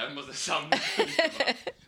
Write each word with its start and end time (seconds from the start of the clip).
Jag 0.00 0.14
måste 0.14 0.32
samla 0.34 0.76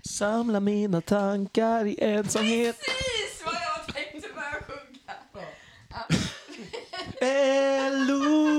Samla 0.02 0.60
mina 0.60 1.00
tankar 1.00 1.86
i 1.86 1.96
ensamhet. 2.00 2.76
Precis 2.78 3.44
vad 3.44 3.54
jag 3.54 3.94
tänkte 3.94 4.28
börja 4.34 4.62
sjunga. 4.66 5.14
Eloise. 7.20 8.55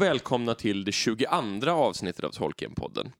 Och 0.00 0.06
välkomna 0.06 0.54
till 0.54 0.84
det 0.84 0.92
22 0.92 1.70
avsnittet 1.70 2.24
av 2.24 2.30
Tolkienpodden. 2.30 3.12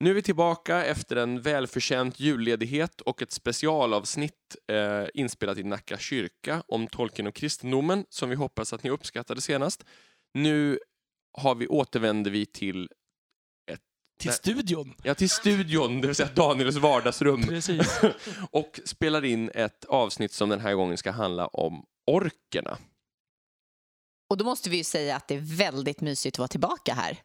Nu 0.00 0.10
är 0.10 0.14
vi 0.14 0.22
tillbaka 0.22 0.84
efter 0.84 1.16
en 1.16 1.40
välförtjänt 1.40 2.20
julledighet 2.20 3.00
och 3.00 3.22
ett 3.22 3.32
specialavsnitt 3.32 4.56
eh, 4.72 5.04
inspelat 5.14 5.58
i 5.58 5.62
Nacka 5.62 5.98
kyrka 5.98 6.62
om 6.68 6.86
Tolkien 6.86 7.26
och 7.26 7.34
kristendomen 7.34 8.04
som 8.08 8.30
vi 8.30 8.36
hoppas 8.36 8.72
att 8.72 8.82
ni 8.82 8.90
uppskattade 8.90 9.40
senast. 9.40 9.84
Nu 10.34 10.78
har 11.32 11.54
vi, 11.54 11.66
återvänder 11.66 12.30
vi 12.30 12.46
till, 12.46 12.88
Till 14.18 14.32
studion. 14.32 14.94
ja, 15.02 15.14
till 15.14 15.30
studion, 15.30 16.00
det 16.00 16.06
vill 16.06 16.16
säga 16.16 16.28
Daniels 16.34 16.76
vardagsrum 16.76 17.42
Precis. 17.42 18.00
och 18.50 18.80
spelar 18.84 19.24
in 19.24 19.50
ett 19.54 19.84
avsnitt 19.84 20.32
som 20.32 20.48
den 20.48 20.60
här 20.60 20.74
gången 20.74 20.98
ska 20.98 21.10
handla 21.10 21.46
om 21.46 21.84
orkerna. 22.06 22.78
Och 24.28 24.36
då 24.36 24.44
måste 24.44 24.70
vi 24.70 24.76
ju 24.76 24.84
säga 24.84 25.16
att 25.16 25.28
det 25.28 25.34
är 25.34 25.56
väldigt 25.56 26.00
mysigt 26.00 26.34
att 26.34 26.38
vara 26.38 26.48
tillbaka 26.48 26.94
här. 26.94 27.18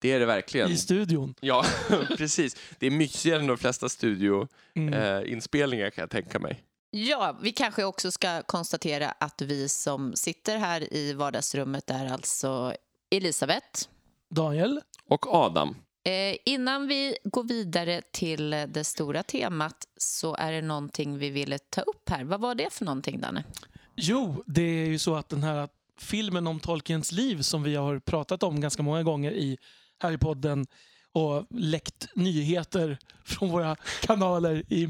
Det 0.00 0.12
är 0.12 0.20
det 0.20 0.26
verkligen. 0.26 0.70
I 0.70 0.76
studion. 0.76 1.34
Ja, 1.40 1.64
precis. 2.16 2.56
Det 2.78 2.86
är 2.86 2.90
mysigare 2.90 3.40
än 3.40 3.46
de 3.46 3.58
flesta 3.58 3.88
studioinspelningar 3.88 5.84
Mm. 5.84 5.86
eh, 5.86 5.90
kan 5.90 6.02
jag 6.02 6.10
tänka 6.10 6.38
mig. 6.38 6.64
Ja, 6.90 7.38
vi 7.42 7.52
kanske 7.52 7.84
också 7.84 8.10
ska 8.12 8.42
konstatera 8.42 9.10
att 9.10 9.42
vi 9.42 9.68
som 9.68 10.16
sitter 10.16 10.56
här 10.58 10.94
i 10.94 11.12
vardagsrummet 11.12 11.90
är 11.90 12.06
alltså 12.12 12.74
Elisabeth. 13.10 13.88
Daniel. 14.34 14.80
Och 15.08 15.34
Adam. 15.34 15.76
Eh, 16.04 16.36
innan 16.44 16.88
vi 16.88 17.16
går 17.24 17.44
vidare 17.44 18.02
till 18.12 18.50
det 18.50 18.84
stora 18.84 19.22
temat 19.22 19.76
så 19.96 20.34
är 20.36 20.52
det 20.52 20.62
någonting 20.62 21.18
vi 21.18 21.30
ville 21.30 21.58
ta 21.58 21.80
upp 21.80 22.08
här. 22.10 22.24
Vad 22.24 22.40
var 22.40 22.54
det 22.54 22.72
för 22.72 22.84
någonting, 22.84 23.20
Danne? 23.20 23.44
Jo, 23.96 24.44
det 24.46 24.62
är 24.62 24.86
ju 24.86 24.98
så 24.98 25.14
att 25.14 25.28
den 25.28 25.42
här 25.42 25.68
filmen 26.02 26.46
om 26.46 26.60
Tolkiens 26.60 27.12
liv 27.12 27.42
som 27.42 27.62
vi 27.62 27.74
har 27.76 27.98
pratat 27.98 28.42
om 28.42 28.60
ganska 28.60 28.82
många 28.82 29.02
gånger 29.02 29.32
i 29.32 29.58
här 30.02 30.12
i 30.12 30.18
podden 30.18 30.66
och 31.14 31.46
läckt 31.50 32.08
nyheter 32.14 32.98
från 33.24 33.48
våra 33.50 33.76
kanaler 34.02 34.62
i, 34.68 34.88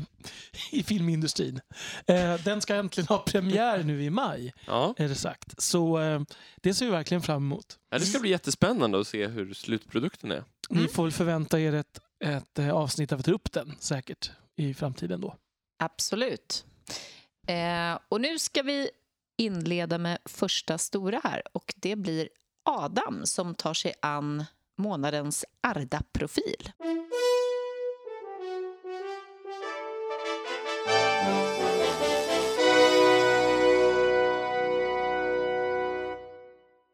i 0.71 0.83
filmindustrin. 0.83 1.61
Eh, 2.07 2.35
den 2.45 2.61
ska 2.61 2.75
äntligen 2.75 3.07
ha 3.09 3.19
premiär 3.19 3.83
nu 3.83 4.05
i 4.05 4.11
maj, 4.11 4.53
Ja. 4.67 4.95
är 4.99 5.09
det 5.09 5.15
sagt. 5.15 5.63
Så 5.63 6.01
eh, 6.01 6.21
det 6.63 6.75
ser 6.75 6.85
vi 6.87 6.91
verkligen 6.93 7.23
fram 7.23 7.37
emot. 7.43 7.79
ja, 7.91 7.99
det 7.99 8.07
ska 8.07 8.19
bli 8.21 8.31
jättespännande 8.31 9.01
att 9.01 9.07
se 9.07 9.27
hur 9.27 9.55
slutprodukten 9.55 10.31
är. 10.31 10.45
Ni 10.71 10.79
Mm. 10.79 10.89
får 10.93 11.03
väl 11.03 11.13
förvänta 11.13 11.61
er 11.61 11.73
ett, 11.75 11.99
ett 12.25 12.59
eh, 12.59 12.71
avsnitt 12.71 13.11
där 13.11 13.17
vi 13.17 13.23
tar 13.23 13.33
upp 13.33 13.53
den 13.53 13.75
säkert 13.81 14.31
i 14.57 14.75
framtiden 14.75 15.21
då. 15.21 15.37
Absolut. 15.79 16.65
Eh, 17.47 17.98
och 18.09 18.20
nu 18.20 18.39
ska 18.39 18.63
vi 18.63 18.91
inleda 19.37 19.98
med 19.98 20.19
första 20.25 20.79
stora 20.79 21.20
här 21.25 21.43
och 21.53 21.75
det 21.77 21.97
blir 21.97 22.29
Adam 22.63 23.27
som 23.27 23.55
tar 23.55 23.75
sig 23.75 23.93
an 24.03 24.45
månadens 24.77 25.45
Arda-profil. 25.61 26.70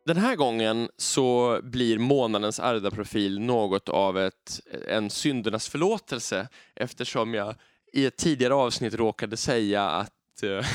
Den 0.09 0.17
här 0.17 0.37
gången 0.37 0.89
så 0.97 1.61
blir 1.63 1.99
månadens 1.99 2.61
Arda-profil 2.61 3.41
något 3.41 3.89
av 3.89 4.19
ett, 4.19 4.61
en 4.89 5.11
syndernas 5.11 5.69
förlåtelse 5.69 6.49
eftersom 6.75 7.35
jag 7.35 7.55
i 7.93 8.07
ett 8.07 8.17
tidigare 8.17 8.55
avsnitt 8.55 8.95
råkade 8.95 9.37
säga 9.37 9.91
att, 9.91 10.43
eh, 10.43 10.51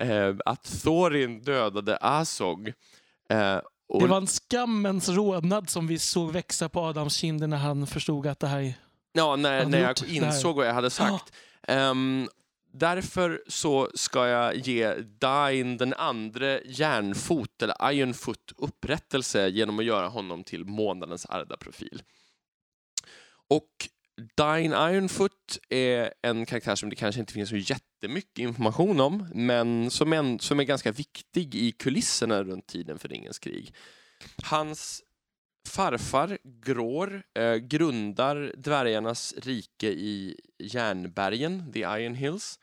eh, 0.00 0.34
att 0.44 0.82
Thorin 0.82 1.42
dödade 1.42 1.96
Azog. 1.96 2.72
Eh, 3.28 3.60
och 3.88 4.02
Det 4.02 4.08
var 4.08 4.16
en 4.16 4.26
skammens 4.26 5.08
rodnad 5.08 5.70
som 5.70 5.86
vi 5.86 5.98
såg 5.98 6.32
växa 6.32 6.68
på 6.68 6.80
Adams 6.80 7.16
kinder 7.16 7.46
när 7.46 7.56
han 7.56 7.86
förstod 7.86 8.26
att 8.26 8.40
det 8.40 8.46
här... 8.46 8.74
Ja, 9.12 9.36
när, 9.36 9.66
när 9.66 9.80
jag 9.80 10.08
insåg 10.08 10.56
vad 10.56 10.66
jag 10.66 10.74
hade 10.74 10.90
sagt. 10.90 11.32
Ehm, 11.62 12.28
därför 12.72 13.42
så 13.48 13.88
ska 13.94 14.28
jag 14.28 14.56
ge 14.56 14.94
Dain 14.94 15.76
den 15.76 15.94
andra 15.94 16.60
järnfot, 16.60 17.62
eller 17.62 17.92
Ironfoot, 17.92 18.52
upprättelse 18.56 19.48
genom 19.48 19.78
att 19.78 19.84
göra 19.84 20.08
honom 20.08 20.44
till 20.44 20.64
månadens 20.64 21.26
Arda-profil. 21.26 22.02
Och 23.48 23.68
Dine 24.36 24.90
Ironfoot 24.90 25.58
är 25.68 26.14
en 26.22 26.46
karaktär 26.46 26.74
som 26.74 26.90
det 26.90 26.96
kanske 26.96 27.20
inte 27.20 27.32
finns 27.32 27.48
så 27.48 27.56
jättemycket 27.56 28.38
information 28.38 29.00
om, 29.00 29.28
men 29.34 29.90
som, 29.90 30.12
en, 30.12 30.38
som 30.38 30.60
är 30.60 30.64
ganska 30.64 30.92
viktig 30.92 31.54
i 31.54 31.72
kulisserna 31.72 32.42
runt 32.42 32.66
tiden 32.66 32.98
för 32.98 33.08
Ringens 33.08 33.38
krig. 33.38 33.74
Hans 34.42 35.02
farfar 35.68 36.38
Grår 36.44 37.22
eh, 37.34 37.54
grundar 37.54 38.52
dvärgarnas 38.56 39.34
rike 39.36 39.86
i 39.86 40.40
järnbergen, 40.58 41.72
the 41.72 41.80
Iron 41.80 42.14
Hills, 42.14 42.58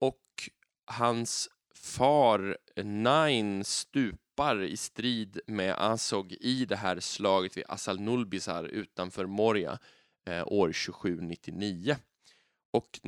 och 0.00 0.50
hans 0.86 1.48
far 1.74 2.56
Nine 2.82 3.64
stupar 3.64 4.62
i 4.62 4.76
strid 4.76 5.40
med 5.46 5.74
Azog 5.78 6.32
i 6.32 6.64
det 6.64 6.76
här 6.76 7.00
slaget 7.00 7.56
vid 7.56 7.64
Asal 7.68 8.00
Nulbisar 8.00 8.64
utanför 8.64 9.26
Moria 9.26 9.78
Eh, 10.26 10.46
år 10.46 10.72
2799. 10.72 11.96
Och 12.70 13.00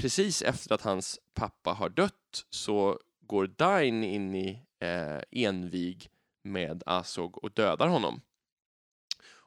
precis 0.00 0.42
efter 0.42 0.74
att 0.74 0.82
hans 0.82 1.20
pappa 1.34 1.72
har 1.72 1.88
dött 1.88 2.46
så 2.50 2.98
går 3.20 3.46
Dain 3.46 4.04
in 4.04 4.34
i 4.34 4.62
eh, 4.78 5.20
envig 5.30 6.10
med 6.44 6.82
Azog 6.86 7.44
och 7.44 7.52
dödar 7.52 7.88
honom 7.88 8.20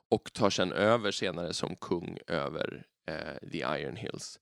och 0.09 0.33
tar 0.33 0.49
sen 0.49 0.71
över 0.71 1.11
senare 1.11 1.53
som 1.53 1.75
kung 1.75 2.17
över 2.27 2.85
eh, 3.05 3.49
The 3.51 3.57
Iron 3.57 3.95
Hills. 3.95 4.39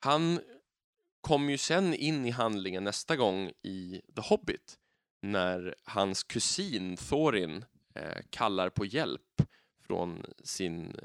Han 0.00 0.40
kom 1.20 1.50
ju 1.50 1.58
sen 1.58 1.94
in 1.94 2.26
i 2.26 2.30
handlingen 2.30 2.84
nästa 2.84 3.16
gång 3.16 3.52
i 3.62 4.02
The 4.16 4.20
Hobbit 4.20 4.78
när 5.22 5.74
hans 5.84 6.22
kusin 6.22 6.96
Thorin 6.96 7.64
eh, 7.94 8.22
kallar 8.30 8.70
på 8.70 8.84
hjälp 8.84 9.42
från 9.86 10.24
sin, 10.44 10.96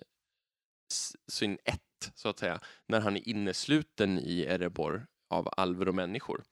sin 1.27 1.57
ett, 1.65 2.11
så 2.15 2.29
att 2.29 2.39
säga, 2.39 2.59
när 2.87 2.99
han 2.99 3.17
är 3.17 3.29
innesluten 3.29 4.19
i 4.19 4.41
Erebor 4.41 5.07
av 5.29 5.49
alver 5.57 5.87
och 5.87 5.95
människor. 5.95 6.43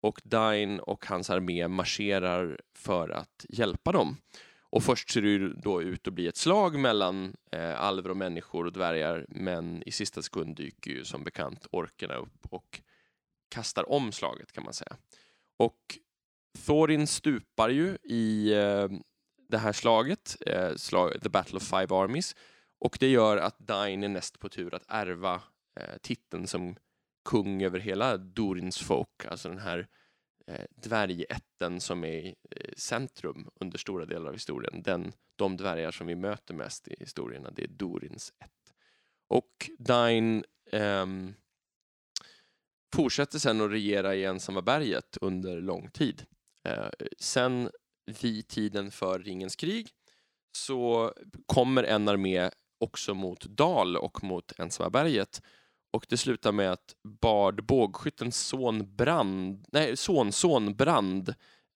Och 0.00 0.20
Dain 0.24 0.80
och 0.80 1.06
hans 1.06 1.30
armé 1.30 1.68
marscherar 1.68 2.60
för 2.74 3.08
att 3.08 3.46
hjälpa 3.48 3.92
dem. 3.92 4.16
Och 4.74 4.82
först 4.82 5.10
ser 5.10 5.22
det 5.22 5.28
ju 5.28 5.48
då 5.48 5.82
ut 5.82 6.08
att 6.08 6.14
bli 6.14 6.26
ett 6.26 6.36
slag 6.36 6.78
mellan 6.78 7.36
eh, 7.52 7.80
alver 7.80 8.10
och 8.10 8.16
människor 8.16 8.66
och 8.66 8.72
dvärgar 8.72 9.26
men 9.28 9.82
i 9.86 9.92
sista 9.92 10.22
sekund 10.22 10.56
dyker 10.56 10.90
ju 10.90 11.04
som 11.04 11.24
bekant 11.24 11.66
orkerna 11.70 12.14
upp 12.14 12.46
och 12.50 12.80
kastar 13.48 13.90
om 13.90 14.12
slaget 14.12 14.52
kan 14.52 14.64
man 14.64 14.72
säga. 14.72 14.96
Och 15.56 15.98
Thorin 16.66 17.06
stupar 17.06 17.68
ju 17.68 17.98
i 18.02 18.52
eh, 18.52 18.88
det 19.48 19.58
här 19.58 19.72
slaget, 19.72 20.36
eh, 20.46 20.74
slag, 20.76 21.22
The 21.22 21.28
Battle 21.28 21.56
of 21.56 21.62
Five 21.62 21.86
Armies 21.90 22.36
och 22.84 22.96
det 23.00 23.08
gör 23.08 23.36
att 23.36 23.58
Dain 23.58 24.04
är 24.04 24.08
näst 24.08 24.38
på 24.38 24.48
tur 24.48 24.74
att 24.74 24.84
ärva 24.88 25.42
eh, 25.80 25.96
titeln 26.02 26.46
som 26.46 26.76
kung 27.24 27.62
över 27.62 27.78
hela 27.78 28.16
Durins 28.16 28.78
folk, 28.78 29.24
alltså 29.28 29.48
den 29.48 29.58
här 29.58 29.88
eh, 30.46 30.64
dvärgätten 30.70 31.80
som 31.80 32.04
är 32.04 32.12
i 32.12 32.34
eh, 32.50 32.72
centrum 32.76 33.48
under 33.60 33.78
stora 33.78 34.04
delar 34.04 34.26
av 34.26 34.32
historien. 34.32 34.82
Den, 34.82 35.12
de 35.36 35.56
dvärgar 35.56 35.90
som 35.90 36.06
vi 36.06 36.14
möter 36.14 36.54
mest 36.54 36.88
i 36.88 36.96
historierna, 36.98 37.50
det 37.50 37.62
är 37.62 37.68
Dorins 37.68 38.32
ett. 38.44 38.74
Och 39.28 39.70
Dain 39.78 40.44
eh, 40.72 41.06
fortsätter 42.94 43.38
sen 43.38 43.60
att 43.60 43.70
regera 43.70 44.14
i 44.14 44.24
ensamma 44.24 44.62
berget 44.62 45.18
under 45.20 45.60
lång 45.60 45.90
tid. 45.90 46.26
Eh, 46.64 46.88
sen 47.18 47.70
vid 48.20 48.48
tiden 48.48 48.90
för 48.90 49.18
Ringens 49.18 49.56
krig 49.56 49.88
så 50.56 51.12
kommer 51.46 51.82
en 51.82 52.08
armé 52.08 52.50
också 52.80 53.14
mot 53.14 53.44
Dal 53.44 53.96
och 53.96 54.24
mot 54.24 54.52
Ensamma 54.58 54.90
berget. 54.90 55.42
Och 55.92 56.06
det 56.08 56.16
slutar 56.16 56.52
med 56.52 56.72
att 56.72 56.94
Bard, 57.02 57.64
bågskyttens 57.64 58.46
son 58.46 58.96
Brand, 58.96 59.66
nej, 59.72 59.96
sonson 59.96 60.74
Brand 60.74 61.28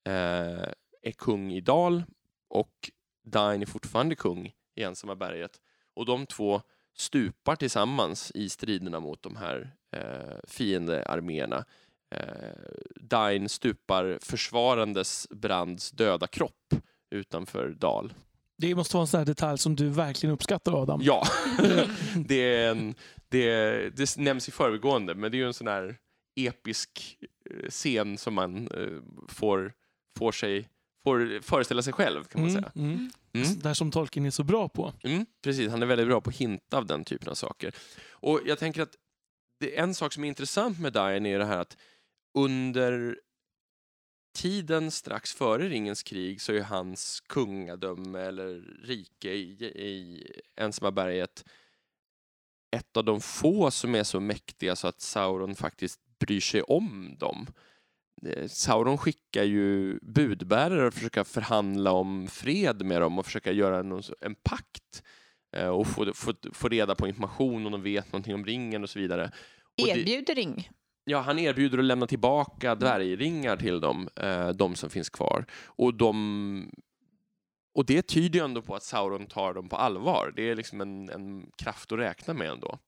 eh, 0.05 0.69
är 1.03 1.13
kung 1.19 1.53
i 1.53 1.61
Dal 1.61 2.03
och 2.49 2.91
Dain 3.25 3.63
är 3.63 3.67
fortfarande 3.67 4.15
kung 4.15 4.53
i 4.75 4.83
Ensamma 4.83 5.15
berget. 5.15 5.61
Och 5.95 6.07
de 6.07 6.27
två 6.27 6.63
stupar 6.97 7.57
tillsammans 7.57 8.33
i 8.35 8.49
striderna 8.49 9.01
mot 9.01 9.23
de 9.23 9.37
här 9.37 9.77
eh, 9.93 10.37
fiendearméerna. 10.49 11.65
Eh, 12.11 12.53
Dain 13.01 13.49
stupar 13.49 14.19
försvarandes 14.23 15.29
Brands 15.31 15.91
döda 15.91 16.27
kropp 16.27 16.75
utanför 17.11 17.69
Dal. 17.69 18.13
Det 18.59 18.75
måste 18.75 18.97
vara 18.97 19.03
en 19.03 19.07
sån 19.07 19.19
här 19.19 19.25
detalj 19.25 19.59
som 19.59 19.77
du 19.77 19.89
verkligen 19.89 20.35
uppskattar 20.35 20.83
Adam. 20.83 21.01
Ja, 21.03 21.27
det, 22.27 22.55
är 22.55 22.71
en, 22.71 22.95
det, 23.29 23.51
det 23.97 24.17
nämns 24.17 24.49
i 24.49 24.53
förbigående, 24.53 25.15
men 25.15 25.31
det 25.31 25.37
är 25.37 25.39
ju 25.41 25.47
en 25.47 25.55
sån 25.55 25.67
här 25.69 25.97
episk 26.37 27.17
eh, 27.51 27.69
scen 27.71 28.19
som 28.19 28.35
man 28.35 28.69
eh, 28.69 29.03
får, 29.29 29.73
får, 30.19 30.33
sig, 30.33 30.69
får 31.05 31.43
föreställa 31.43 31.83
sig 31.83 31.93
själv, 31.93 32.25
kan 32.25 32.41
man 32.41 32.51
Mm, 32.51 32.63
säga. 32.63 32.73
mm. 32.77 33.11
Mm. 33.33 33.59
Där 33.59 33.75
som 33.75 33.91
Tolkien 33.91 34.27
är 34.27 34.31
så 34.31 34.45
bra 34.45 34.69
på. 34.69 34.93
Mm, 35.03 35.27
precis, 35.45 35.71
han 35.71 35.83
är 35.83 35.87
väldigt 35.87 36.07
bra 36.07 36.21
på 36.21 36.31
att 36.31 36.37
hinta 36.37 36.77
av 36.79 36.87
den 36.87 37.05
typen 37.05 37.29
av 37.29 37.35
saker. 37.35 37.75
Och 38.11 38.41
jag 38.47 38.59
tänker 38.59 38.83
att 38.83 38.95
det, 39.61 39.79
en 39.79 39.95
sak 39.95 40.13
som 40.13 40.25
är 40.25 40.29
intressant 40.29 40.81
med 40.81 40.93
Dian 40.93 41.27
är 41.27 41.39
det 41.39 41.45
här 41.45 41.59
att 41.59 41.77
under 42.39 43.19
tiden 44.39 44.91
strax 44.91 45.35
före 45.35 45.69
Ringens 45.69 46.03
krig 46.03 46.41
så 46.41 46.53
är 46.53 46.63
hans 46.63 47.21
kungadöme 47.21 48.21
eller 48.21 48.61
rike 48.85 49.31
i, 49.31 49.65
i 49.65 50.23
Ensamma 50.57 50.91
berget 50.91 51.45
ett 52.71 52.97
av 52.97 53.05
de 53.05 53.21
få 53.21 53.71
som 53.71 53.95
är 53.95 54.05
så 54.05 54.21
mäktiga 54.21 54.77
så 54.77 54.89
att 54.89 55.01
Sauron 55.01 55.55
faktiskt 55.55 56.01
bryr 56.19 56.41
sig 56.41 56.63
om 56.63 57.17
dem. 57.19 57.47
Eh, 58.27 58.49
Sauron 58.49 58.99
skickar 58.99 59.45
ju 59.45 59.99
budbärare 60.03 60.87
och 60.87 60.95
försöka 60.95 61.25
förhandla 61.25 61.93
om 61.93 62.27
fred 62.27 62.85
med 62.85 63.01
dem 63.01 63.19
och 63.19 63.27
försöka 63.27 63.53
göra 63.53 63.79
en, 63.79 64.03
en 64.21 64.35
pakt 64.35 65.03
eh, 65.53 65.69
och 65.69 65.87
få, 65.87 66.13
få, 66.15 66.35
få 66.53 66.69
reda 66.69 66.95
på 66.95 67.09
information 67.09 67.67
om 67.67 67.73
de 67.73 67.83
vet 67.83 68.13
någonting 68.13 68.35
om 68.35 68.45
ringen 68.45 68.83
och 68.83 68.91
så 68.91 68.99
vidare. 68.99 69.33
Erbjuder 69.77 70.35
ring. 70.35 70.71
Ja, 71.11 71.21
han 71.21 71.39
erbjuder 71.39 71.79
att 71.79 71.85
lämna 71.85 72.07
tillbaka 72.07 72.75
dvärgringar 72.75 73.57
till 73.57 73.81
dem, 73.81 74.09
eh, 74.17 74.49
de 74.49 74.75
som 74.75 74.91
finns 74.91 75.11
kvar. 75.11 75.45
Och, 75.67 75.95
de, 75.95 76.71
och 77.75 77.87
det 77.87 78.03
tyder 78.03 78.39
ju 78.39 78.45
ändå 78.45 78.63
på 78.63 78.75
att 78.75 78.83
Sauron 78.83 79.27
tar 79.27 79.55
dem 79.55 79.69
på 79.69 79.77
allvar. 79.77 80.33
Det 80.37 80.51
är 80.51 80.57
liksom 80.57 80.81
en, 80.81 81.11
en 81.11 81.51
kraft 81.57 81.93
att 81.93 81.99
räkna 81.99 82.35
med 82.35 82.49
ändå. 82.49 82.79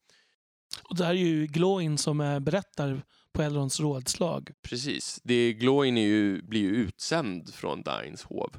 Och 0.83 0.97
där 0.97 1.09
är 1.09 1.13
ju 1.13 1.47
Glóin 1.47 1.97
som 1.97 2.17
berättar 2.41 3.01
på 3.33 3.41
Elrons 3.41 3.79
rådslag. 3.79 4.51
Precis. 4.61 5.19
Det, 5.23 5.53
Glóin 5.53 5.97
är 5.97 6.07
ju, 6.07 6.41
blir 6.41 6.61
ju 6.61 6.75
utsänd 6.75 7.53
från 7.53 7.81
Dains 7.81 8.23
hov. 8.23 8.51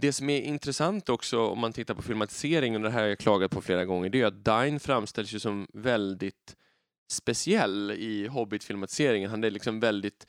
Det 0.00 0.12
som 0.12 0.30
är 0.30 0.40
intressant 0.40 1.08
också 1.08 1.46
om 1.46 1.58
man 1.58 1.72
tittar 1.72 1.94
på 1.94 2.02
filmatiseringen, 2.02 2.84
och 2.84 2.88
det 2.88 2.94
här 2.94 3.00
har 3.00 3.08
jag 3.08 3.18
klagat 3.18 3.50
på 3.50 3.62
flera 3.62 3.84
gånger, 3.84 4.08
det 4.08 4.20
är 4.20 4.26
att 4.26 4.44
Dain 4.44 4.80
framställs 4.80 5.32
ju 5.32 5.40
som 5.40 5.66
väldigt 5.72 6.56
speciell 7.08 7.90
i 7.90 8.26
Hobbit-filmatiseringen. 8.26 9.30
Han 9.30 9.44
är 9.44 9.50
liksom 9.50 9.80
väldigt 9.80 10.26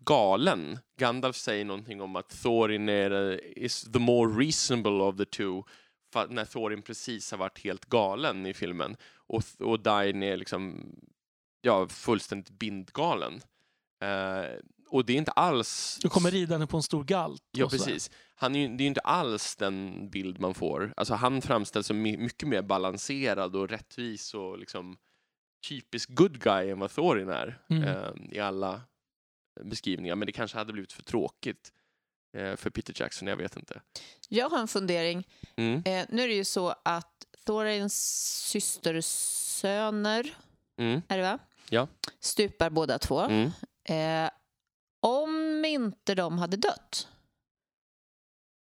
galen. 0.00 0.78
Gandalf 0.98 1.36
säger 1.36 1.64
någonting 1.64 2.00
om 2.00 2.16
att 2.16 2.42
Thorin 2.42 2.88
är, 2.88 3.40
is 3.58 3.92
the 3.92 3.98
more 3.98 4.44
reasonable 4.44 4.90
of 4.90 5.16
the 5.16 5.24
two 5.24 5.62
när 6.28 6.44
Thorin 6.44 6.82
precis 6.82 7.30
har 7.30 7.38
varit 7.38 7.64
helt 7.64 7.84
galen 7.84 8.46
i 8.46 8.54
filmen. 8.54 8.96
Och, 9.26 9.42
och 9.58 9.80
Dain 9.80 10.22
är 10.22 10.36
liksom 10.36 10.90
ja, 11.60 11.88
fullständigt 11.88 12.50
bindgalen. 12.50 13.40
Eh, 14.02 14.58
och 14.88 15.04
det 15.04 15.12
är 15.12 15.16
inte 15.16 15.30
alls... 15.30 15.98
Du 16.02 16.08
kommer 16.08 16.30
ridande 16.30 16.66
på 16.66 16.76
en 16.76 16.82
stor 16.82 17.04
galt. 17.04 17.42
Ja, 17.50 17.68
precis. 17.68 18.10
Han 18.34 18.54
är 18.54 18.60
ju, 18.60 18.68
det 18.68 18.82
är 18.82 18.84
ju 18.84 18.88
inte 18.88 19.00
alls 19.00 19.56
den 19.56 20.08
bild 20.10 20.40
man 20.40 20.54
får. 20.54 20.94
Alltså, 20.96 21.14
han 21.14 21.42
framställs 21.42 21.86
som 21.86 22.02
my- 22.02 22.16
mycket 22.16 22.48
mer 22.48 22.62
balanserad 22.62 23.56
och 23.56 23.68
rättvis 23.68 24.34
och 24.34 24.58
liksom 24.58 24.96
typisk 25.68 26.08
good 26.10 26.40
guy 26.42 26.70
än 26.70 26.78
vad 26.78 26.90
Thorin 26.90 27.28
är 27.28 27.62
Mm. 27.70 27.82
eh, 27.84 28.10
i 28.36 28.40
alla 28.40 28.80
beskrivningar. 29.60 30.16
Men 30.16 30.26
det 30.26 30.32
kanske 30.32 30.58
hade 30.58 30.72
blivit 30.72 30.92
för 30.92 31.02
tråkigt 31.02 31.72
eh, 32.36 32.56
för 32.56 32.70
Peter 32.70 32.94
Jackson, 32.96 33.28
jag 33.28 33.36
vet 33.36 33.56
inte. 33.56 33.80
Jag 34.28 34.48
har 34.50 34.58
en 34.58 34.68
fundering. 34.68 35.28
Mm. 35.56 35.82
Eh, 35.86 36.06
nu 36.08 36.22
är 36.22 36.28
det 36.28 36.34
ju 36.34 36.44
så 36.44 36.74
att 36.84 37.26
Thorins 37.46 37.94
systersöner, 38.48 40.34
Mm. 40.76 41.02
är 41.08 41.16
det 41.16 41.22
va? 41.22 41.38
Ja. 41.70 41.88
Stupar 42.20 42.70
båda 42.70 42.98
två. 42.98 43.20
Mm. 43.20 43.50
Eh, 43.84 44.30
om 45.00 45.64
inte 45.64 46.14
de 46.14 46.38
hade 46.38 46.56
dött, 46.56 47.08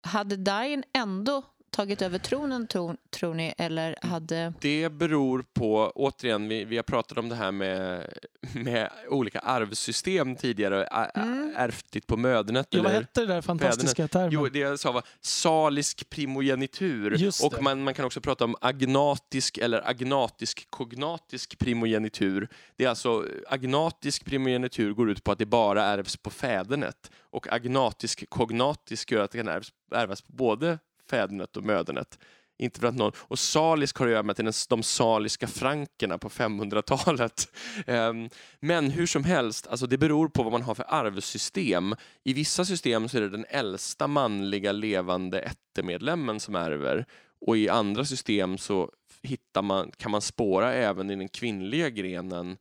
hade 0.08 0.36
Dain 0.36 0.84
ändå 0.94 1.44
tagit 1.72 2.02
över 2.02 2.18
tronen, 2.20 2.68
tro, 2.68 2.96
tror 3.10 3.34
ni? 3.34 3.54
Eller 3.58 3.96
hade... 4.02 4.54
Det 4.62 4.90
beror 4.90 5.46
på, 5.54 5.92
återigen, 5.96 6.48
vi, 6.48 6.66
vi 6.66 6.76
har 6.76 6.84
pratat 6.84 7.18
om 7.18 7.30
det 7.30 7.36
här 7.36 7.52
med, 7.52 8.08
med 8.54 8.90
olika 9.10 9.40
arvsystem 9.40 10.36
tidigare, 10.36 10.88
Mm. 11.16 11.54
ärftligt 11.58 12.08
på 12.08 12.18
mödernet. 12.18 12.68
Ja, 12.70 12.84
vad 12.84 12.92
hette 12.92 13.22
det 13.22 13.28
där 13.28 13.42
fantastiska 13.42 14.08
termen? 14.08 14.30
Jo, 14.32 14.48
det 14.50 14.60
jag 14.60 14.80
sa 14.80 14.92
var 14.92 15.04
salisk 15.22 16.10
primogenitur. 16.10 17.30
Och 17.44 17.64
man, 17.64 17.84
man 17.84 17.94
kan 17.94 18.06
också 18.06 18.22
prata 18.22 18.46
om 18.46 18.56
agnatisk 18.62 19.58
eller 19.58 19.90
agnatisk-kognatisk 19.90 21.60
primogenitur. 21.60 22.50
Det 22.76 22.86
är 22.86 22.90
alltså, 22.90 23.26
agnatisk 23.48 24.26
primogenitur 24.26 24.94
går 24.94 25.10
ut 25.10 25.24
på 25.24 25.32
att 25.32 25.40
det 25.40 25.46
bara 25.46 25.84
ärvs 25.84 26.18
på 26.18 26.30
fädernet. 26.30 27.12
Och 27.32 27.48
agnatisk-kognatisk 27.54 29.12
gör 29.12 29.24
att 29.24 29.32
det 29.32 29.38
kan 29.38 29.62
ärvas 29.96 30.22
på 30.22 30.34
både 30.34 30.80
fädernet 31.10 31.58
och 31.58 31.64
mödernet. 31.64 32.20
Inte 32.62 32.80
för 32.80 32.88
att 32.88 32.96
någon, 32.96 33.12
och 33.18 33.40
salisk 33.40 33.98
har 33.98 34.06
att 34.06 34.12
göra 34.12 34.24
med 34.24 34.36
den- 34.36 34.54
de 34.70 34.84
saliska 34.84 35.48
frankerna 35.48 36.18
på 36.18 36.30
500-talet. 36.30 37.52
Ehm, 37.88 38.30
men 38.60 38.92
hur 38.92 39.06
som 39.08 39.24
helst, 39.24 39.68
alltså 39.68 39.88
det 39.88 39.98
beror 39.98 40.28
på 40.30 40.44
vad 40.44 40.52
man 40.52 40.62
har 40.62 40.76
för 40.76 40.86
arvsystem. 40.88 41.96
I 42.24 42.34
vissa 42.34 42.66
system 42.66 43.10
så 43.10 43.18
är 43.18 43.22
det 43.22 43.30
den 43.30 43.46
äldsta 43.50 44.08
manliga 44.08 44.72
levande 44.72 45.40
ättemedlemmen 45.42 46.40
som 46.40 46.56
ärver 46.56 47.06
och 47.46 47.58
i 47.58 47.70
andra 47.70 48.06
system 48.06 48.58
så 48.58 48.92
hittar 49.22 49.62
man, 49.62 49.92
kan 49.98 50.12
man 50.12 50.22
spåra 50.22 50.74
även 50.74 51.10
i 51.10 51.16
den 51.16 51.30
kvinnliga 51.30 51.90
grenen 51.90 52.58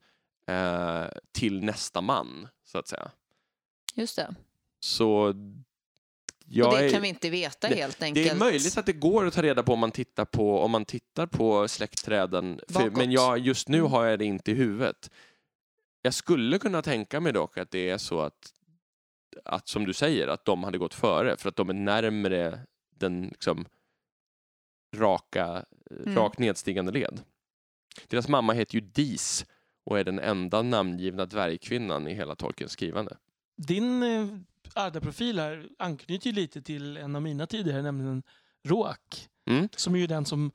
eh, 0.47 1.05
till 1.31 1.63
nästa 1.63 2.01
man, 2.01 2.47
så 2.65 2.77
att 2.77 2.87
säga. 2.87 3.11
Just 3.95 4.15
det. 4.15 4.35
Så 4.79 5.33
jag 6.51 6.67
och 6.67 6.73
det 6.79 6.85
är, 6.85 6.89
kan 6.91 7.01
vi 7.01 7.07
inte 7.07 7.29
veta 7.29 7.67
helt 7.67 8.03
enkelt. 8.03 8.27
det 8.27 8.35
är 8.35 8.39
möjligt 8.39 8.77
att 8.77 8.85
det 8.85 8.93
går 8.93 9.25
att 9.25 9.33
ta 9.33 9.41
reda 9.41 9.63
på 9.63 9.73
om 9.73 9.79
man 9.79 9.91
tittar 9.91 10.25
på, 10.25 10.59
om 10.59 10.71
man 10.71 10.85
tittar 10.85 11.27
på 11.27 11.67
släktträden, 11.67 12.61
för, 12.67 12.89
men 12.89 13.11
jag, 13.11 13.39
just 13.39 13.67
nu 13.67 13.77
Mm. 13.77 13.91
har 13.91 14.05
jag 14.05 14.19
det 14.19 14.25
inte 14.25 14.51
i 14.51 14.53
huvudet. 14.53 15.11
Jag 16.01 16.13
skulle 16.13 16.59
kunna 16.59 16.81
tänka 16.81 17.19
mig 17.19 17.33
dock 17.33 17.57
att 17.57 17.71
det 17.71 17.89
är 17.89 17.97
så 17.97 18.21
att, 18.21 18.53
att 19.45 19.67
som 19.67 19.85
du 19.85 19.93
säger, 19.93 20.27
att 20.27 20.45
de 20.45 20.63
hade 20.63 20.77
gått 20.77 20.93
före 20.93 21.37
för 21.37 21.49
att 21.49 21.55
de 21.55 21.69
är 21.69 21.73
närmre 21.73 22.59
den 22.95 23.21
liksom, 23.27 23.65
raka, 24.95 25.65
Mm. 26.03 26.15
rakt 26.15 26.39
nedstigande 26.39 26.91
led. 26.91 27.21
Deras 28.07 28.27
mamma 28.27 28.53
heter 28.53 28.75
ju 28.75 28.81
Dis 28.81 29.45
och 29.85 29.99
är 29.99 30.03
den 30.03 30.19
enda 30.19 30.61
namngivna 30.61 31.25
dvärgkvinnan 31.25 32.07
i 32.07 32.13
hela 32.13 32.35
Tolkiens 32.35 32.71
skrivande. 32.71 33.17
Din 33.57 34.03
eh, 34.03 34.27
Arda-profil 34.75 35.39
här 35.39 35.67
anknyter 35.79 36.27
ju 36.27 36.35
lite 36.35 36.61
till 36.61 36.97
en 36.97 37.15
av 37.15 37.21
mina 37.21 37.47
tidigare, 37.47 37.81
nämligen 37.81 38.23
Roak. 38.67 39.27
Mm. 39.49 39.69
Som 39.75 39.95
är 39.95 39.99
ju 39.99 40.07
den 40.07 40.25
som 40.25 40.51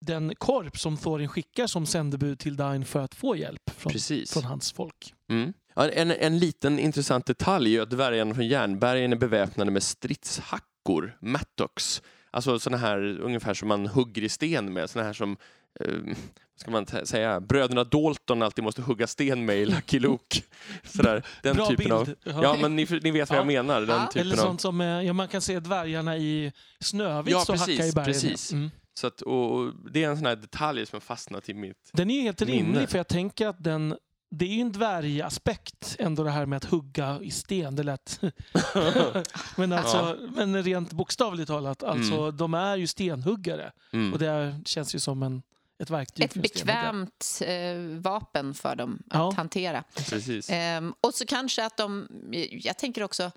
den 0.00 0.34
korp 0.34 0.78
som 0.78 0.96
Thorin 0.96 1.28
skickar 1.28 1.66
som 1.66 1.86
sändebud 1.86 2.38
till 2.38 2.56
Dain 2.56 2.84
för 2.84 3.00
att 3.00 3.14
få 3.14 3.36
hjälp 3.36 3.70
från, 3.70 3.92
från 4.28 4.44
hans 4.44 4.72
folk. 4.72 5.14
Mm. 5.30 5.52
En, 5.74 6.10
en 6.10 6.38
liten 6.38 6.78
intressant 6.78 7.26
detalj 7.26 7.76
är 7.76 7.82
att 7.82 7.90
dvärgarna 7.90 8.34
från 8.34 8.46
Järnbergen 8.46 9.12
är 9.12 9.16
beväpnade 9.16 9.70
med 9.70 9.82
stridshackor, 9.82 11.18
mattocks. 11.20 12.02
Alltså 12.30 12.58
såna 12.58 12.76
här 12.76 13.20
ungefär 13.20 13.54
som 13.54 13.68
man 13.68 13.86
hugger 13.86 14.22
i 14.22 14.28
sten 14.28 14.72
med, 14.72 14.90
såna 14.90 15.04
här 15.04 15.12
som 15.12 15.36
eh, 15.80 16.16
ska 16.56 16.70
man 16.70 16.86
säga, 16.86 17.40
bröderna 17.40 17.84
Dalton 17.84 18.42
alltid 18.42 18.64
måste 18.64 18.82
hugga 18.82 19.06
sten 19.06 19.44
med 19.44 19.56
i 19.58 19.66
Lucky 19.66 19.98
Luke. 19.98 20.40
Sådär, 20.84 21.22
den 21.42 21.56
Bra 21.56 21.66
typen 21.66 21.76
bild. 21.84 21.92
av... 21.92 22.14
Ja. 22.24 22.42
Ja, 22.42 22.56
men 22.60 22.76
ni, 22.76 22.86
ni 23.02 23.10
vet 23.10 23.30
vad 23.30 23.38
jag 23.38 23.42
Ja. 23.42 23.62
menar. 23.62 23.80
Den 23.80 23.88
Ja. 24.00 24.06
typen 24.06 24.20
Eller 24.20 24.42
av... 24.42 24.46
sånt 24.46 24.60
som, 24.60 24.80
eh, 24.80 24.86
ja, 24.86 25.12
man 25.12 25.28
kan 25.28 25.40
se 25.40 25.60
dvärgarna 25.60 26.16
i 26.16 26.52
Snövit 26.80 27.32
Ja, 27.32 27.44
precis, 27.48 27.60
hacka 27.60 27.86
i 27.86 27.92
bergen. 27.92 28.04
precis. 28.12 28.52
Mm. 28.52 28.70
Så 28.94 29.06
att, 29.06 29.20
och, 29.20 29.52
och 29.54 29.72
det 29.92 30.04
är 30.04 30.08
en 30.10 30.16
sån 30.16 30.26
här 30.26 30.36
detalj 30.36 30.86
som 30.86 30.96
har 30.96 31.00
fastnat 31.00 31.48
i 31.48 31.54
mitt... 31.54 31.90
Den 31.92 32.10
är 32.10 32.22
helt 32.22 32.40
Minne. 32.40 32.52
rimlig 32.52 32.88
för 32.88 32.98
jag 32.98 33.08
tänker 33.08 33.46
att 33.48 33.64
den 33.64 33.96
det 34.30 34.44
är 34.44 34.54
ju 34.54 34.60
en 34.60 34.72
dvärgaspekt 34.72 35.96
ändå 35.98 36.22
det 36.22 36.30
här 36.30 36.46
med 36.46 36.56
att 36.56 36.64
hugga 36.64 37.18
i 37.22 37.30
sten. 37.30 37.76
Det 37.76 37.82
lät... 37.82 38.20
men, 39.56 39.72
alltså, 39.72 40.16
men 40.36 40.62
rent 40.62 40.92
bokstavligt 40.92 41.48
talat, 41.48 41.82
alltså, 41.82 42.30
de 42.30 42.54
är 42.54 42.76
ju 42.76 42.86
stenhuggare. 42.86 43.72
Mm. 43.92 44.12
Och 44.12 44.18
det 44.18 44.60
känns 44.64 44.94
ju 44.94 44.98
som 44.98 45.22
en, 45.22 45.42
ett 45.78 45.90
verktyg 45.90 46.24
Ett 46.24 46.34
bekvämt 46.34 47.42
eh, 47.44 47.76
vapen 48.00 48.54
för 48.54 48.76
dem 48.76 49.02
att 49.10 49.14
Ja. 49.18 49.32
hantera. 49.36 49.84
Precis. 49.96 50.50
Ehm, 50.50 50.94
och 51.00 51.14
så 51.14 51.26
kanske 51.26 51.64
att 51.64 51.76
de, 51.76 52.08
jag 52.50 52.78
tänker 52.78 53.02
också, 53.02 53.30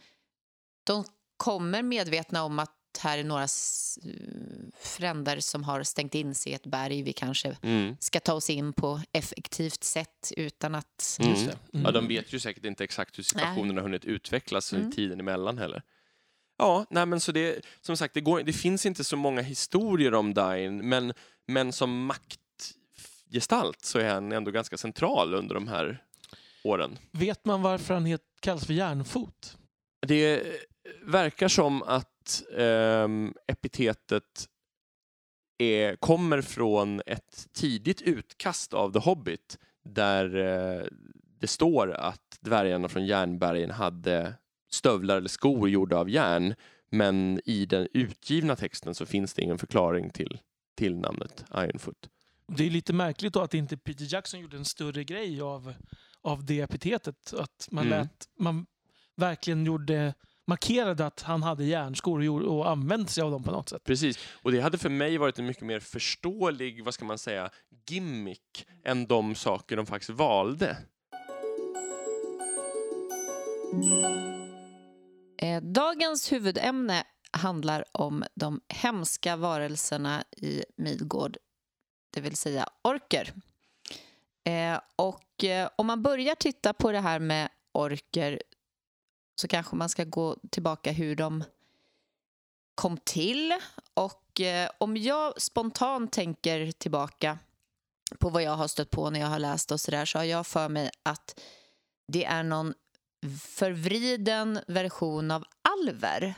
de 0.83 1.03
kommer 1.37 1.83
medvetna 1.83 2.43
om 2.43 2.59
att 2.59 2.75
här 2.99 3.17
är 3.17 3.23
några 3.23 3.47
fränder 4.79 5.39
som 5.39 5.63
har 5.63 5.83
stängt 5.83 6.15
in 6.15 6.35
sig 6.35 6.51
i 6.51 6.55
ett 6.55 6.65
berg. 6.65 7.03
Vi 7.03 7.13
kanske 7.13 7.57
Mm. 7.61 7.97
ska 7.99 8.19
ta 8.19 8.33
oss 8.33 8.49
in 8.49 8.73
på 8.73 9.01
effektivt 9.11 9.83
sätt 9.83 10.31
utan 10.37 10.75
att... 10.75 11.17
Mm. 11.19 11.31
Just 11.31 11.45
det. 11.45 11.57
Mm. 11.73 11.85
Ja, 11.85 11.91
de 11.91 12.07
vet 12.07 12.33
ju 12.33 12.39
säkert 12.39 12.65
inte 12.65 12.83
exakt 12.83 13.17
hur 13.17 13.23
situationen 13.23 13.75
har 13.77 13.83
hunnit 13.83 14.05
utvecklas 14.05 14.73
Mm. 14.73 14.89
i 14.89 14.91
tiden 14.91 15.19
emellan 15.19 15.57
heller. 15.57 15.81
Ja, 16.57 16.85
nej 16.89 17.05
men 17.05 17.19
så 17.19 17.31
det, 17.31 17.65
som 17.81 17.97
sagt, 17.97 18.13
det, 18.13 18.21
går, 18.21 18.41
det 18.43 18.53
finns 18.53 18.85
inte 18.85 19.03
så 19.03 19.15
många 19.17 19.41
historier 19.41 20.13
om 20.13 20.33
Dain, 20.33 20.89
men, 20.89 21.13
men 21.47 21.71
som 21.71 22.05
maktgestalt 22.05 23.85
så 23.85 23.99
är 23.99 24.13
han 24.13 24.31
ändå 24.31 24.51
ganska 24.51 24.77
central 24.77 25.33
under 25.33 25.55
de 25.55 25.67
här 25.67 26.03
åren. 26.63 26.97
Vet 27.11 27.45
man 27.45 27.61
varför 27.61 27.93
han 27.93 28.05
het, 28.05 28.21
kallas 28.39 28.65
för 28.65 28.73
järnfot? 28.73 29.57
Det 30.07 30.43
verkar 31.01 31.47
som 31.47 31.83
att 31.83 32.43
ehm, 32.57 33.33
epitetet 33.47 34.47
är, 35.57 35.95
kommer 35.95 36.41
från 36.41 37.01
ett 37.05 37.47
tidigt 37.53 38.01
utkast 38.01 38.73
av 38.73 38.93
The 38.93 38.99
Hobbit 38.99 39.57
där 39.83 40.35
eh, 40.35 40.85
det 41.39 41.47
står 41.47 41.91
att 41.91 42.37
dvärgarna 42.39 42.89
från 42.89 43.05
Järnbergen 43.05 43.71
hade 43.71 44.33
stövlar 44.71 45.17
eller 45.17 45.29
skor 45.29 45.69
gjorda 45.69 45.97
av 45.97 46.09
järn 46.09 46.55
men 46.89 47.41
i 47.45 47.65
den 47.65 47.87
utgivna 47.93 48.55
texten 48.55 48.95
så 48.95 49.05
finns 49.05 49.33
det 49.33 49.41
ingen 49.41 49.57
förklaring 49.57 50.09
till, 50.09 50.39
till 50.81 50.97
namnet 50.97 51.45
Ironfoot. 51.55 52.09
Det 52.47 52.65
är 52.65 52.69
lite 52.69 52.93
märkligt 52.93 53.33
då 53.33 53.41
att 53.41 53.53
inte 53.53 53.77
Peter 53.77 54.13
Jackson 54.13 54.39
gjorde 54.39 54.57
en 54.57 54.65
större 54.65 55.03
grej 55.03 55.41
av, 55.41 55.73
av 56.21 56.45
det 56.45 56.59
epitetet. 56.59 57.33
Att 57.33 57.67
man, 57.71 57.87
Mm. 57.87 57.99
lät, 57.99 58.25
man 58.39 58.65
verkligen 59.15 59.65
gjorde, 59.65 60.13
markerade 60.47 61.05
att 61.05 61.21
han 61.21 61.43
hade 61.43 61.63
järnskor 61.63 62.17
och, 62.19 62.25
gjorde, 62.25 62.45
och 62.45 62.69
använde 62.69 63.07
sig 63.07 63.23
av 63.23 63.31
dem 63.31 63.43
på 63.43 63.51
något 63.51 63.69
sätt. 63.69 63.83
Precis, 63.83 64.19
och 64.41 64.51
det 64.51 64.61
hade 64.61 64.77
för 64.77 64.89
mig 64.89 65.17
varit 65.17 65.39
en 65.39 65.45
mycket 65.45 65.63
mer 65.65 65.79
förståelig, 65.79 66.83
vad 66.85 66.93
ska 66.93 67.05
man 67.05 67.17
säga, 67.17 67.49
gimmick 67.89 68.65
än 68.83 69.05
de 69.07 69.35
saker 69.35 69.77
de 69.77 69.85
faktiskt 69.85 70.09
valde. 70.09 70.77
Eh, 75.37 75.61
dagens 75.61 76.31
huvudämne 76.31 77.03
handlar 77.31 77.85
om 77.91 78.23
de 78.35 78.61
hemska 78.67 79.35
varelserna 79.35 80.23
i 80.37 80.63
Midgård, 80.75 81.37
det 82.13 82.21
vill 82.21 82.35
säga 82.35 82.69
orker. 82.81 83.33
Eh, 84.43 84.79
och 84.95 85.43
eh, 85.43 85.69
om 85.75 85.87
man 85.87 86.01
börjar 86.01 86.35
titta 86.35 86.73
på 86.73 86.91
det 86.91 86.99
här 86.99 87.19
med 87.19 87.49
orker 87.71 88.41
så 89.35 89.47
kanske 89.47 89.75
man 89.75 89.89
ska 89.89 90.03
gå 90.03 90.37
tillbaka 90.49 90.91
hur 90.91 91.15
de 91.15 91.43
kom 92.75 92.97
till. 92.97 93.53
Och 93.93 94.41
eh, 94.41 94.69
om 94.77 94.97
jag 94.97 95.41
spontant 95.41 96.11
tänker 96.11 96.71
tillbaka 96.71 97.39
på 98.19 98.29
vad 98.29 98.43
jag 98.43 98.55
har 98.55 98.67
stött 98.67 98.89
på 98.89 99.09
när 99.09 99.19
jag 99.19 99.27
har 99.27 99.39
läst 99.39 99.71
och 99.71 99.79
sådär 99.79 100.05
så 100.05 100.17
har 100.17 100.25
jag 100.25 100.47
för 100.47 100.69
mig 100.69 100.89
att 101.03 101.39
det 102.07 102.25
är 102.25 102.43
någon 102.43 102.73
förvriden 103.39 104.59
version 104.67 105.31
av 105.31 105.43
alver. 105.61 106.35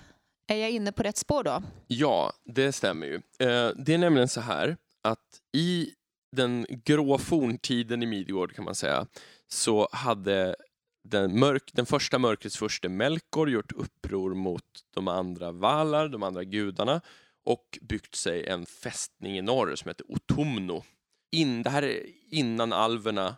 Är 0.54 0.58
jag 0.58 0.72
inne 0.72 0.92
på 0.92 1.04
rätt 1.04 1.18
spår 1.18 1.44
då? 1.44 1.64
Ja, 1.88 2.34
det 2.46 2.72
stämmer 2.72 3.08
ju. 3.08 3.16
Eh, 3.16 3.72
det 3.76 3.94
är 3.94 3.98
nämligen 3.98 4.28
så 4.28 4.42
här 4.42 4.78
att 5.02 5.42
i 5.54 5.90
den 6.32 6.66
grå 6.70 7.18
forntiden 7.18 8.04
i 8.04 8.06
Midgård 8.06 8.54
kan 8.54 8.66
man 8.66 8.76
säga 8.76 9.08
så 9.48 9.90
hade 9.92 10.56
den, 11.04 11.40
mörk, 11.40 11.70
den 11.74 11.86
första 11.86 12.20
mörkrets 12.20 12.58
furste 12.58 12.90
Melkor 12.90 13.50
gjort 13.50 13.72
uppror 13.72 14.34
mot 14.34 14.64
de 14.94 15.08
andra 15.08 15.52
Valar, 15.52 16.10
de 16.10 16.24
andra 16.24 16.44
gudarna 16.44 17.02
och 17.46 17.80
byggt 17.82 18.16
sig 18.16 18.48
en 18.48 18.66
fästning 18.66 19.38
i 19.38 19.42
norr 19.42 19.76
som 19.76 19.90
heter 19.90 20.06
Otumno. 20.12 20.84
In, 21.32 21.64
det 21.64 21.70
här 21.70 21.84
är 21.84 22.06
innan 22.32 22.74
alverna 22.74 23.36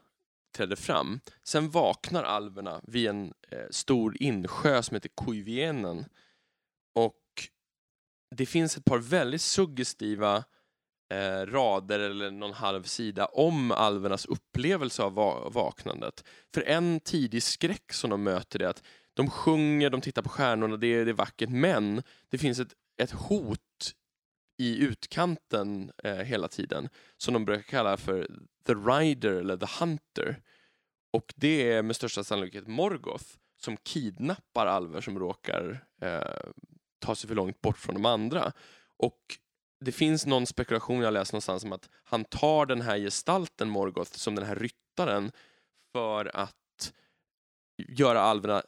trädde 0.56 0.76
fram. 0.76 1.20
Sen 1.44 1.70
vaknar 1.70 2.24
alverna 2.24 2.82
vid 2.84 3.08
en 3.08 3.34
eh, 3.52 3.60
stor 3.70 4.22
insjö 4.22 4.84
som 4.84 4.96
heter 4.96 5.10
Kuivienen 5.26 6.06
och 6.96 7.22
det 8.36 8.46
finns 8.46 8.78
ett 8.78 8.86
par 8.86 8.98
väldigt 9.00 9.42
suggestiva 9.42 10.44
eh, 11.14 11.46
rader 11.46 12.00
eller 12.00 12.32
någon 12.32 12.54
halv 12.54 12.84
sida 12.84 13.26
om 13.26 13.72
alvernas 13.72 14.26
upplevelse 14.26 15.04
av 15.04 15.14
va- 15.14 15.50
vaknandet. 15.50 16.24
För 16.54 16.62
en 16.62 17.00
tidig 17.00 17.44
skräck 17.44 17.94
som 17.94 18.10
de 18.10 18.24
möter 18.24 18.62
är 18.62 18.68
att 18.68 18.84
de 19.14 19.30
sjunger, 19.30 19.90
de 19.90 20.02
tittar 20.02 20.22
på 20.22 20.30
stjärnorna, 20.30 20.78
det 20.78 20.88
är, 20.88 21.06
det 21.06 21.12
är 21.12 21.14
vackert, 21.14 21.50
men 21.50 22.04
det 22.30 22.38
finns 22.38 22.60
ett, 22.60 22.74
ett 23.02 23.12
hot 23.12 23.60
i 24.58 24.78
utkanten 24.84 25.92
eh, 26.04 26.16
hela 26.16 26.48
tiden 26.48 26.90
som 27.18 27.34
de 27.34 27.46
brukar 27.46 27.64
kalla 27.64 27.98
för 27.98 28.28
the 28.66 28.74
rider 28.74 29.32
eller 29.32 29.58
the 29.58 29.68
hunter. 29.80 30.42
Och 31.14 31.34
det 31.36 31.72
är 31.72 31.84
med 31.84 31.96
största 31.96 32.24
sannolikhet 32.24 32.68
Morgoth 32.68 33.26
som 33.62 33.78
kidnappar 33.78 34.66
alver 34.66 35.02
som 35.02 35.20
råkar 35.20 35.86
eh, 36.02 36.52
ta 37.06 37.16
sig 37.16 37.28
för 37.28 37.36
långt 37.36 37.62
bort 37.62 37.78
från 37.78 37.96
de 37.96 38.06
andra. 38.06 38.52
Och 38.98 39.20
det 39.86 39.92
finns 39.92 40.26
någon 40.26 40.46
spekulation 40.46 41.02
jag 41.02 41.14
läst 41.14 41.34
någonstans 41.34 41.64
om 41.64 41.74
att 41.74 41.90
han 42.04 42.26
tar 42.26 42.66
den 42.66 42.82
här 42.82 42.98
gestalten 42.98 43.70
Morgoth 43.70 44.12
som 44.12 44.36
den 44.36 44.46
här 44.46 44.56
ryttaren 44.56 45.32
för 45.94 46.36
att 46.38 46.94
göra 47.88 48.22
alverna 48.22 48.64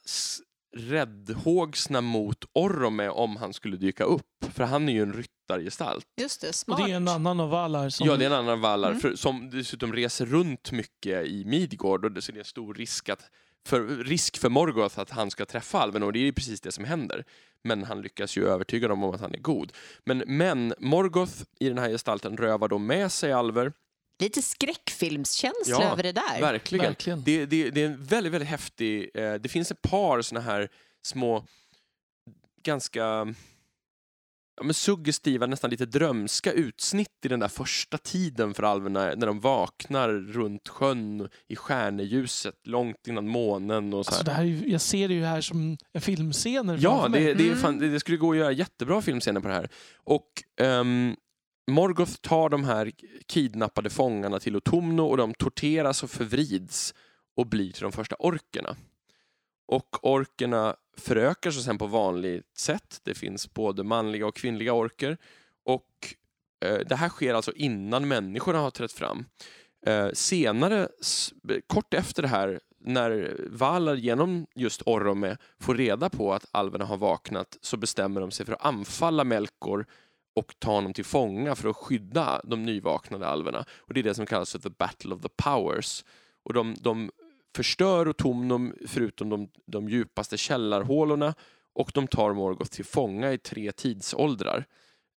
räddhågsna 0.77 2.01
mot 2.01 2.45
Orome 2.53 3.09
om 3.09 3.37
han 3.37 3.53
skulle 3.53 3.77
dyka 3.77 4.03
upp. 4.03 4.45
För 4.53 4.63
han 4.63 4.89
är 4.89 4.93
ju 4.93 5.01
en 5.01 5.13
ryttargestalt. 5.13 6.05
Just 6.21 6.41
det, 6.41 6.47
Och 6.49 6.55
smart. 6.55 6.85
det 6.85 6.91
är 6.91 6.95
en 6.95 7.07
annan 7.07 7.39
av 7.39 7.49
Valar 7.49 7.89
som... 7.89 8.07
Ja, 8.07 8.15
det 8.17 8.25
är 8.25 8.29
en 8.29 8.35
annan 8.35 8.61
vallar 8.61 8.89
Mm. 8.89 9.01
för, 9.01 9.15
som 9.15 9.49
dessutom 9.49 9.93
reser 9.93 10.25
runt 10.25 10.71
mycket 10.71 11.25
i 11.25 11.45
Midgård 11.45 12.05
och 12.05 12.11
det, 12.11 12.21
så 12.21 12.31
det 12.31 12.39
är 12.39 12.43
stor 12.43 12.73
risk, 12.73 13.09
att, 13.09 13.23
för, 13.67 14.03
risk 14.03 14.37
för 14.37 14.49
Morgoth 14.49 14.99
att 14.99 15.09
han 15.09 15.31
ska 15.31 15.45
träffa 15.45 15.79
alven 15.79 16.03
och 16.03 16.13
det 16.13 16.19
är 16.19 16.23
ju 16.23 16.33
precis 16.33 16.61
det 16.61 16.71
som 16.71 16.85
händer. 16.85 17.25
Men 17.63 17.83
han 17.83 18.01
lyckas 18.01 18.37
ju 18.37 18.47
övertyga 18.47 18.87
dem 18.87 19.03
om 19.03 19.13
att 19.13 19.21
han 19.21 19.33
är 19.33 19.39
god. 19.39 19.71
Men, 20.05 20.23
men 20.27 20.73
Morgoth 20.79 21.33
i 21.59 21.69
den 21.69 21.77
här 21.77 21.89
gestalten 21.89 22.37
rövar 22.37 22.67
då 22.67 22.77
med 22.77 23.11
sig 23.11 23.31
alver. 23.31 23.73
Lite 24.19 24.41
skräckfilmskänsla 24.41 25.77
Ja, 25.81 25.91
över 25.91 26.03
det 26.03 26.11
där. 26.11 26.41
Verkligen. 26.41 26.85
Verkligen. 26.85 27.23
Det, 27.23 27.45
det, 27.45 27.69
det 27.69 27.81
är 27.81 27.85
en 27.85 28.03
väldigt, 28.03 28.33
väldigt 28.33 28.49
häftig... 28.49 29.09
Eh, 29.13 29.33
det 29.33 29.49
finns 29.49 29.71
ett 29.71 29.81
par 29.81 30.21
såna 30.21 30.41
här 30.41 30.69
små, 31.01 31.45
ganska 32.63 33.33
ja, 34.57 34.63
men 34.63 34.73
suggestiva, 34.73 35.45
nästan 35.45 35.69
lite 35.69 35.85
drömska 35.85 36.51
utsnitt 36.51 37.09
i 37.25 37.27
den 37.27 37.39
där 37.39 37.47
första 37.47 37.97
tiden 37.97 38.53
för 38.53 38.63
alverna 38.63 39.13
när 39.15 39.27
de 39.27 39.39
vaknar 39.39 40.09
runt 40.09 40.67
sjön 40.67 41.29
i 41.47 41.55
stjärneljuset 41.55 42.55
långt 42.67 43.07
innan 43.07 43.27
månen 43.27 43.93
och 43.93 44.05
så. 44.05 44.09
Alltså 44.09 44.23
det 44.25 44.31
här 44.31 44.43
är, 44.43 44.47
ju- 44.47 44.71
jag 44.71 44.81
ser 44.81 45.07
det 45.07 45.13
ju 45.13 45.23
här 45.23 45.41
som 45.41 45.77
en 45.93 46.01
filmscener 46.01 46.77
Ja, 46.81 47.07
det, 47.13 47.33
det, 47.33 47.43
Mm. 47.47 47.57
fan, 47.57 47.79
det, 47.79 47.89
det 47.89 47.99
skulle 47.99 48.17
gå 48.17 48.31
att 48.31 48.37
göra 48.37 48.51
jättebra 48.51 49.01
filmscener 49.01 49.41
på 49.41 49.47
det 49.47 49.53
här. 49.53 49.69
Och 50.03 50.27
ehm, 50.61 51.15
Morgoth 51.71 52.13
tar 52.13 52.49
de 52.49 52.63
här 52.63 52.91
kidnappade 53.27 53.89
fångarna 53.89 54.39
till 54.39 54.55
Otumno 54.55 55.01
och 55.01 55.17
de 55.17 55.33
torteras 55.33 56.03
och 56.03 56.09
förvrids 56.11 56.93
och 57.37 57.47
blir 57.47 57.71
till 57.71 57.83
de 57.83 57.91
första 57.91 58.15
orkerna. 58.19 58.75
Och 59.67 59.97
orkerna 60.01 60.75
förökar 60.97 61.51
sig 61.51 61.63
sen 61.63 61.77
på 61.77 61.87
vanligt 61.87 62.57
sätt. 62.57 62.99
Det 63.03 63.13
finns 63.13 63.53
både 63.53 63.83
manliga 63.83 64.27
och 64.27 64.35
kvinnliga 64.35 64.73
orker. 64.73 65.17
Och 65.65 66.15
eh, 66.65 66.79
det 66.89 66.95
här 66.95 67.09
sker 67.09 67.33
alltså 67.33 67.51
innan 67.51 68.07
människorna 68.07 68.59
har 68.59 68.71
trätt 68.71 68.91
fram. 68.91 69.25
Eh, 69.85 70.09
senare, 70.13 70.87
kort 71.67 71.93
efter 71.93 72.21
det 72.21 72.27
här, 72.27 72.59
när 72.79 73.37
Valar 73.49 73.95
genom 73.95 74.47
just 74.55 74.81
Orome 74.85 75.37
får 75.59 75.75
reda 75.75 76.09
på 76.09 76.33
att 76.33 76.45
alverna 76.51 76.85
har 76.85 76.97
vaknat 76.97 77.57
så 77.61 77.77
bestämmer 77.77 78.21
de 78.21 78.31
sig 78.31 78.45
för 78.45 78.53
att 78.53 78.65
anfalla 78.65 79.23
Melkor 79.23 79.85
och 80.35 80.55
ta 80.59 80.71
honom 80.71 80.93
till 80.93 81.05
fånga 81.05 81.55
för 81.55 81.69
att 81.69 81.75
skydda 81.75 82.41
de 82.43 82.63
nyvaknade 82.63 83.27
alverna. 83.27 83.65
Och 83.77 83.93
det 83.93 83.99
är 83.99 84.03
det 84.03 84.13
som 84.13 84.25
kallas 84.25 84.51
för 84.51 84.59
The 84.59 84.69
Battle 84.69 85.15
of 85.15 85.21
the 85.21 85.29
Powers. 85.43 86.05
Och 86.43 86.53
de, 86.53 86.75
de 86.79 87.11
förstör 87.57 88.07
Otumnum 88.07 88.73
förutom 88.87 89.29
de, 89.29 89.49
de 89.65 89.89
djupaste 89.89 90.37
källarhålorna 90.37 91.35
och 91.73 91.91
de 91.93 92.07
tar 92.07 92.33
Morgoth 92.33 92.71
till 92.71 92.85
fånga 92.85 93.33
i 93.33 93.37
tre 93.37 93.71
tidsåldrar. 93.71 94.65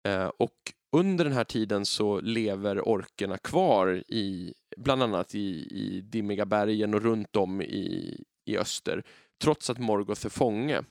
Eh, 0.08 0.26
och 0.26 0.56
under 0.92 1.24
den 1.24 1.34
här 1.34 1.44
tiden 1.44 1.86
så 1.86 2.20
lever 2.20 2.80
orkerna 2.80 3.38
kvar 3.38 4.04
i 4.08 4.54
bland 4.76 5.02
annat 5.02 5.34
i, 5.34 5.48
i 5.70 6.00
Dimmiga 6.00 6.46
bergen 6.46 6.94
och 6.94 7.02
runt 7.02 7.36
om 7.36 7.62
i, 7.62 8.24
i 8.44 8.58
öster, 8.58 9.02
trots 9.42 9.70
att 9.70 9.78
Morgoth 9.78 10.26
är 10.26 10.30
fånge. 10.30 10.82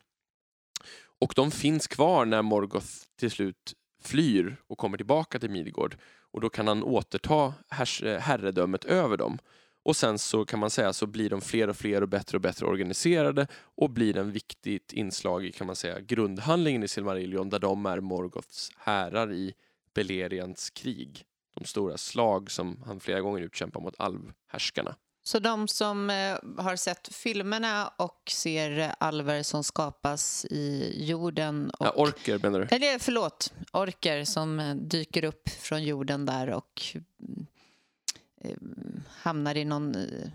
Och 1.21 1.33
de 1.35 1.51
finns 1.51 1.87
kvar 1.87 2.25
när 2.25 2.41
Morgoth 2.41 2.87
till 3.19 3.31
slut 3.31 3.73
flyr 4.01 4.57
och 4.67 4.77
kommer 4.77 4.97
tillbaka 4.97 5.39
till 5.39 5.49
Midgård 5.49 5.97
och 6.31 6.41
då 6.41 6.49
kan 6.49 6.67
han 6.67 6.83
återta 6.83 7.53
eh, 8.03 8.19
herredömet 8.19 8.85
över 8.85 9.17
dem. 9.17 9.39
Och 9.83 9.95
sen 9.95 10.19
så 10.19 10.45
kan 10.45 10.59
man 10.59 10.69
säga 10.69 10.93
så 10.93 11.07
blir 11.07 11.29
de 11.29 11.41
fler 11.41 11.67
och 11.67 11.77
fler 11.77 12.01
och 12.01 12.09
bättre 12.09 12.37
och 12.37 12.41
bättre 12.41 12.65
organiserade 12.65 13.47
och 13.61 13.89
blir 13.89 14.17
en 14.17 14.31
viktigt 14.31 14.93
inslag 14.93 15.45
i 15.45 15.51
kan 15.51 15.67
man 15.67 15.75
säga 15.75 15.99
grundhandlingen 15.99 16.83
i 16.83 16.87
Silmarillion 16.87 17.49
där 17.49 17.59
de 17.59 17.85
är 17.85 17.99
Morgoths 17.99 18.71
härar 18.77 19.33
i 19.33 19.53
Belerians 19.93 20.69
krig. 20.69 21.23
De 21.55 21.65
stora 21.65 21.97
slag 21.97 22.51
som 22.51 22.83
han 22.85 22.99
flera 22.99 23.21
gånger 23.21 23.41
utkämpar 23.41 23.81
mot 23.81 23.95
alvhärskarna. 23.99 24.95
Så 25.23 25.39
de 25.39 25.67
som 25.67 26.09
eh, 26.09 26.63
har 26.63 26.75
sett 26.75 27.15
filmerna 27.15 27.87
och 27.97 28.31
ser 28.31 28.95
alver 28.99 29.43
som 29.43 29.63
skapas 29.63 30.45
i 30.45 30.93
jorden 31.05 31.69
och 31.69 31.85
Ja, 31.85 31.91
orker 31.95 32.39
menar 32.39 32.59
du? 32.59 32.75
Eller 32.75 32.99
förlåt, 32.99 33.53
orker 33.71 34.25
som 34.25 34.59
eh, 34.59 34.75
dyker 34.75 35.23
upp 35.23 35.49
från 35.49 35.83
jorden 35.83 36.25
där 36.25 36.49
och 36.49 36.81
eh, 38.41 38.55
hamnar 39.09 39.57
i 39.57 39.65
någon... 39.65 39.95
eh, 39.95 40.29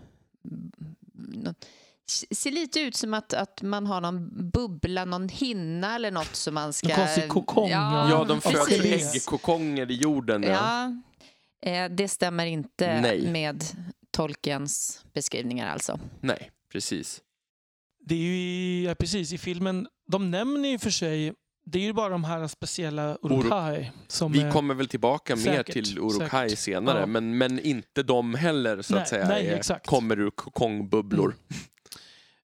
någon 1.13 1.55
ser 2.31 2.51
lite 2.51 2.79
ut 2.79 2.95
som 2.95 3.13
att, 3.13 3.33
att 3.33 3.61
man 3.61 3.87
har 3.87 4.01
någon 4.01 4.49
bubbla, 4.49 5.05
någon 5.05 5.29
hinna 5.29 5.95
eller 5.95 6.11
något 6.11 6.35
som 6.35 6.53
man 6.53 6.73
ska... 6.73 6.89
En 6.89 6.95
konstig 6.95 7.29
kokong, 7.29 7.69
ja. 7.69 8.09
Ja, 8.09 8.23
de 8.23 8.41
föder 8.41 9.15
äggkokonger 9.15 9.91
i 9.91 9.95
jorden. 9.95 10.43
Ja. 10.43 10.49
Ja, 11.59 11.71
eh, 11.71 11.89
det 11.91 12.07
stämmer 12.07 12.45
inte 12.45 13.01
Nej. 13.01 13.31
med 13.31 13.63
Tolkiens 14.11 15.05
beskrivningar 15.13 15.69
alltså. 15.69 15.99
Nej, 16.21 16.51
precis. 16.71 17.21
Det 17.99 18.15
är 18.15 18.19
ju 18.19 18.35
i, 18.37 18.85
ja, 18.85 18.95
precis 18.95 19.33
i 19.33 19.37
filmen, 19.37 19.87
de 20.07 20.31
nämner 20.31 20.69
ju 20.69 20.79
för 20.79 20.89
sig, 20.89 21.33
det 21.65 21.79
är 21.79 21.83
ju 21.83 21.93
bara 21.93 22.09
de 22.09 22.23
här 22.23 22.47
speciella 22.47 23.17
Urukai 23.21 23.91
som... 24.07 24.31
Vi 24.31 24.41
eh, 24.41 24.51
kommer 24.51 24.73
väl 24.73 24.87
tillbaka 24.87 25.35
mer 25.35 25.43
säkert, 25.43 25.73
till 25.73 25.99
Urukai 25.99 26.49
säkert. 26.49 26.59
senare, 26.59 26.99
Ja. 26.99 27.05
men, 27.05 27.37
men 27.37 27.59
inte 27.59 28.03
de 28.03 28.33
heller 28.35 28.81
så 28.81 28.93
Nej, 28.93 29.01
att 29.01 29.09
säga 29.09 29.27
nej, 29.27 29.47
är, 29.47 29.55
exakt. 29.55 29.87
kommer 29.87 30.19
ur 30.19 30.29
kokongbubblor. 30.29 31.35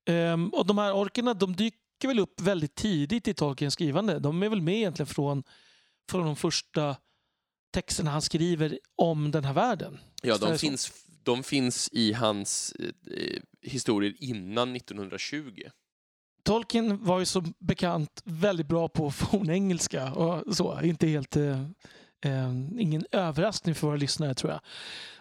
Ehm, 0.05 0.49
och 0.49 0.65
de 0.65 0.77
här 0.77 0.93
orkerna 0.95 1.33
de 1.33 1.55
dyker 1.55 2.07
väl 2.07 2.19
upp 2.19 2.41
väldigt 2.41 2.75
tidigt 2.75 3.27
i 3.27 3.33
Tolkiens 3.33 3.73
skrivande. 3.73 4.19
De 4.19 4.43
är 4.43 4.49
väl 4.49 4.61
med 4.61 4.75
egentligen 4.75 5.07
från, 5.07 5.43
från 6.11 6.25
de 6.25 6.35
första 6.35 6.95
texterna 7.73 8.11
han 8.11 8.21
skriver 8.21 8.79
om 8.95 9.31
den 9.31 9.43
här 9.43 9.53
världen. 9.53 9.99
Ja, 10.23 10.37
de 10.37 10.57
finns, 10.57 10.91
de 11.23 11.43
finns 11.43 11.89
i 11.91 12.13
hans 12.13 12.73
eh, 12.79 13.41
historier 13.61 14.13
innan 14.19 14.75
1920. 14.75 15.61
Tolkien 16.43 17.05
var 17.05 17.19
ju 17.19 17.25
som 17.25 17.53
bekant 17.59 18.21
väldigt 18.25 18.67
bra 18.67 18.87
på 18.87 19.11
fornengelska 19.11 20.13
och 20.13 20.55
så. 20.55 20.81
Inte 20.81 21.07
helt... 21.07 21.35
Eh, 21.35 21.61
eh, 22.25 22.51
ingen 22.79 23.05
överraskning 23.11 23.75
för 23.75 23.87
våra 23.87 23.97
lyssnare 23.97 24.33
tror 24.33 24.51
jag. 24.51 24.61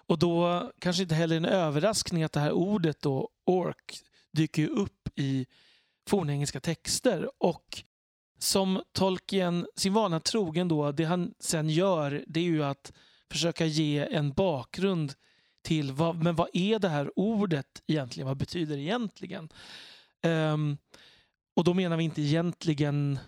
Och 0.07 0.19
då 0.19 0.62
kanske 0.79 1.03
inte 1.03 1.15
heller 1.15 1.37
en 1.37 1.45
överraskning 1.45 2.23
att 2.23 2.33
det 2.33 2.41
här 2.41 2.53
ordet 2.53 3.00
då, 3.00 3.29
ork, 3.47 4.00
dyker 4.33 4.69
upp 4.69 5.09
i 5.17 5.47
fornengelska 6.09 6.61
texter. 6.61 7.31
Och 7.39 7.83
som 8.39 8.83
Tolkien, 8.93 9.67
sin 9.77 9.93
vana 9.93 10.21
trogen 10.21 10.69
då, 10.69 10.93
det 10.93 11.05
han 11.05 11.35
sen 11.41 11.69
gör 11.71 12.25
det 12.27 12.41
är 12.41 12.45
ju 12.45 12.65
att 12.65 12.93
försöka 13.33 13.67
ge 13.67 13.99
en 13.99 14.33
bakgrund 14.33 15.15
till 15.62 15.93
vad, 15.93 16.17
men 16.17 16.37
vad 16.37 16.49
är 16.53 16.79
det 16.79 16.89
här 16.89 17.19
ordet 17.19 17.83
egentligen? 17.87 18.27
Vad 18.27 18.37
betyder 18.37 18.77
det 18.77 18.83
egentligen? 18.83 19.49
Ehm, 20.23 20.79
och 21.57 21.64
då 21.64 21.75
menar 21.75 21.97
vi 21.97 22.04
inte 22.04 22.23
egentligen 22.23 23.19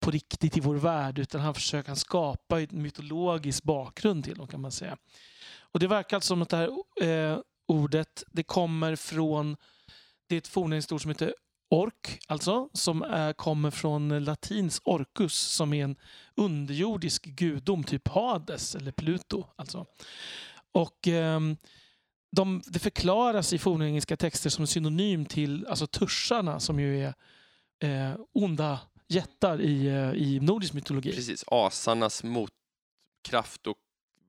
på 0.00 0.10
riktigt 0.10 0.56
i 0.56 0.60
vår 0.60 0.74
värld 0.74 1.18
utan 1.18 1.40
han 1.40 1.54
försöker 1.54 1.94
skapa 1.94 2.60
en 2.60 2.82
mytologisk 2.82 3.62
bakgrund 3.62 4.24
till 4.24 4.34
dem 4.34 4.46
kan 4.46 4.60
man 4.60 4.72
säga. 4.72 4.96
Och 5.60 5.80
det 5.80 5.86
verkar 5.86 6.16
alltså 6.16 6.28
som 6.28 6.42
att 6.42 6.48
det 6.48 6.56
här 6.56 6.70
eh, 7.02 7.38
ordet 7.68 8.24
det 8.32 8.42
kommer 8.42 8.96
från 8.96 9.56
det 10.26 10.34
är 10.34 10.38
ett 10.38 10.48
fornländskt 10.48 10.92
ord 10.92 11.02
som 11.02 11.10
heter 11.10 11.34
ork, 11.70 12.20
alltså, 12.28 12.68
som 12.72 13.02
är, 13.02 13.32
kommer 13.32 13.70
från 13.70 14.24
latins 14.24 14.80
orcus 14.84 15.34
som 15.34 15.72
är 15.72 15.84
en 15.84 15.96
underjordisk 16.34 17.24
gudom, 17.24 17.84
typ 17.84 18.08
Hades 18.08 18.74
eller 18.74 18.92
Pluto. 18.92 19.44
Alltså. 19.56 19.86
Och 20.72 21.08
Eh, 21.08 21.40
de, 22.34 22.62
det 22.66 22.78
förklaras 22.78 23.52
i 23.52 23.58
fornengelska 23.58 24.16
texter 24.16 24.50
som 24.50 24.66
synonym 24.66 25.26
till 25.26 25.66
alltså, 25.66 25.86
tuscharna 25.86 26.60
som 26.60 26.80
ju 26.80 27.00
är 27.04 27.14
eh, 27.82 28.16
onda 28.32 28.80
jättar 29.08 29.60
i, 29.60 29.86
eh, 29.86 30.12
i 30.12 30.40
nordisk 30.40 30.72
mytologi. 30.72 31.12
Precis, 31.12 31.44
asarnas 31.46 32.22
motkraft 32.24 33.66
och 33.66 33.76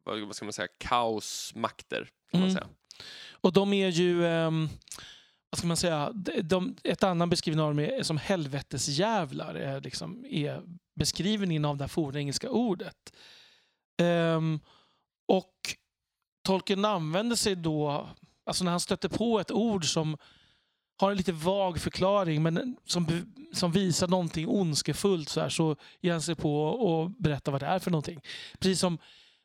vad 0.04 0.36
ska 0.36 0.46
man 0.46 0.54
säga, 0.54 0.68
kaosmakter. 0.78 2.10
Kan 2.32 2.40
man 2.42 2.50
Mm. 2.50 2.54
säga. 2.54 2.68
Och 3.32 3.54
de 3.54 3.74
är 3.74 3.90
ju, 3.90 4.26
ehm, 4.28 4.70
vad 5.50 5.58
ska 5.58 5.68
man 5.68 5.78
säga, 5.78 6.12
de, 6.44 6.76
ett 6.84 7.04
annan 7.04 7.30
beskrivning 7.30 7.64
av 7.64 7.70
dem 7.70 7.80
är 7.80 8.04
som 8.04 8.18
helvetesjävlar 8.18 9.56
är, 9.56 9.82
liksom, 9.82 10.26
är 10.26 10.62
beskrivningen 10.96 11.66
av 11.66 11.78
det 11.78 11.88
fornengelska 11.88 12.50
ordet. 12.50 13.14
Ehm, 14.02 14.60
och 15.28 15.54
Tolkien 16.46 16.86
använder 16.86 17.36
sig 17.36 17.56
då, 17.56 18.10
alltså 18.46 18.64
när 18.64 18.72
han 18.72 18.80
stöter 18.80 19.10
på 19.10 19.40
ett 19.40 19.52
ord 19.52 19.86
som 19.86 20.18
har 20.98 21.12
en 21.12 21.18
lite 21.18 21.32
vag 21.32 21.80
förklaring 21.80 22.44
men 22.44 22.76
som, 22.86 23.08
som 23.54 23.72
visar 23.72 24.08
någonting 24.08 24.48
ondskefullt 24.48 25.30
så, 25.30 25.42
här, 25.42 25.50
så 25.50 25.76
ger 26.02 26.12
han 26.12 26.22
sig 26.22 26.36
på 26.36 26.64
och 26.66 27.12
berättar 27.12 27.52
vad 27.52 27.62
det 27.62 27.66
är 27.66 27.80
för 27.80 27.92
någonting. 27.92 28.22
Precis 28.60 28.80
som, 28.80 28.98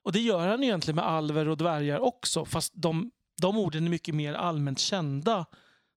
och 0.02 0.12
det 0.12 0.20
gör 0.20 0.48
han 0.48 0.62
egentligen 0.62 0.96
med 0.96 1.06
alver 1.06 1.48
och 1.48 1.56
dvärgar 1.56 1.98
också 1.98 2.44
fast 2.44 2.72
de, 2.76 3.10
de 3.42 3.58
orden 3.58 3.86
är 3.86 3.90
mycket 3.90 4.14
mer 4.14 4.34
allmänt 4.34 4.78
kända 4.78 5.46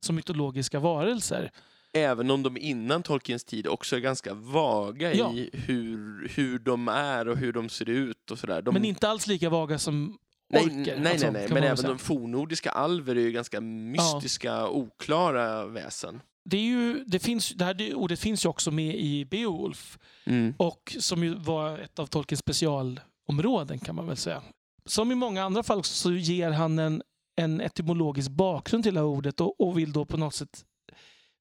som 0.05 0.15
mytologiska 0.15 0.79
varelser. 0.79 1.51
Även 1.93 2.31
om 2.31 2.43
de 2.43 2.57
innan 2.57 3.03
Tolkiens 3.03 3.43
tid 3.43 3.67
också 3.67 3.95
är 3.95 3.99
ganska 3.99 4.33
vaga 4.33 5.13
Ja. 5.13 5.33
i 5.33 5.49
hur, 5.53 6.27
hur 6.35 6.59
de 6.59 6.87
är 6.87 7.27
och 7.27 7.37
hur 7.37 7.53
de 7.53 7.69
ser 7.69 7.89
ut 7.89 8.31
och 8.31 8.39
sådär. 8.39 8.61
De, 8.61 8.73
Men 8.73 8.85
inte 8.85 9.09
alls 9.09 9.27
lika 9.27 9.49
vaga 9.49 9.79
som 9.79 10.17
nej, 10.49 10.65
orker. 10.65 10.99
nej, 10.99 11.12
alltså, 11.12 11.25
nej, 11.25 11.34
nej. 11.34 11.47
kan 11.47 11.53
man 11.53 11.53
men 11.53 11.63
även 11.63 11.77
säga. 11.77 11.89
de 11.89 11.99
fornnordiska 11.99 12.71
alver 12.71 13.15
är 13.15 13.21
ju 13.21 13.32
ganska 13.32 13.62
mystiska, 13.62 14.67
oklara 14.67 15.65
väsen. 15.65 16.21
det, 16.45 16.58
är 16.58 16.62
ju, 16.62 17.03
det, 17.03 17.19
finns, 17.19 17.49
det 17.49 17.65
här 17.65 17.95
ordet 17.95 18.19
finns 18.19 18.45
ju 18.45 18.49
också 18.49 18.71
med 18.71 18.95
i 18.95 19.25
Beowulf. 19.25 19.99
Mm. 20.25 20.53
Och 20.58 20.95
som 20.99 21.23
ju 21.23 21.36
var 21.36 21.77
ett 21.77 21.99
av 21.99 22.08
Tolkiens 22.08 22.39
specialområden 22.39 23.79
kan 23.79 23.95
man 23.95 24.08
väl 24.08 24.17
säga. 24.17 24.41
Som 24.86 25.12
i 25.12 25.15
många 25.15 25.43
andra 25.43 25.63
fall 25.63 25.84
så 25.84 26.12
ger 26.12 26.51
han 26.51 26.79
en, 26.79 27.01
en 27.36 27.62
etymologisk 27.62 28.32
bakgrund 28.32 28.84
till 28.84 28.93
det 28.93 28.99
här 28.99 29.08
ordet 29.08 29.41
och, 29.41 29.62
och 29.62 29.77
vill 29.77 29.93
då 29.93 30.06
på 30.06 30.17
något 30.17 30.36
sätt 30.36 30.65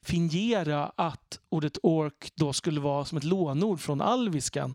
fingera 0.05 0.93
att 0.97 1.41
ordet 1.49 1.79
ork 1.83 2.33
då 2.35 2.53
skulle 2.53 2.81
vara 2.81 3.05
som 3.05 3.19
ett 3.19 3.25
lånord 3.25 3.81
från 3.81 4.01
alviskan. 4.01 4.75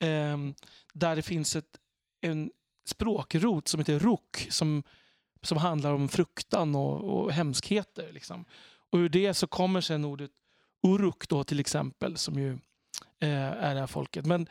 Ehm, 0.00 0.54
där 0.94 1.16
det 1.16 1.22
finns 1.22 1.56
ett, 1.56 1.78
en 2.20 2.50
språkrot 2.84 3.68
som 3.68 3.80
heter 3.80 3.98
ruk 3.98 4.46
som, 4.50 4.82
som 5.42 5.58
handlar 5.58 5.92
om 5.92 6.08
fruktan 6.08 6.74
och, 6.74 7.04
och 7.04 7.32
hemskheter. 7.32 8.12
Liksom. 8.12 8.44
Och 8.90 8.96
ur 8.98 9.08
det 9.08 9.34
så 9.34 9.46
kommer 9.46 9.80
sen 9.80 10.04
ordet 10.04 10.30
uruk 10.82 11.28
då 11.28 11.44
till 11.44 11.60
exempel 11.60 12.16
som 12.16 12.38
ju 12.38 12.52
eh, 13.20 13.28
är 13.38 13.74
det 13.74 13.80
här 13.80 13.86
folket. 13.86 14.26
Men, 14.26 14.46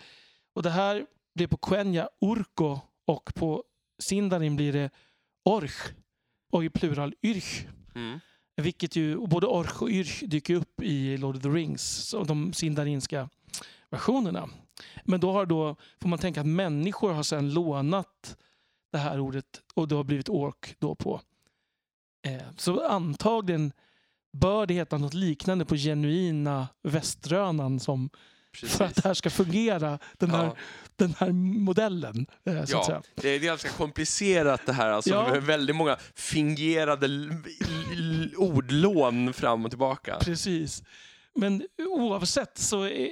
och 0.53 0.63
det 0.63 0.69
här 0.69 1.05
blir 1.35 1.47
på 1.47 1.57
quenya 1.57 2.09
urko 2.21 2.79
och 3.05 3.33
på 3.35 3.63
sindarin 3.99 4.55
blir 4.55 4.73
det 4.73 4.89
orch 5.43 5.93
och 6.51 6.65
i 6.65 6.69
plural 6.69 7.13
yrch. 7.21 7.65
Mm. 7.95 8.19
Vilket 8.55 8.95
ju, 8.95 9.17
och 9.17 9.29
både 9.29 9.47
orch 9.47 9.81
och 9.81 9.89
yrch 9.89 10.23
dyker 10.23 10.55
upp 10.55 10.81
i 10.81 11.17
Lord 11.17 11.35
of 11.35 11.41
the 11.41 11.49
Rings, 11.49 11.81
så 11.81 12.23
de 12.23 12.53
sindarinska 12.53 13.29
versionerna. 13.89 14.49
Men 15.05 15.19
då 15.19 15.31
har 15.31 15.45
då, 15.45 15.75
får 16.01 16.09
man 16.09 16.19
tänka 16.19 16.41
att 16.41 16.47
människor 16.47 17.11
har 17.13 17.23
sedan 17.23 17.53
lånat 17.53 18.37
det 18.91 18.97
här 18.97 19.19
ordet 19.19 19.45
och 19.73 19.87
det 19.87 19.95
har 19.95 20.03
blivit 20.03 20.29
ork 20.29 20.75
då 20.79 20.95
på. 20.95 21.21
Eh, 22.27 22.41
så 22.57 22.87
antagligen 22.87 23.71
bör 24.33 24.65
det 24.65 24.73
heta 24.73 24.97
något 24.97 25.13
liknande 25.13 25.65
på 25.65 25.75
genuina 25.75 26.67
väströnan 26.83 27.79
som 27.79 28.09
Precis. 28.53 28.77
för 28.77 28.85
att 28.85 28.95
det 28.95 29.03
här 29.03 29.13
ska 29.13 29.29
fungera, 29.29 29.99
den 30.17 30.31
här, 30.31 30.45
Ja. 30.45 30.55
den 30.95 31.13
här 31.19 31.31
modellen. 31.31 32.25
Eh, 32.45 32.53
så 32.53 32.61
att 32.61 32.69
Ja, 32.69 32.83
säga. 32.85 33.01
det 33.15 33.29
är 33.29 33.39
ganska 33.39 33.69
komplicerat 33.69 34.65
det 34.65 34.73
här. 34.73 34.89
Alltså, 34.89 35.09
Ja. 35.09 35.39
väldigt 35.39 35.75
många 35.75 35.97
fingerade 36.15 37.07
ordlån 38.37 39.33
fram 39.33 39.65
och 39.65 39.71
tillbaka. 39.71 40.17
Precis. 40.21 40.83
Men 41.35 41.63
oavsett 41.89 42.57
så 42.57 42.83
är, 42.83 43.11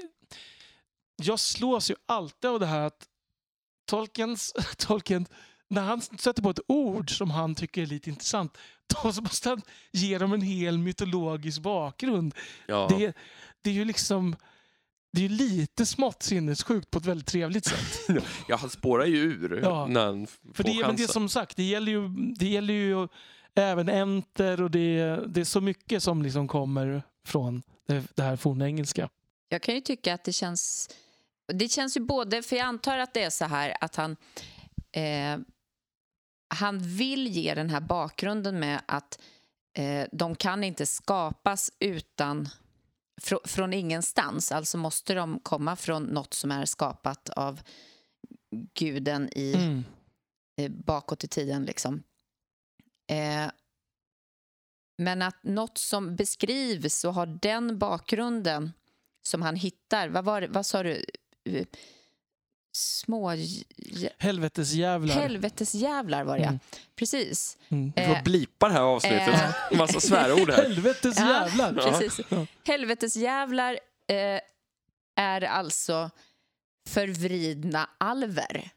jag 1.19 1.39
slås 1.39 1.91
ju 1.91 1.95
alltid 2.05 2.49
av 2.49 2.59
det 2.59 2.65
här 2.65 2.81
att 2.81 3.07
Tolkiens, 3.85 4.53
Tolkien 4.77 5.25
när 5.67 5.81
han 5.81 6.01
sätter 6.01 6.41
på 6.43 6.49
ett 6.49 6.59
ord 6.67 7.17
som 7.17 7.31
han 7.31 7.55
tycker 7.55 7.81
är 7.81 7.85
lite 7.85 8.09
intressant, 8.09 8.57
då 9.03 9.13
så 9.13 9.21
måste 9.21 9.49
han 9.49 9.61
ge 9.91 10.17
dem 10.17 10.33
en 10.33 10.41
hel 10.41 10.77
mytologisk 10.77 11.61
bakgrund. 11.61 12.35
Ja. 12.67 12.87
Det, 12.97 13.13
det 13.61 13.69
är 13.69 13.73
ju 13.73 13.85
liksom 13.85 14.35
det 15.11 15.19
är 15.19 15.29
ju 15.29 15.35
lite 15.35 15.85
smått 15.85 16.23
sinnessjukt 16.23 16.91
på 16.91 16.99
ett 16.99 17.05
väldigt 17.05 17.27
trevligt 17.27 17.65
sätt. 17.65 17.99
ja, 18.47 18.55
han 18.55 18.69
spårar 18.69 19.05
ju 19.05 19.17
ur 19.17 19.59
Ja. 19.63 19.87
när 19.87 20.05
han 20.05 20.23
f- 20.23 20.39
För 20.53 20.63
får 20.63 20.69
det, 20.73 20.87
men 20.87 20.95
det 20.95 21.03
är 21.03 21.07
som 21.07 21.29
sagt, 21.29 21.55
det 21.57 21.63
gäller 21.63 21.91
ju, 21.91 22.07
det 22.35 22.47
gäller 22.47 22.73
ju 22.73 23.07
även 23.55 23.89
enter 23.89 24.61
och 24.61 24.71
det, 24.71 25.19
det 25.27 25.41
är 25.41 25.45
så 25.45 25.61
mycket 25.61 26.03
som 26.03 26.21
liksom 26.21 26.47
kommer 26.47 27.03
från 27.25 27.61
det, 27.87 28.03
det 28.15 28.23
här 28.23 28.35
fornengelska. 28.35 29.09
Jag 29.49 29.61
kan 29.61 29.75
ju 29.75 29.81
tycka 29.81 30.13
att 30.13 30.23
det 30.23 30.33
känns... 30.33 30.89
Det 31.53 31.69
känns 31.69 31.97
ju 31.97 32.01
både... 32.01 32.41
För 32.43 32.55
jag 32.55 32.65
antar 32.65 32.97
att 32.97 33.13
det 33.13 33.23
är 33.23 33.29
så 33.29 33.45
här 33.45 33.77
att 33.81 33.95
han... 33.95 34.17
Eh, 34.91 35.39
han 36.53 36.79
vill 36.79 37.27
ge 37.27 37.53
den 37.53 37.69
här 37.69 37.81
bakgrunden 37.81 38.59
med 38.59 38.81
att 38.85 39.21
eh, 39.77 40.07
de 40.11 40.35
kan 40.35 40.63
inte 40.63 40.85
skapas 40.85 41.71
utan... 41.79 42.49
Fr, 43.21 43.35
från 43.45 43.73
ingenstans. 43.73 44.51
Alltså 44.51 44.77
måste 44.77 45.13
de 45.13 45.39
komma 45.39 45.75
från 45.75 46.03
något 46.03 46.33
som 46.33 46.51
är 46.51 46.65
skapat 46.65 47.29
av 47.29 47.61
guden 48.79 49.29
i, 49.31 49.53
Mm. 49.53 49.83
eh, 50.61 50.71
bakåt 50.71 51.23
i 51.23 51.27
tiden. 51.27 51.65
Liksom. 51.65 52.03
Eh, 53.11 53.51
men 54.97 55.21
att 55.21 55.43
något 55.43 55.77
som 55.77 56.15
beskrivs 56.15 57.03
och 57.05 57.13
har 57.13 57.25
den 57.25 57.79
bakgrunden 57.79 58.71
som 59.21 59.41
han 59.41 59.55
hittar. 59.55 60.09
Vad, 60.09 60.25
var 60.25 60.41
vad 60.49 60.65
sa 60.65 60.83
du? 60.83 61.05
Eh, 61.55 61.65
Små... 62.71 63.31
Helvetesjävlar. 64.17 65.15
Helvetesjävlar 65.15 66.23
var 66.23 66.37
det, 66.37 66.43
ja. 66.43 66.47
Mm. 66.49 66.59
Precis. 66.95 67.57
Mm. 67.69 67.93
Vi 67.95 68.05
får 68.05 68.15
Eh, 68.15 68.23
blippa 68.23 68.67
det 68.67 68.73
här 68.73 68.81
avsnittet. 68.81 69.55
Massa 69.77 69.99
svärord 69.99 70.49
här. 70.49 70.63
Helvetesjävlar! 70.63 71.73
Ja, 71.77 71.91
precis. 71.99 72.25
Ja. 72.29 72.45
Helvetesjävlar 72.67 73.79
eh, 74.07 74.39
är 75.15 75.41
alltså 75.41 76.09
förvridna 76.87 77.89
alver. 77.97 78.69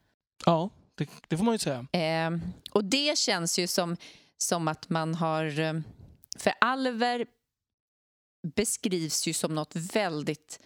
Ja, 0.46 0.70
det, 0.94 1.08
det 1.28 1.36
får 1.36 1.44
man 1.44 1.54
ju 1.54 1.58
säga. 1.58 1.86
Eh, 1.92 2.30
och 2.70 2.84
det 2.84 3.18
känns 3.18 3.58
ju 3.58 3.66
som, 3.66 3.96
som 4.38 4.68
att 4.68 4.88
man 4.90 5.14
har... 5.14 5.60
eh, 5.60 5.74
För 6.36 6.52
alver 6.60 7.26
beskrivs 8.56 9.26
ju 9.26 9.32
som 9.32 9.54
något 9.54 9.76
väldigt 9.76 10.60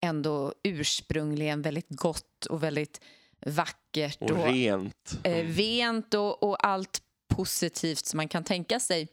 ändå 0.00 0.54
ursprungligen 0.62 1.62
väldigt 1.62 1.88
gott 1.90 2.46
och 2.46 2.62
väldigt 2.62 3.00
vackert 3.46 4.18
Och 4.22 4.44
rent. 4.44 5.18
eh, 5.24 5.46
vent 5.46 6.14
och, 6.14 6.42
och 6.42 6.66
allt 6.66 7.02
positivt 7.28 8.06
som 8.06 8.16
man 8.16 8.28
kan 8.28 8.44
tänka 8.44 8.80
sig. 8.80 9.08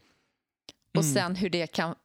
Och 0.98 1.04
Mm. 1.04 1.14
sen 1.14 1.36
hur 1.36 1.50
det 1.50 1.68
kan... 1.68 1.96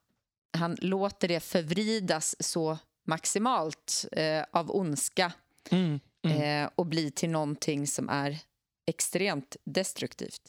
Han 0.52 0.76
låter 0.80 1.28
det 1.28 1.40
förvridas 1.40 2.36
så 2.40 2.78
maximalt 3.06 4.04
eh, 4.12 4.44
av 4.50 4.70
ondska 4.76 5.32
Mm. 5.70 6.00
Mm. 6.24 6.64
eh, 6.64 6.70
och 6.74 6.86
bli 6.86 7.10
till 7.10 7.30
någonting 7.30 7.86
som 7.86 8.08
är 8.08 8.38
extremt 8.86 9.56
destruktivt. 9.64 10.42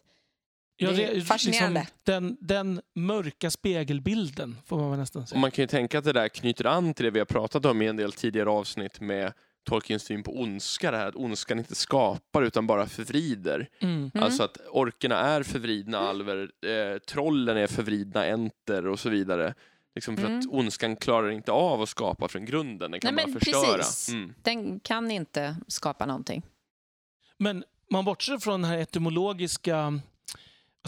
Ja, 0.82 0.92
det 0.92 1.04
är 1.06 1.14
liksom 1.14 1.26
fascinerande. 1.28 1.88
den, 2.04 2.38
den 2.42 2.82
mörka 2.96 3.52
spegelbilden, 3.52 4.58
får 4.66 4.78
man 4.78 4.90
väl 4.90 5.00
nästan 5.00 5.22
Och 5.22 5.30
säga. 5.30 5.42
man 5.42 5.52
kan 5.52 5.64
ju 5.64 5.68
tänka 5.68 5.98
att 6.00 6.04
det 6.06 6.14
där 6.14 6.28
knyter 6.28 6.66
an 6.66 6.94
till 6.94 7.06
det 7.06 7.12
vi 7.12 7.20
har 7.20 7.26
pratat 7.26 7.66
om 7.66 7.82
i 7.82 7.88
en 7.88 7.96
del 7.98 8.12
tidigare 8.12 8.50
avsnitt 8.50 9.00
med 9.00 9.34
Tolkiens 9.64 10.04
syn 10.04 10.24
på 10.24 10.40
ondska, 10.42 10.92
det 10.92 10.98
här 10.98 11.08
att 11.08 11.16
ondskan 11.16 11.60
inte 11.60 11.76
skapar 11.76 12.44
utan 12.44 12.68
bara 12.68 12.88
förvrider. 12.88 13.70
Mm. 13.80 14.12
Mm. 14.14 14.24
Alltså 14.24 14.44
att 14.44 14.58
orkerna 14.72 15.20
är 15.20 15.44
förvridna 15.44 15.98
alver, 16.00 16.52
eh, 16.66 17.00
trollen 17.00 17.58
är 17.58 17.68
förvridna 17.68 18.26
enter 18.26 18.88
och 18.88 19.00
så 19.00 19.10
vidare. 19.10 19.54
Liksom 19.96 20.18
för 20.18 20.26
Mm. 20.26 20.40
att 20.40 20.46
ondskan 20.50 20.96
klarar 20.96 21.30
inte 21.30 21.52
av 21.52 21.82
att 21.82 21.90
skapa 21.90 22.28
från 22.28 22.46
grunden, 22.46 22.92
den 22.92 23.00
kan 23.00 23.16
Nej, 23.16 23.26
bara 23.26 23.32
men 23.32 23.40
förstöra. 23.40 23.78
precis. 23.78 24.10
Mm. 24.14 24.34
Den 24.42 24.80
kan 24.80 25.12
inte 25.12 25.56
skapa 25.68 26.06
någonting. 26.06 26.42
Men 27.38 27.64
man 27.92 28.06
bortser 28.06 28.38
från 28.38 28.62
den 28.62 28.72
här 28.72 28.78
etymologiska 28.78 30.00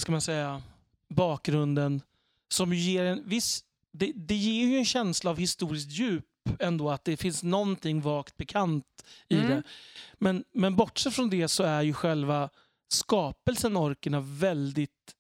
vad 0.02 0.04
ska 0.04 0.12
man 0.12 0.22
säga, 0.22 0.62
bakgrunden 1.10 2.02
som 2.50 2.74
ger 2.74 3.04
en 3.06 3.30
viss... 3.30 3.64
Det, 3.92 4.12
det 4.16 4.36
ger 4.36 4.68
ju 4.68 4.78
en 4.78 4.86
känsla 4.86 5.32
av 5.32 5.38
historiskt 5.38 5.90
djup 5.92 6.26
ändå, 6.60 6.90
att 6.90 7.06
det 7.06 7.18
finns 7.18 7.44
någonting 7.44 8.02
vagt 8.02 8.38
bekant 8.38 8.86
i 9.30 9.36
Mm. 9.36 9.50
det. 9.50 9.64
Men, 10.14 10.44
men 10.54 10.76
bortsett 10.76 11.14
från 11.14 11.30
det 11.30 11.48
så 11.48 11.64
är 11.64 11.82
ju 11.82 11.94
själva 11.94 12.50
skapelsen 12.88 13.78
orkerna 13.78 14.20
väldigt 14.22 15.16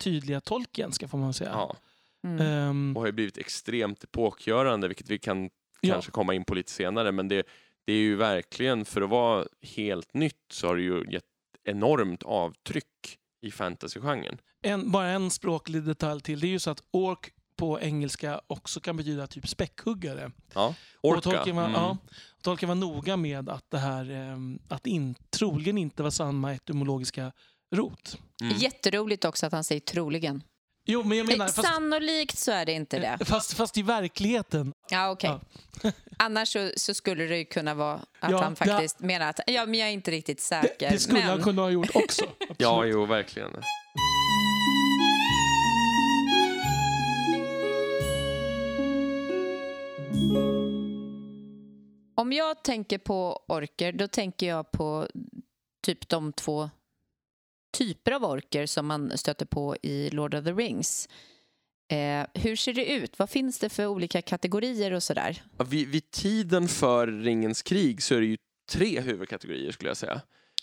tydliga 0.00 0.40
Tolkienska 0.40 1.08
får 1.08 1.18
man 1.18 1.34
säga. 1.34 1.50
Ja. 1.50 1.76
Mm. 2.24 2.46
Ehm, 2.46 2.96
och 2.96 3.02
har 3.02 3.06
ju 3.06 3.12
blivit 3.12 3.38
extremt 3.38 4.04
epokgörande, 4.04 4.88
vilket 4.88 5.10
vi 5.10 5.18
kan 5.18 5.50
Ja. 5.80 5.92
kanske 5.92 6.10
komma 6.10 6.34
in 6.34 6.44
på 6.44 6.54
lite 6.54 6.70
senare. 6.72 7.12
Men 7.12 7.28
det, 7.28 7.46
det 7.84 7.92
är 7.92 7.96
ju 7.98 8.16
verkligen, 8.16 8.84
för 8.84 9.02
att 9.02 9.10
vara 9.10 9.46
helt 9.62 10.14
nytt, 10.14 10.44
så 10.52 10.66
har 10.66 10.76
det 10.76 10.82
ju 10.82 11.04
gett 11.10 11.24
enormt 11.64 12.22
avtryck 12.22 13.18
i 13.46 13.50
fantasygenren. 13.50 14.38
en, 14.62 14.90
bara 14.90 15.08
en 15.08 15.30
språklig 15.30 15.82
detalj 15.82 16.20
till. 16.20 16.40
Det 16.40 16.46
är 16.46 16.48
ju 16.48 16.58
så 16.58 16.70
att 16.70 16.82
ork 16.90 17.32
på 17.56 17.80
engelska 17.80 18.40
också 18.46 18.80
kan 18.80 18.96
betyda 18.96 19.26
typ 19.26 19.48
späckhuggare. 19.48 20.30
Ja. 20.54 20.74
Och 21.00 21.10
Orka. 21.10 21.20
Tolkien 21.20 21.56
var, 21.56 21.62
Mm. 21.64 21.74
ja, 21.74 21.96
Tolkien 22.42 22.68
var 22.68 22.74
noga 22.74 23.16
med 23.16 23.48
att 23.48 23.70
det 23.70 23.78
här 23.78 24.10
ehm, 24.10 24.58
att 24.68 24.86
in, 24.86 25.14
troligen 25.30 25.78
inte 25.78 26.02
var 26.02 26.10
samma 26.10 26.54
etymologiska 26.54 27.32
rot. 27.74 28.18
Mm. 28.42 28.56
Jätteroligt 28.56 29.24
också 29.24 29.46
att 29.46 29.52
han 29.52 29.64
säger 29.64 29.80
troligen. 29.80 30.42
Jo, 30.88 31.02
men 31.02 31.18
jag 31.18 31.26
menar, 31.26 31.46
fast, 31.48 31.68
Sannolikt 31.68 32.38
så 32.38 32.52
är 32.52 32.66
det 32.66 32.72
inte 32.72 32.98
det. 32.98 33.24
fast, 33.24 33.52
fast 33.54 33.78
i 33.78 33.82
verkligheten. 33.82 34.72
Ja, 34.90 35.10
okej. 35.10 35.38
Ja. 35.82 35.90
Annars 36.16 36.48
så, 36.52 36.70
så 36.76 36.94
skulle 36.94 37.24
det 37.26 37.38
ju 37.38 37.44
kunna 37.44 37.74
vara 37.74 37.94
att 38.20 38.30
Ja, 38.30 38.42
han 38.42 38.54
det- 38.54 38.64
faktiskt 38.66 39.00
menar 39.00 39.30
att 39.30 39.40
ja, 39.46 39.66
men 39.66 39.74
jag 39.80 39.88
är 39.88 39.92
inte 39.92 40.10
riktigt 40.10 40.38
Det, 40.38 40.42
säker. 40.44 40.90
det 40.90 40.98
skulle 40.98 41.18
men... 41.20 41.28
han 41.28 41.42
kunna 41.42 41.62
ha 41.62 41.70
gjort 41.70 41.90
också. 41.94 42.24
Absolut. 42.40 42.56
Ja, 42.58 42.84
jo, 42.84 43.06
verkligen. 43.06 43.50
Om 52.14 52.32
jag 52.32 52.64
tänker 52.64 52.98
på 52.98 53.40
orker, 53.48 53.92
då 53.92 54.08
tänker 54.08 54.46
jag 54.46 54.70
på 54.70 55.08
typ 55.82 56.08
de 56.08 56.32
två 56.32 56.70
typer 57.78 58.12
av 58.12 58.24
orker 58.24 58.66
som 58.66 58.86
man 58.86 59.18
stöter 59.18 59.46
på 59.46 59.76
i 59.82 60.10
Lord 60.10 60.34
of 60.34 60.44
the 60.44 60.52
Rings. 60.52 61.08
Eh, 61.88 62.26
hur 62.34 62.56
ser 62.56 62.72
det 62.72 62.92
ut? 62.92 63.18
Vad 63.18 63.30
finns 63.30 63.58
det 63.58 63.68
för 63.68 63.86
olika 63.86 64.22
kategorier 64.22 64.92
och 64.92 65.02
sådär? 65.02 65.42
Ja, 65.58 65.64
vid, 65.64 65.88
vid 65.88 66.10
tiden 66.10 66.68
för 66.68 67.06
Ringens 67.06 67.62
krig 67.62 68.02
så 68.02 68.14
är 68.14 68.20
det 68.20 68.26
ju 68.26 68.36
tre 68.70 69.00
huvudkategorier 69.00 69.72
skulle 69.72 69.90
jag 69.90 69.96
säga. 69.96 70.20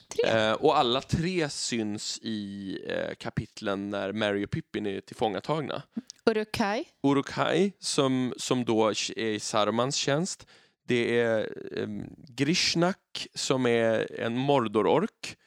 Tre? 0.07 0.31
Eh, 0.31 0.53
och 0.53 0.77
alla 0.77 1.01
tre 1.01 1.49
syns 1.49 2.19
i 2.21 2.77
eh, 2.87 3.15
kapitlen 3.15 3.89
när 3.89 4.11
Mary 4.11 4.45
och 4.45 4.49
Pippin 4.49 4.85
är 4.85 5.01
tillfångatagna. 5.01 5.83
Uruk-hai? 6.25 6.83
Uruk-hai 7.03 7.71
som, 7.79 8.33
som 8.37 8.65
då 8.65 8.89
är 8.89 9.19
i 9.19 9.39
Sarumans 9.39 9.95
tjänst. 9.95 10.47
Det 10.87 11.19
är 11.19 11.39
eh, 11.77 11.87
Grishnak 12.27 13.27
som 13.33 13.65
är 13.65 14.19
en 14.19 14.37
Mordor-ork. 14.37 15.37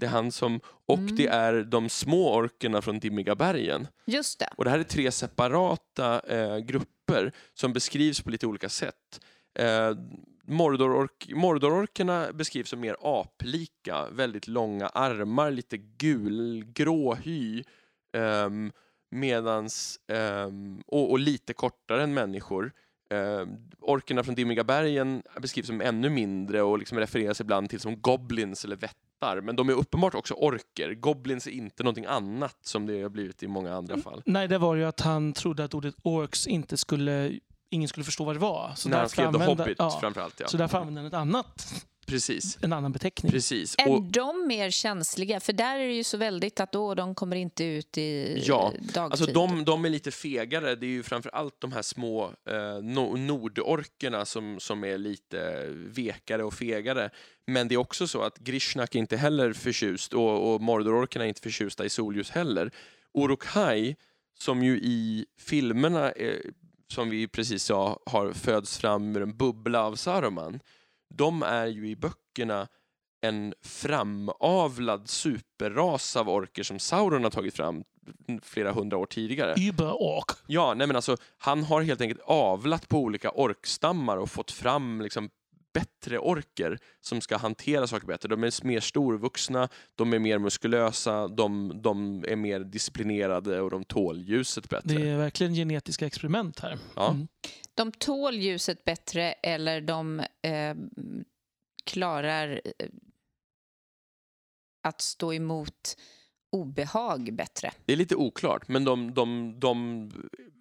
Det 0.00 0.06
är 0.06 0.10
han 0.10 0.32
som, 0.32 0.60
och 0.86 0.98
Mm. 0.98 1.16
det 1.16 1.26
är 1.26 1.62
de 1.62 1.88
små 1.88 2.34
orkerna 2.34 2.82
från 2.82 2.98
Dimmiga 2.98 3.34
bergen. 3.34 3.86
Just 4.04 4.38
det. 4.38 4.48
Och 4.56 4.64
det 4.64 4.70
här 4.70 4.78
är 4.78 4.82
tre 4.82 5.10
separata 5.10 6.20
eh, 6.20 6.58
grupper 6.58 7.32
som 7.54 7.72
beskrivs 7.72 8.20
på 8.20 8.30
lite 8.30 8.46
olika 8.46 8.68
sätt. 8.68 9.20
Eh, 9.58 9.92
Mordorork, 10.44 11.30
Mordororkerna 11.34 12.32
beskrivs 12.32 12.68
som 12.68 12.80
mer 12.80 12.96
aplika, 13.02 14.06
väldigt 14.10 14.48
långa 14.48 14.86
armar, 14.88 15.50
lite 15.50 15.76
gulgrå 15.76 17.14
hy. 17.14 17.64
ehm, 18.16 18.72
medans, 19.10 20.00
ehm, 20.12 20.82
och, 20.86 21.10
och 21.10 21.18
lite 21.18 21.52
kortare 21.52 22.02
än 22.02 22.14
människor. 22.14 22.72
Eh, 23.10 23.46
orkerna 23.80 24.22
från 24.24 24.34
Dimmiga 24.34 24.64
bergen 24.64 25.22
beskrivs 25.40 25.66
som 25.66 25.80
ännu 25.80 26.10
mindre 26.10 26.62
och 26.62 26.78
liksom 26.78 26.98
refereras 26.98 27.40
ibland 27.40 27.70
till 27.70 27.80
som 27.80 28.00
goblins 28.00 28.64
eller 28.64 28.76
vättar. 29.20 29.40
Men 29.40 29.56
de 29.56 29.68
är 29.68 29.72
uppenbart 29.72 30.14
också 30.14 30.34
orker. 30.34 30.94
Goblins 30.94 31.46
är 31.46 31.50
inte 31.50 31.82
någonting 31.82 32.04
annat 32.04 32.56
som 32.62 32.86
det 32.86 33.02
har 33.02 33.08
blivit 33.08 33.42
i 33.42 33.48
många 33.48 33.74
andra 33.74 33.96
fall. 33.98 34.22
Nej, 34.26 34.48
det 34.48 34.58
var 34.58 34.74
ju 34.74 34.84
att 34.84 35.00
han 35.00 35.32
trodde 35.32 35.64
att 35.64 35.74
ordet 35.74 35.94
orks 36.02 36.46
inte 36.46 36.76
skulle... 36.76 37.32
Ingen 37.72 37.88
skulle 37.88 38.04
förstå 38.04 38.24
vad 38.24 38.34
det 38.34 38.40
var. 38.40 38.72
Så 38.76 38.88
När 38.88 38.98
han 38.98 39.08
skrev 39.08 39.32
The 39.32 39.44
Hobbit 39.44 39.76
ja, 39.78 39.98
framförallt. 40.00 40.40
Ja. 40.40 40.48
Så 40.48 40.56
därför 40.56 40.78
använde 40.78 41.00
han 41.00 41.06
ett 41.06 41.14
annat 41.14 41.86
Precis. 42.10 42.58
en 42.62 42.72
annan 42.72 42.92
beteckning. 42.92 43.32
Precis. 43.32 43.74
Är 43.78 43.88
Och, 43.88 44.02
de 44.02 44.46
mer 44.46 44.70
känsliga? 44.70 45.40
För 45.40 45.52
där 45.52 45.78
är 45.78 45.86
det 45.86 45.94
ju 45.94 46.04
så 46.04 46.16
väldigt 46.16 46.60
att 46.60 46.74
åh, 46.74 46.94
de 46.94 47.14
kommer 47.14 47.36
inte 47.36 47.64
ut 47.64 47.98
i 47.98 48.42
Ja, 48.46 48.72
dagtid. 48.80 48.98
Alltså 48.98 49.26
de, 49.26 49.64
de 49.64 49.84
är 49.84 49.90
lite 49.90 50.10
fegare. 50.10 50.74
Det 50.74 50.86
är 50.86 50.90
ju 50.90 51.02
framför 51.02 51.30
allt 51.30 51.60
de 51.60 51.72
här 51.72 51.82
små 51.82 52.24
eh, 52.24 52.82
no, 52.82 53.16
nordorkerna 53.16 54.24
som, 54.24 54.60
som 54.60 54.84
är 54.84 54.98
lite 54.98 55.66
vekare 55.70 56.44
och 56.44 56.54
fegare. 56.54 57.10
Men 57.46 57.68
det 57.68 57.74
är 57.74 57.76
också 57.76 58.08
så 58.08 58.22
att 58.22 58.38
Grishnak 58.38 58.94
inte 58.94 59.16
heller 59.16 59.52
förtjust 59.52 60.12
och, 60.12 60.54
och 60.54 60.60
Mordororkerna 60.60 61.24
är 61.24 61.28
inte 61.28 61.40
förtjusta 61.40 61.84
i 61.84 61.88
solljus 61.88 62.30
heller. 62.30 62.70
Uruk-hai, 63.14 63.96
som 64.38 64.62
ju 64.62 64.76
i 64.76 65.26
filmerna, 65.38 66.12
eh, 66.12 66.38
som 66.88 67.10
vi 67.10 67.28
precis 67.28 67.64
sa, 67.64 68.00
har 68.06 68.32
föds 68.32 68.78
fram 68.78 69.16
ur 69.16 69.22
en 69.22 69.36
bubbla 69.36 69.84
av 69.84 69.94
Saruman. 69.94 70.60
De 71.10 71.42
är 71.42 71.66
ju 71.66 71.88
i 71.88 71.96
böckerna 71.96 72.68
en 73.20 73.54
framavlad 73.62 75.08
superras 75.08 76.16
av 76.16 76.28
orker 76.28 76.62
som 76.62 76.78
Sauron 76.78 77.24
har 77.24 77.30
tagit 77.30 77.56
fram 77.56 77.84
flera 78.42 78.72
hundra 78.72 78.96
år 78.96 79.06
tidigare. 79.06 79.54
Überork. 79.58 80.30
Ja, 80.46 80.74
nej 80.74 80.86
men 80.86 80.96
alltså, 80.96 81.16
han 81.38 81.64
har 81.64 81.82
helt 81.82 82.00
enkelt 82.00 82.20
avlat 82.24 82.88
på 82.88 82.98
olika 82.98 83.30
orkstammar 83.30 84.16
och 84.16 84.30
fått 84.30 84.50
fram 84.50 85.00
liksom 85.00 85.30
bättre 85.72 86.18
orker 86.18 86.78
som 87.00 87.20
ska 87.20 87.36
hantera 87.36 87.86
saker 87.86 88.06
bättre. 88.06 88.28
De 88.28 88.44
är 88.44 88.66
mer 88.66 88.80
storvuxna, 88.80 89.68
de 89.94 90.12
är 90.12 90.18
mer 90.18 90.38
muskulösa, 90.38 91.28
de, 91.28 91.72
de 91.82 92.24
är 92.28 92.36
mer 92.36 92.60
disciplinerade 92.60 93.60
och 93.60 93.70
de 93.70 93.84
tål 93.84 94.22
ljuset 94.22 94.68
bättre. 94.68 94.94
Det 94.94 95.08
är 95.08 95.16
verkligen 95.16 95.54
genetiska 95.54 96.06
experiment 96.06 96.60
här. 96.60 96.78
Ja. 96.96 97.10
Mm. 97.10 97.28
De 97.74 97.92
tål 97.92 98.34
ljuset 98.34 98.84
bättre 98.84 99.32
eller 99.32 99.80
de 99.80 100.20
eh, 100.20 100.74
klarar 101.84 102.60
eh, 102.64 102.88
att 104.82 105.00
stå 105.00 105.32
emot 105.32 105.96
obehag 106.52 107.34
bättre. 107.34 107.70
Det 107.84 107.92
är 107.92 107.96
lite 107.96 108.16
oklart, 108.16 108.68
men 108.68 108.84
de, 108.84 109.14
de, 109.14 109.54
de 109.60 110.10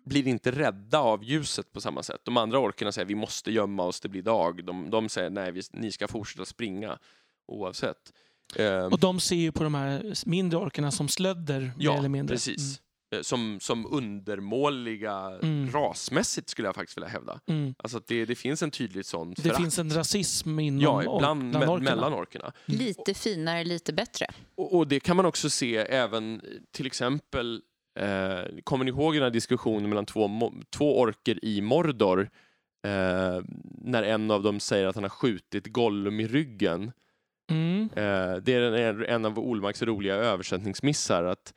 blir 0.05 0.27
inte 0.27 0.51
rädda 0.51 0.99
av 0.99 1.23
ljuset 1.23 1.71
på 1.73 1.81
samma 1.81 2.03
sätt. 2.03 2.21
De 2.23 2.37
andra 2.37 2.59
orkerna 2.59 2.91
säger 2.91 3.05
vi 3.05 3.15
måste 3.15 3.51
gömma 3.51 3.83
oss, 3.83 3.99
det 3.99 4.09
blir 4.09 4.21
dag. 4.21 4.65
De, 4.65 4.89
de 4.89 5.09
säger 5.09 5.29
nej, 5.29 5.51
vi, 5.51 5.61
ni 5.73 5.91
ska 5.91 6.07
fortsätta 6.07 6.45
springa 6.45 6.99
oavsett. 7.47 8.13
Ehm, 8.55 8.91
Och 8.91 8.99
de 8.99 9.19
ser 9.19 9.35
ju 9.35 9.51
på 9.51 9.63
de 9.63 9.75
här 9.75 10.13
mindre 10.25 10.59
orkerna 10.59 10.91
som 10.91 11.07
slödder, 11.07 11.59
mer 11.59 11.73
ja, 11.77 11.97
eller 11.97 12.09
mindre. 12.09 12.35
precis. 12.35 12.79
Eh, 12.79 12.83
Som, 13.21 13.59
som 13.59 13.85
undermåliga 13.93 15.11
Mm. 15.41 15.71
rasmässigt 15.71 16.49
skulle 16.49 16.67
jag 16.67 16.75
faktiskt 16.75 16.97
vilja 16.97 17.09
hävda. 17.09 17.39
Mm. 17.47 17.73
Alltså 17.77 17.97
att 17.97 18.07
det, 18.07 18.25
det 18.25 18.35
finns 18.35 18.63
en 18.63 18.71
tydligt 18.71 19.05
sån 19.05 19.33
Det 19.33 19.41
förakt. 19.41 19.57
finns 19.61 19.79
en 19.79 19.89
rasism 19.95 20.59
inom 20.59 20.81
Ja, 20.81 21.17
bland, 21.19 21.49
bland 21.49 21.65
me, 21.65 21.71
orkerna. 21.71 21.95
mellan 21.95 22.13
orkerna. 22.13 22.51
Lite 22.65 23.13
finare, 23.13 23.63
lite 23.63 23.93
bättre. 23.93 24.25
Och, 24.55 24.75
och 24.77 24.87
det 24.87 24.99
kan 24.99 25.15
man 25.15 25.25
också 25.25 25.49
se 25.49 25.77
även 25.77 26.33
eh, 26.35 26.39
till 26.71 26.85
exempel 26.85 27.61
Eh, 27.99 28.41
kommer 28.63 28.85
ni 28.85 28.91
ihåg 28.91 29.13
den 29.13 29.23
här 29.23 29.29
diskussionen 29.29 29.89
mellan 29.89 30.05
två, 30.05 30.51
två 30.69 30.99
orker 30.99 31.45
i 31.45 31.61
Mordor? 31.61 32.21
Eh, 32.87 33.43
när 33.81 34.03
en 34.03 34.31
av 34.31 34.43
dem 34.43 34.59
säger 34.59 34.87
att 34.87 34.95
han 34.95 35.03
har 35.03 35.09
skjutit 35.09 35.67
Gollum 35.67 36.19
i 36.19 36.27
ryggen. 36.27 36.91
Mm. 37.51 37.81
Eh, 37.95 38.35
det 38.35 38.53
är 38.53 38.61
en, 38.71 39.05
en 39.05 39.25
av 39.25 39.39
Olmarks 39.39 39.81
roliga 39.81 40.15
översättningsmissar. 40.15 41.23
Att, 41.23 41.53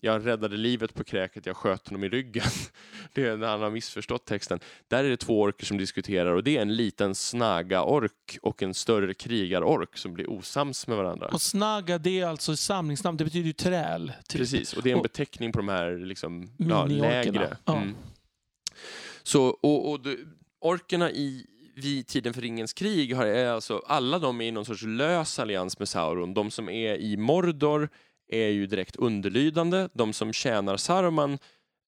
jag 0.00 0.26
räddade 0.26 0.56
livet 0.56 0.94
på 0.94 1.04
kräket, 1.04 1.46
jag 1.46 1.56
sköt 1.56 1.88
honom 1.88 2.04
i 2.04 2.08
ryggen. 2.08 2.44
det 3.12 3.26
är 3.26 3.36
när 3.36 3.48
han 3.48 3.62
har 3.62 3.70
missförstått 3.70 4.24
texten. 4.24 4.60
Där 4.88 5.04
är 5.04 5.08
det 5.08 5.16
två 5.16 5.40
orker 5.40 5.66
som 5.66 5.78
diskuterar 5.78 6.34
och 6.34 6.44
det 6.44 6.56
är 6.56 6.62
en 6.62 6.76
liten 6.76 7.14
snaga-ork 7.14 8.38
och 8.42 8.62
en 8.62 8.74
större 8.74 9.14
krigar-ork 9.14 9.96
som 9.96 10.12
blir 10.12 10.30
osams 10.30 10.86
med 10.86 10.96
varandra. 10.96 11.28
Och 11.28 11.42
snaga, 11.42 11.98
det 11.98 12.20
är 12.20 12.26
alltså 12.26 12.56
samlingsnamn. 12.56 13.16
Det 13.16 13.24
betyder 13.24 13.46
ju 13.46 13.52
träl. 13.52 14.12
Typ. 14.28 14.38
Precis, 14.40 14.72
och 14.72 14.82
det 14.82 14.90
är 14.90 14.92
en 14.92 14.98
Och- 14.98 15.02
beteckning 15.02 15.52
på 15.52 15.58
de 15.58 15.68
här 15.68 15.98
liksom, 16.06 16.50
ja, 16.56 16.86
lägre. 16.86 17.56
Ja. 17.64 17.76
Mm. 17.76 17.94
Så, 19.22 19.44
och, 19.44 19.92
och 19.92 20.00
orkerna 20.60 21.10
i 21.10 21.46
vid 21.74 22.06
tiden 22.06 22.34
för 22.34 22.40
ringens 22.40 22.72
krig 22.72 23.16
har 23.16 23.26
alltså 23.26 23.82
alla 23.86 24.18
de 24.18 24.40
är 24.40 24.44
i 24.44 24.50
någon 24.50 24.64
sorts 24.64 24.82
lös 24.82 25.38
allians 25.38 25.78
med 25.78 25.88
Sauron. 25.88 26.34
De 26.34 26.50
som 26.50 26.68
är 26.68 26.96
i 26.96 27.16
Mordor 27.16 27.88
är 28.30 28.48
ju 28.48 28.66
direkt 28.66 28.96
underlydande. 28.96 29.88
De 29.92 30.12
som 30.12 30.32
tjänar 30.32 30.76
Saruman 30.76 31.32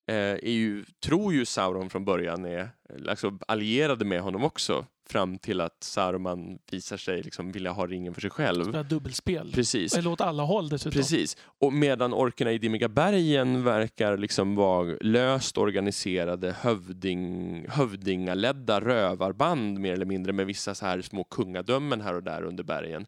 eh, 0.07 0.15
är 0.15 0.51
ju, 0.51 0.85
tror 1.03 1.33
ju 1.33 1.45
Sauron 1.45 1.89
från 1.89 2.05
början 2.05 2.45
är 2.45 2.69
alltså, 3.09 3.37
allierade 3.47 4.05
med 4.05 4.21
honom 4.21 4.43
också 4.43 4.85
fram 5.09 5.37
till 5.37 5.61
att 5.61 5.83
Saruman 5.83 6.59
visar 6.71 6.97
sig 6.97 7.23
liksom 7.23 7.51
vilja 7.51 7.71
ha 7.71 7.87
ringen 7.87 8.13
för 8.13 8.21
sig 8.21 8.29
själv. 8.29 8.63
Spela 8.63 8.83
dubbelspel. 8.83 9.51
Precis. 9.53 9.97
Eller 9.97 10.11
åt 10.11 10.21
alla 10.21 10.43
håll 10.43 10.69
dessutom. 10.69 10.91
Precis. 10.91 11.37
Och 11.59 11.73
medan 11.73 12.13
orkerna 12.13 12.51
i 12.51 12.57
Dimmiga 12.57 12.89
bergen 12.89 13.63
verkar 13.63 14.17
liksom 14.17 14.55
vara 14.55 14.97
löst 15.01 15.57
organiserade 15.57 16.55
hövding, 16.61 17.65
hövdingaledda 17.69 18.81
rövarband 18.81 19.79
mer 19.79 19.93
eller 19.93 20.05
mindre 20.05 20.33
med 20.33 20.45
vissa 20.45 20.75
så 20.75 20.85
här 20.85 21.01
små 21.01 21.23
kungadömen 21.23 22.01
här 22.01 22.13
och 22.13 22.23
där 22.23 22.43
under 22.43 22.63
bergen. 22.63 23.05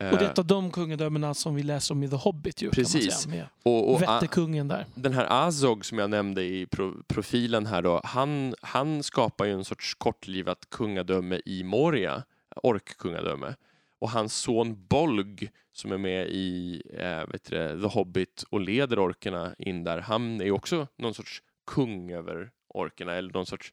Eh, 0.00 0.10
Och 0.12 0.18
det 0.18 0.24
är 0.24 0.30
ett 0.30 0.38
av 0.38 0.46
de 0.46 0.70
kungadömena 0.70 1.34
som 1.34 1.54
vi 1.54 1.62
läser 1.62 1.94
om 1.94 2.02
i 2.02 2.08
The 2.08 2.16
Hobbit. 2.16 2.62
Ju, 2.62 2.70
Precis. 2.70 3.24
Kan 3.24 3.30
man 3.30 3.36
säga, 3.38 3.48
och, 3.62 3.94
och 3.94 4.02
Vätterkungen 4.02 4.68
där. 4.68 4.86
den 4.94 5.12
här 5.12 5.26
Azog 5.30 5.84
som 5.84 5.98
jag 5.98 6.10
nämnde 6.10 6.42
i 6.44 6.66
pro 6.66 7.02
profilen 7.08 7.66
här 7.66 7.82
då, 7.82 8.00
han, 8.04 8.54
han 8.62 9.02
skapar 9.02 9.44
ju 9.44 9.52
en 9.52 9.64
sorts 9.64 9.94
kortlivat 9.94 10.70
kungadöme 10.70 11.40
i 11.44 11.64
Moria, 11.64 12.22
orkkungadöme. 12.62 13.54
Och 14.00 14.10
hans 14.10 14.34
son 14.36 14.86
Bolg 14.88 15.50
som 15.72 15.92
är 15.92 15.98
med 15.98 16.26
i 16.28 16.82
eh, 16.98 17.26
vet 17.32 17.44
du, 17.44 17.80
The 17.80 17.86
Hobbit 17.88 18.44
och 18.50 18.60
leder 18.60 18.98
orkerna 18.98 19.54
in 19.58 19.84
där, 19.84 19.98
han 19.98 20.40
är 20.40 20.50
också 20.50 20.86
någon 20.96 21.14
sorts 21.14 21.42
kung 21.66 22.12
över 22.12 22.50
orkerna 22.68 23.14
eller 23.14 23.32
någon 23.32 23.46
sorts 23.46 23.72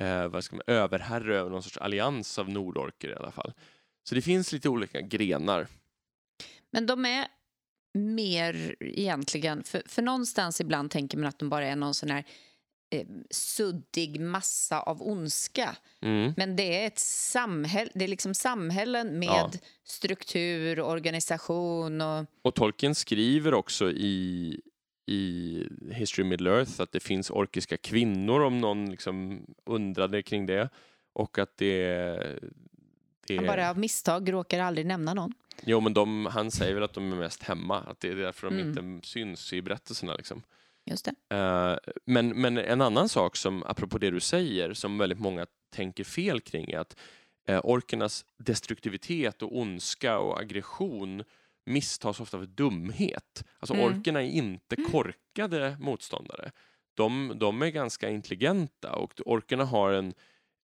eh, 0.00 0.26
vad 0.28 0.44
ska 0.44 0.56
man, 0.56 0.62
överherre 0.66 1.38
över 1.38 1.50
någon 1.50 1.62
sorts 1.62 1.78
allians 1.78 2.38
av 2.38 2.48
nordorker 2.48 3.08
i 3.08 3.14
alla 3.14 3.30
fall. 3.30 3.52
Så 4.08 4.14
det 4.14 4.22
finns 4.22 4.52
lite 4.52 4.68
olika 4.68 5.00
grenar. 5.00 5.66
Men 6.70 6.86
de 6.86 7.04
är 7.04 7.26
mer 7.94 8.76
egentligen, 8.80 9.62
för, 9.64 9.82
för 9.86 10.02
någonstans 10.02 10.60
ibland 10.60 10.90
tänker 10.90 11.18
man 11.18 11.26
att 11.26 11.38
de 11.38 11.48
bara 11.48 11.66
är 11.66 11.76
någon 11.76 11.94
sån 11.94 12.10
här 12.10 12.24
eh, 12.90 13.06
suddig 13.30 14.20
massa 14.20 14.80
av 14.80 15.02
ondska. 15.02 15.76
Mm. 16.02 16.34
Men 16.36 16.56
det 16.56 16.82
är 16.82 16.86
ett 16.86 16.98
samhälle, 16.98 17.90
det 17.94 18.04
är 18.04 18.08
liksom 18.08 18.34
samhällen 18.34 19.18
med 19.18 19.28
Ja. 19.28 19.50
struktur, 19.84 20.80
organisation 20.80 22.00
och 22.00 22.26
Och 22.42 22.54
Tolkien 22.54 22.94
skriver 22.94 23.54
också 23.54 23.90
i, 23.90 24.60
i 25.06 25.62
History 25.90 26.24
of 26.24 26.28
Middle 26.28 26.50
Earth 26.50 26.80
att 26.80 26.92
det 26.92 27.00
finns 27.00 27.30
orkiska 27.30 27.76
kvinnor 27.76 28.40
om 28.40 28.60
någon 28.60 28.90
liksom 28.90 29.46
undrade 29.66 30.22
kring 30.22 30.46
det. 30.46 30.68
Och 31.12 31.38
att 31.38 31.56
det, 31.56 32.40
det 33.26 33.36
han 33.36 33.46
bara 33.46 33.70
av 33.70 33.78
misstag 33.78 34.32
råkar 34.32 34.60
aldrig 34.60 34.86
nämna 34.86 35.14
någon. 35.14 35.32
Jo, 35.64 35.80
men 35.80 35.94
de, 35.94 36.26
han 36.26 36.50
säger 36.50 36.74
väl 36.74 36.82
att 36.82 36.92
de 36.94 37.12
är 37.12 37.16
mest 37.16 37.42
hemma, 37.42 37.78
att 37.80 38.00
det 38.00 38.08
är 38.08 38.14
därför 38.16 38.50
de 38.50 38.58
Mm. 38.60 38.88
inte 38.88 39.08
syns 39.08 39.52
i 39.52 39.62
berättelserna. 39.62 40.14
Liksom. 40.14 40.42
Just 40.84 41.04
det. 41.28 41.36
Eh, 41.36 41.76
men, 42.04 42.28
men 42.40 42.58
en 42.58 42.80
annan 42.80 43.08
sak 43.08 43.36
som, 43.36 43.62
apropå 43.62 43.98
det 43.98 44.10
du 44.10 44.20
säger, 44.20 44.74
som 44.74 44.98
väldigt 44.98 45.20
många 45.20 45.46
tänker 45.74 46.04
fel 46.04 46.40
kring 46.40 46.70
är 46.70 46.78
att 46.78 46.96
uh, 47.50 47.60
orkernas 47.64 48.24
destruktivitet 48.38 49.42
och 49.42 49.58
ondska 49.58 50.18
och 50.18 50.40
aggression 50.40 51.24
misstas 51.66 52.20
ofta 52.20 52.38
för 52.38 52.46
dumhet. 52.46 53.44
Alltså 53.58 53.74
Mm. 53.74 53.86
orkerna 53.86 54.22
är 54.22 54.26
inte 54.30 54.76
korkade 54.76 55.76
motståndare. 55.80 56.50
De, 56.94 57.32
de 57.36 57.62
är 57.62 57.68
ganska 57.68 58.08
intelligenta 58.10 58.92
och 58.92 59.12
orkerna 59.26 59.64
har 59.64 59.92
en 59.92 60.14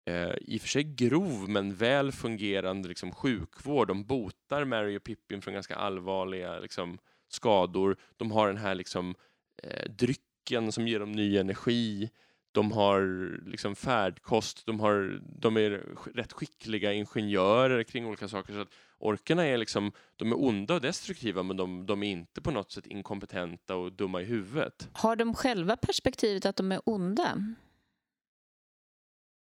eh, 0.07 0.35
i 0.41 0.57
och 0.57 0.61
för 0.61 0.69
sig 0.69 0.85
grov 0.85 1.49
men 1.49 1.75
väl 1.75 2.13
fungerande 2.13 2.89
liksom, 2.89 3.13
sjukvård. 3.13 3.89
De 3.89 4.05
botar 4.05 4.65
Mary 4.65 4.97
och 4.97 5.05
Pippin 5.05 5.43
från 5.43 5.55
ganska 5.55 5.75
allvarliga 5.75 6.59
liksom, 6.59 6.99
skador. 7.29 7.97
De 8.17 8.31
har 8.31 8.47
den 8.47 8.57
här 8.57 8.75
liksom, 8.75 9.15
eh, 9.63 9.91
drycken 9.91 10.73
som 10.73 10.89
ger 10.89 11.01
dem 11.01 11.13
ny 11.13 11.39
energi. 11.39 12.11
De 12.53 12.73
har 12.73 13.01
liksom 13.47 13.77
färdkost, 13.77 14.67
de, 14.67 14.81
har, 14.81 15.21
de 15.41 15.57
är 15.57 15.71
rätt 16.15 16.33
skickliga 16.33 16.93
ingenjörer 16.93 17.83
kring 17.83 18.07
olika 18.07 18.29
saker. 18.29 18.53
Så 18.53 18.61
att 18.61 18.75
orkerna 18.99 19.45
är 19.45 19.57
liksom, 19.57 19.93
de 20.17 20.33
är 20.33 20.45
onda 20.45 20.75
och 20.75 20.81
destruktiva 20.81 21.43
men 21.43 21.57
de, 21.57 21.87
de 21.87 22.03
är 22.03 22.11
inte 22.11 22.41
på 22.41 22.51
något 22.51 22.73
sätt 22.73 22.87
inkompetenta 22.87 23.77
och 23.77 23.93
dumma 23.93 24.23
i 24.23 24.25
huvudet. 24.25 24.89
Har 24.93 25.17
de 25.17 25.35
själva 25.35 25.77
perspektivet 25.77 26.47
att 26.47 26.57
de 26.57 26.73
är 26.73 26.81
onda? 26.85 27.57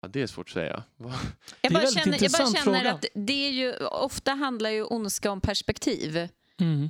Ja, 0.01 0.07
det 0.07 0.21
är 0.21 0.27
svårt 0.27 0.47
att 0.47 0.53
säga. 0.53 0.83
Jag 1.61 1.73
bara, 1.73 1.87
känner, 1.87 2.23
jag 2.23 2.31
bara 2.31 2.45
känner 2.45 2.61
fråga. 2.61 2.93
att 2.93 3.05
det 3.13 3.47
är 3.47 3.51
ju, 3.51 3.75
ofta 3.85 4.33
handlar 4.33 4.69
ju 4.69 4.83
ondska 4.83 5.31
om 5.31 5.41
perspektiv. 5.41 6.27
Mm. 6.59 6.89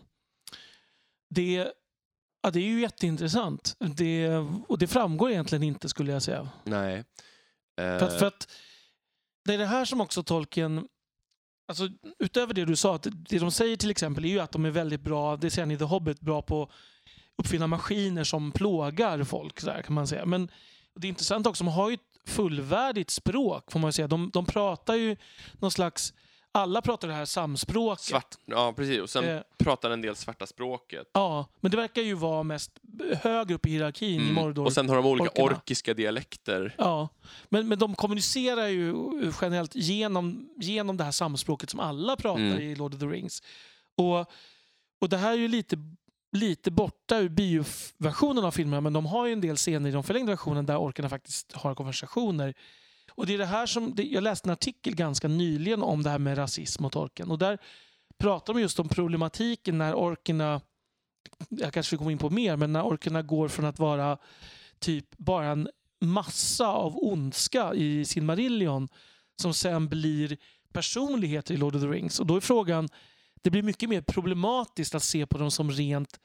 Det, 1.30 1.72
ja, 2.41 2.52
det 2.52 2.60
är 2.60 2.63
ju 2.63 2.82
jätteintressant. 2.82 3.76
Det, 3.80 4.28
och 4.67 4.78
det 4.78 4.88
framgår 4.88 5.32
egentligen 5.32 5.63
inte 5.63 5.89
skulle 5.89 6.12
jag 6.12 6.22
säga. 6.24 6.50
Nej. 6.63 7.04
För 7.78 7.95
att, 7.95 8.13
Eh, 8.13 8.19
för 8.19 8.26
att 8.26 8.48
det 9.45 9.54
är 9.54 9.58
det 9.58 9.65
här 9.65 9.86
som 9.86 10.02
också 10.02 10.24
Tolkien 10.24 10.88
Alltså, 11.69 11.89
utöver 12.19 12.54
det 12.54 12.65
du 12.65 12.76
sa, 12.76 12.95
att 12.95 13.08
det 13.30 13.39
de 13.39 13.52
säger 13.52 13.78
till 13.78 13.89
exempel 13.91 14.26
är 14.26 14.30
ju 14.30 14.39
att 14.39 14.52
de 14.52 14.65
är 14.65 14.69
väldigt 14.69 15.02
bra, 15.02 15.38
det 15.38 15.50
säger 15.50 15.65
ni 15.65 15.74
i 15.74 15.78
The 15.78 15.84
Hobbit, 15.84 16.19
bra 16.22 16.41
på 16.41 16.63
att 16.63 16.69
uppfinna 17.38 17.67
maskiner 17.67 18.24
som 18.24 18.52
plågar 18.52 19.24
folk. 19.24 19.60
Så 19.60 19.65
där, 19.65 19.82
kan 19.82 19.93
man 19.93 20.08
säga. 20.08 20.26
Men 20.26 20.52
det 20.95 21.08
är 21.08 21.10
intressant 21.10 21.48
också, 21.48 21.63
de 21.63 21.74
har 21.74 21.89
ju 21.89 21.93
ett 21.93 22.09
fullvärdigt 22.30 23.10
språk 23.10 23.72
får 23.72 23.80
man 23.80 23.94
säga. 23.94 24.08
De, 24.08 24.30
de 24.34 24.46
pratar 24.46 24.96
ju 24.96 25.15
någon 25.60 25.72
slags, 25.72 26.13
alla 26.52 26.82
pratar 26.82 27.08
det 27.08 27.13
här 27.13 27.26
samspråket. 27.26 28.04
Svart, 28.06 28.36
ja, 28.46 28.74
precis. 28.76 29.00
Och 29.02 29.10
sen 29.10 29.24
Eh. 29.24 29.42
pratar 29.58 29.92
en 29.92 30.02
del 30.02 30.15
svarta 30.15 30.46
språket. 30.48 31.08
Ja, 31.13 31.46
men 31.60 31.72
det 31.72 31.78
verkar 31.78 32.02
ju 32.02 32.13
vara 32.13 32.44
mest 32.44 32.72
högre 33.22 33.56
upp 33.56 33.65
i 33.65 33.70
hierarkin 33.70 34.10
i 34.22 34.24
Mm. 34.24 34.34
Mordor. 34.34 34.65
Och 34.65 34.74
sen 34.74 34.89
har 34.89 34.96
de 34.96 35.06
olika 35.06 35.30
orkerna. 35.30 35.46
orkiska 35.58 35.94
dialekter. 35.94 36.76
Ja, 36.78 37.10
men, 37.50 37.68
men 37.68 37.80
de 37.80 37.96
kommunicerar 37.96 38.68
ju 38.68 38.94
generellt 39.42 39.76
genom, 39.76 40.50
genom 40.58 40.98
det 40.98 41.04
här 41.04 41.12
samspråket 41.12 41.70
som 41.70 41.80
alla 41.80 42.15
pratar 42.15 42.42
Mm. 42.42 42.60
i 42.62 42.76
Lord 42.76 42.94
of 42.94 43.00
the 43.00 43.06
Rings. 43.06 43.44
Och, 43.98 44.20
och 45.02 45.10
det 45.10 45.18
här 45.18 45.32
är 45.32 45.38
ju 45.38 45.48
lite, 45.48 45.78
lite 46.32 46.72
borta 46.72 47.18
ur 47.18 47.30
bioversionen 47.30 48.46
av 48.46 48.52
filmerna 48.52 48.82
men 48.82 48.94
de 48.94 49.06
har 49.06 49.26
ju 49.26 49.34
en 49.34 49.42
del 49.42 49.58
scener 49.58 49.89
i 49.89 49.92
den 49.92 50.04
förlängda 50.04 50.32
versionen 50.32 50.65
där 50.65 50.78
orkarna 50.78 51.10
faktiskt 51.10 51.54
har 51.54 51.76
konversationer. 51.76 52.54
Och 53.12 53.26
det 53.26 53.34
är 53.34 53.38
det 53.38 53.46
här 53.46 53.65
som, 53.65 53.94
jag 53.98 54.24
läste 54.24 54.50
en 54.50 54.54
artikel 54.54 54.96
ganska 54.96 55.28
nyligen 55.28 55.84
om 55.84 56.04
det 56.04 56.10
här 56.10 56.20
med 56.20 56.38
rasism 56.38 56.84
mot 56.84 56.96
orken 56.96 57.32
och 57.32 57.38
där 57.39 57.58
pratar 58.18 58.54
de 58.54 58.62
just 58.62 58.80
om 58.80 58.89
problematiken 58.89 59.78
när 59.78 59.96
orkerna, 59.96 60.62
jag 61.50 61.74
kanske 61.74 61.98
kommer 61.98 62.12
in 62.12 62.18
på 62.18 62.30
mer, 62.30 62.56
men 62.56 62.74
när 62.74 62.84
orkerna 62.84 63.22
går 63.22 63.48
från 63.48 63.65
att 63.65 63.80
vara 63.80 64.18
typ 64.80 65.18
bara 65.18 65.48
en 65.48 65.70
massa 66.02 66.68
av 66.68 66.98
ondska 66.98 67.74
i 67.74 68.06
sin 68.06 68.26
Marillion 68.26 68.88
som 69.42 69.54
sen 69.54 69.88
blir 69.88 70.38
personligheter 70.74 71.54
i 71.54 71.58
Lord 71.58 71.76
of 71.76 71.82
the 71.82 71.88
Rings. 71.88 72.20
Och 72.20 72.26
då 72.26 72.36
är 72.36 72.39
frågan, 72.39 72.89
det 73.41 73.49
blir 73.49 73.63
mycket 73.63 73.89
mer 73.89 74.02
problematiskt 74.02 74.95
att 74.95 75.04
se 75.04 75.25
på 75.25 75.38
dem 75.38 75.52
som, 75.52 75.71
rent, 75.71 76.19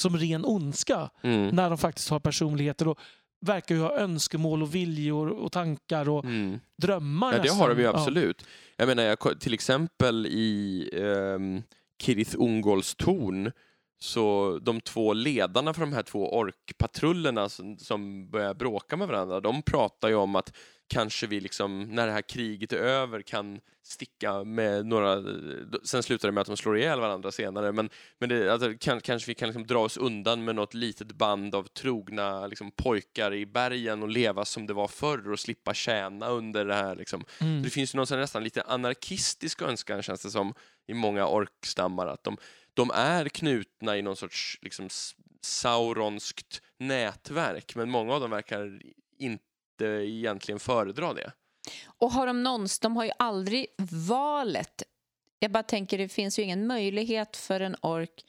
som 0.00 0.16
ren 0.16 0.44
ondska 0.44 1.10
Mm. 1.22 1.48
när 1.56 1.68
de 1.68 1.78
faktiskt 1.78 2.08
har 2.10 2.20
personligheter 2.20 2.88
och 2.88 2.98
verkar 3.40 3.74
ju 3.74 3.80
ha 3.80 3.98
önskemål 3.98 4.62
och 4.62 4.74
viljor 4.74 5.28
och 5.28 5.52
tankar 5.52 6.08
och 6.08 6.24
Mm. 6.24 6.60
drömmar. 6.82 7.32
Ja, 7.36 7.42
det 7.42 7.48
har 7.48 7.68
de 7.68 7.78
ju 7.78 7.84
Ja. 7.84 7.90
absolut. 7.94 8.44
Jag 8.76 8.86
menar, 8.86 9.02
jag, 9.02 9.40
till 9.40 9.54
exempel 9.54 10.26
i 10.26 10.88
um, 10.94 11.62
Kirith 12.02 12.34
Ungolls 12.38 12.94
torn 12.94 13.52
så 13.98 14.58
de 14.62 14.80
två 14.80 15.12
ledarna 15.12 15.74
för 15.74 15.80
de 15.80 15.92
här 15.92 16.02
två 16.02 16.36
orkpatrullerna 16.38 17.48
som, 17.48 17.78
som 17.78 18.30
börjar 18.30 18.54
bråka 18.54 18.96
med 18.96 19.08
varandra, 19.08 19.40
de 19.40 19.62
pratar 19.62 20.08
ju 20.08 20.14
om 20.14 20.36
att 20.36 20.56
kanske 20.88 21.26
vi 21.26 21.40
liksom, 21.40 21.82
när 21.82 22.06
det 22.06 22.12
här 22.12 22.22
kriget 22.22 22.72
är 22.72 22.76
över 22.76 23.22
kan 23.22 23.60
sticka 23.82 24.44
med 24.44 24.86
några, 24.86 25.24
sen 25.84 26.02
slutar 26.02 26.28
det 26.28 26.32
med 26.32 26.40
att 26.40 26.46
de 26.46 26.56
slår 26.56 26.78
ihjäl 26.78 27.00
varandra 27.00 27.32
senare, 27.32 27.72
men, 27.72 27.90
men 28.18 28.28
det, 28.28 28.52
alltså, 28.52 28.74
kan, 28.80 29.00
kanske 29.00 29.30
vi 29.30 29.34
kan 29.34 29.48
liksom 29.48 29.66
dra 29.66 29.78
oss 29.78 29.96
undan 29.96 30.44
med 30.44 30.54
något 30.54 30.74
litet 30.74 31.12
band 31.12 31.54
av 31.54 31.62
trogna 31.62 32.46
liksom, 32.46 32.70
pojkar 32.70 33.34
i 33.34 33.46
bergen 33.46 34.02
och 34.02 34.08
leva 34.08 34.44
som 34.44 34.66
det 34.66 34.74
var 34.74 34.88
förr 34.88 35.32
och 35.32 35.40
slippa 35.40 35.74
tjäna 35.74 36.28
under 36.28 36.64
det 36.64 36.74
här. 36.74 36.96
Liksom. 36.96 37.24
Mm. 37.40 37.62
Det 37.62 37.70
finns 37.70 37.94
ju 37.94 37.96
någon 37.96 38.20
nästan 38.20 38.44
lite 38.44 38.62
anarkistisk 38.62 39.62
önskan 39.62 40.02
känns 40.02 40.22
det 40.22 40.30
som 40.30 40.54
i 40.86 40.94
många 40.94 41.28
orkstammar 41.28 42.06
att 42.06 42.24
de, 42.24 42.36
de 42.78 42.90
är 42.90 43.28
knutna 43.28 43.96
i 43.96 44.02
någon 44.02 44.16
sorts 44.16 44.58
liksom, 44.62 44.88
sauronskt 45.40 46.62
nätverk 46.78 47.74
men 47.76 47.90
många 47.90 48.14
av 48.14 48.20
dem 48.20 48.30
verkar 48.30 48.80
inte 49.18 49.84
egentligen 49.84 50.58
föredra 50.60 51.12
det. 51.12 51.32
Och 51.86 52.12
har 52.12 52.26
de 52.26 52.42
någonsin, 52.42 52.78
de 52.82 52.96
har 52.96 53.04
ju 53.04 53.10
aldrig 53.18 53.66
valet. 54.08 54.82
Jag 55.38 55.50
bara 55.50 55.62
tänker, 55.62 55.98
det 55.98 56.08
finns 56.08 56.38
ju 56.38 56.42
ingen 56.42 56.66
möjlighet 56.66 57.36
för 57.36 57.60
en 57.60 57.76
ork 57.82 58.24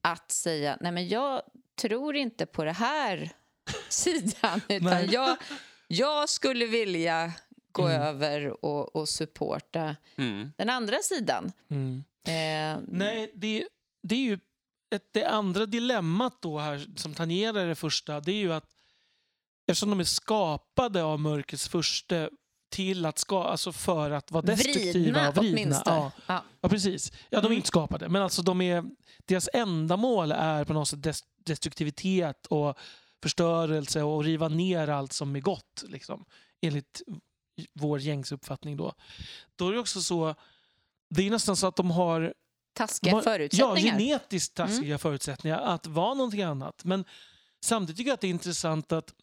att 0.00 0.30
säga, 0.32 0.78
nej 0.80 0.92
men 0.92 1.08
jag 1.08 1.42
tror 1.80 2.16
inte 2.16 2.46
på 2.46 2.64
det 2.64 2.72
här 2.72 3.30
sidan, 3.88 4.60
utan 4.68 5.10
jag, 5.10 5.36
jag 5.88 6.28
skulle 6.28 6.66
vilja 6.66 7.32
gå 7.72 7.88
Mm. 7.88 8.02
över 8.02 8.64
och, 8.64 8.96
och 8.96 9.08
supporta 9.08 9.96
Mm. 10.16 10.52
den 10.56 10.70
andra 10.70 10.98
sidan. 10.98 11.52
Mm. 11.70 12.04
Eh, 12.26 12.78
Nej, 12.88 13.32
det, 13.34 13.68
det 14.02 14.14
är 14.14 14.20
ju 14.20 14.38
ett, 14.94 15.08
det 15.12 15.24
andra 15.24 15.66
dilemmat 15.66 16.42
då 16.42 16.58
här 16.58 16.86
som 16.96 17.14
tangerar 17.14 17.66
det 17.66 17.74
första. 17.74 18.20
Det 18.20 18.32
är 18.32 18.36
ju 18.36 18.52
att 18.52 18.64
eftersom 19.66 19.90
de 19.90 20.00
är 20.00 20.04
skapade 20.04 21.02
av 21.02 21.20
mörkrets 21.20 21.68
första 21.68 22.28
till 22.68 23.06
att 23.06 23.18
ska, 23.18 23.44
alltså 23.44 23.72
för 23.72 24.10
att 24.10 24.30
vara 24.30 24.42
destruktiva 24.42 24.92
vridna, 24.92 25.30
vridna. 25.30 25.56
åtminstone. 25.60 25.96
Ja, 25.96 26.12
Ja. 26.26 26.44
ja, 26.60 26.68
precis. 26.68 27.12
Ja, 27.12 27.18
de 27.30 27.36
är 27.38 27.46
Mm. 27.46 27.52
inte 27.56 27.68
skapade, 27.68 28.08
men 28.08 28.22
alltså 28.22 28.42
de 28.42 28.60
är, 28.60 28.84
deras 29.24 29.48
ändamål 29.52 30.32
är 30.32 30.64
på 30.64 30.72
något 30.72 30.88
sätt 30.88 31.02
des, 31.02 31.24
destruktivitet 31.44 32.46
och 32.46 32.78
förstörelse 33.22 34.02
och 34.02 34.24
riva 34.24 34.48
ner 34.48 34.88
allt 34.88 35.12
som 35.12 35.36
är 35.36 35.40
gott, 35.40 35.84
liksom, 35.88 36.24
enligt 36.62 37.02
vår 37.72 37.98
gängsuppfattning. 38.00 38.76
Då. 38.76 38.94
då 39.56 39.68
är 39.68 39.72
det 39.72 39.78
också 39.78 40.00
så, 40.02 40.34
det 41.08 41.26
är 41.26 41.30
nästan 41.30 41.56
så 41.56 41.66
att 41.66 41.76
de 41.76 41.90
har 41.90 42.34
Taskiga 42.74 43.12
Ma- 43.12 43.16
Ja, 43.16 43.22
förutsättningar. 43.22 43.76
genetiskt 43.98 44.54
taskiga 44.54 44.98
förutsättningar 44.98 45.58
att 45.58 45.86
vara 45.86 46.14
någonting 46.14 46.42
annat. 46.42 46.84
Men 46.84 47.04
samtidigt 47.64 47.96
tycker 47.96 48.08
jag 48.10 48.14
att 48.14 48.20
det 48.20 48.26
är 48.26 48.30
intressant 48.30 48.92
att 48.92 49.14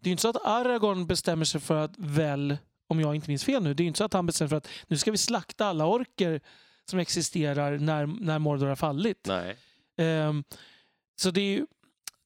det 0.00 0.10
är 0.10 0.12
inte 0.12 0.20
så 0.22 0.28
att 0.28 0.44
Aragorn 0.46 1.06
bestämmer 1.06 1.44
sig 1.44 1.60
för 1.60 1.76
att 1.84 1.94
väl, 1.98 2.56
om 2.86 3.00
jag 3.00 3.14
inte 3.14 3.30
minns 3.30 3.44
fel 3.44 3.62
nu, 3.62 3.74
det 3.74 3.82
är 3.82 3.86
inte 3.86 3.98
så 3.98 4.04
att 4.04 4.12
han 4.12 4.26
bestämmer 4.26 4.48
för 4.48 4.56
att 4.56 4.68
nu 4.86 4.96
ska 4.98 5.10
vi 5.10 5.18
slakta 5.18 5.66
alla 5.66 5.86
orker 5.86 6.40
som 6.90 6.98
existerar 6.98 7.78
när, 7.78 8.06
när 8.06 8.38
Mordor 8.38 8.66
har 8.66 8.76
fallit. 8.76 9.26
Nej. 9.26 9.56
Ehm, 9.96 10.44
så 11.16 11.30
det 11.30 11.40
är 11.40 11.44
ju, 11.58 11.66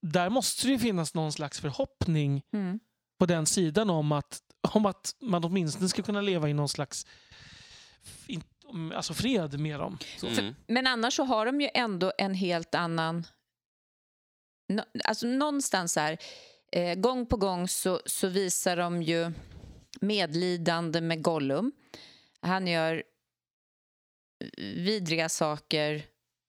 där 0.03 0.31
måste 0.31 0.67
det 0.67 0.73
ju 0.73 0.79
finnas 0.79 1.15
någon 1.15 1.33
slags 1.33 1.61
förhoppning 1.61 2.43
Mm. 2.53 2.81
på 3.19 3.27
den 3.27 3.47
sidan 3.47 3.91
om 3.91 4.13
att, 4.13 4.41
om 4.73 4.87
att 4.87 5.15
man 5.21 5.45
åtminstone 5.45 5.89
ska 5.89 6.03
kunna 6.03 6.21
leva 6.21 6.49
i 6.49 6.53
någon 6.55 6.69
slags 6.69 7.07
alltså 8.95 9.15
fred 9.15 9.61
med 9.61 9.81
dem. 9.81 9.99
Så. 10.17 10.27
Mm. 10.27 10.55
Men 10.67 10.87
annars 10.87 11.15
så 11.15 11.25
har 11.25 11.47
de 11.47 11.61
ju 11.61 11.69
ändå 11.75 12.13
en 12.19 12.35
helt 12.35 12.75
annan... 12.75 13.27
Alltså 15.05 15.27
någonstans 15.27 15.97
här, 15.97 16.19
eh, 16.73 16.95
gång 16.95 17.27
på 17.27 17.37
gång 17.37 17.69
så, 17.69 18.01
så 18.07 18.29
visar 18.29 18.77
de 18.77 19.03
ju 19.03 19.33
medlidande 20.01 21.01
med 21.01 21.23
Gollum. 21.23 21.73
Han 22.41 22.67
gör 22.67 23.03
vidriga 24.59 25.29
saker, 25.29 26.03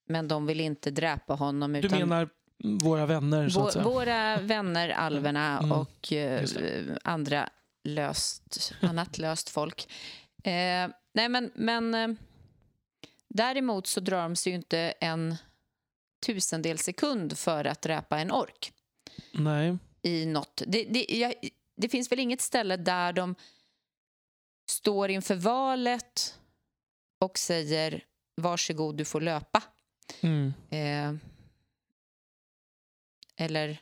men 0.08 0.28
de 0.28 0.46
vill 0.46 0.60
inte 0.60 0.92
dräpa 0.92 1.34
honom. 1.34 1.74
Du 1.74 1.80
Utan 1.80 2.00
menar 2.00 2.30
våra 2.84 3.06
vänner, 3.06 3.50
så 3.50 3.68
att 3.68 3.74
säga? 3.74 3.86
våra 3.86 4.38
vänner, 4.38 4.90
alverna 4.90 5.60
Mm, 5.60 5.72
och 5.72 6.14
eh, 6.14 6.46
andra 7.04 7.50
löst, 7.84 8.74
annat 8.82 9.18
löst 9.18 9.50
folk. 9.50 9.92
Eh, 10.44 10.90
nej, 11.20 11.30
men, 11.30 11.52
men 11.56 11.94
eh, 11.94 12.18
däremot 13.28 13.88
så 13.88 14.00
drar 14.00 14.22
de 14.22 14.36
sig 14.36 14.52
ju 14.52 14.56
inte 14.56 14.94
en 15.00 15.36
tusendel 16.26 16.78
sekund 16.78 17.38
för 17.38 17.66
att 17.66 17.82
dräpa 17.82 18.20
en 18.20 18.32
ork 18.32 18.74
Nej. 19.32 19.78
i 20.02 20.26
något. 20.26 20.62
Det, 20.68 20.84
det, 20.84 21.06
jag, 21.10 21.34
det 21.76 21.90
finns 21.90 22.12
väl 22.12 22.20
inget 22.20 22.42
ställe 22.42 22.78
där 22.78 23.14
de 23.14 23.36
står 24.70 25.10
inför 25.10 25.36
valet 25.36 26.40
och 27.20 27.38
säger 27.38 28.06
varsågod, 28.36 28.98
du 28.98 29.06
får 29.06 29.22
löpa. 29.22 29.64
Mm. 30.22 30.54
Eh, 30.70 31.16
eller 33.36 33.82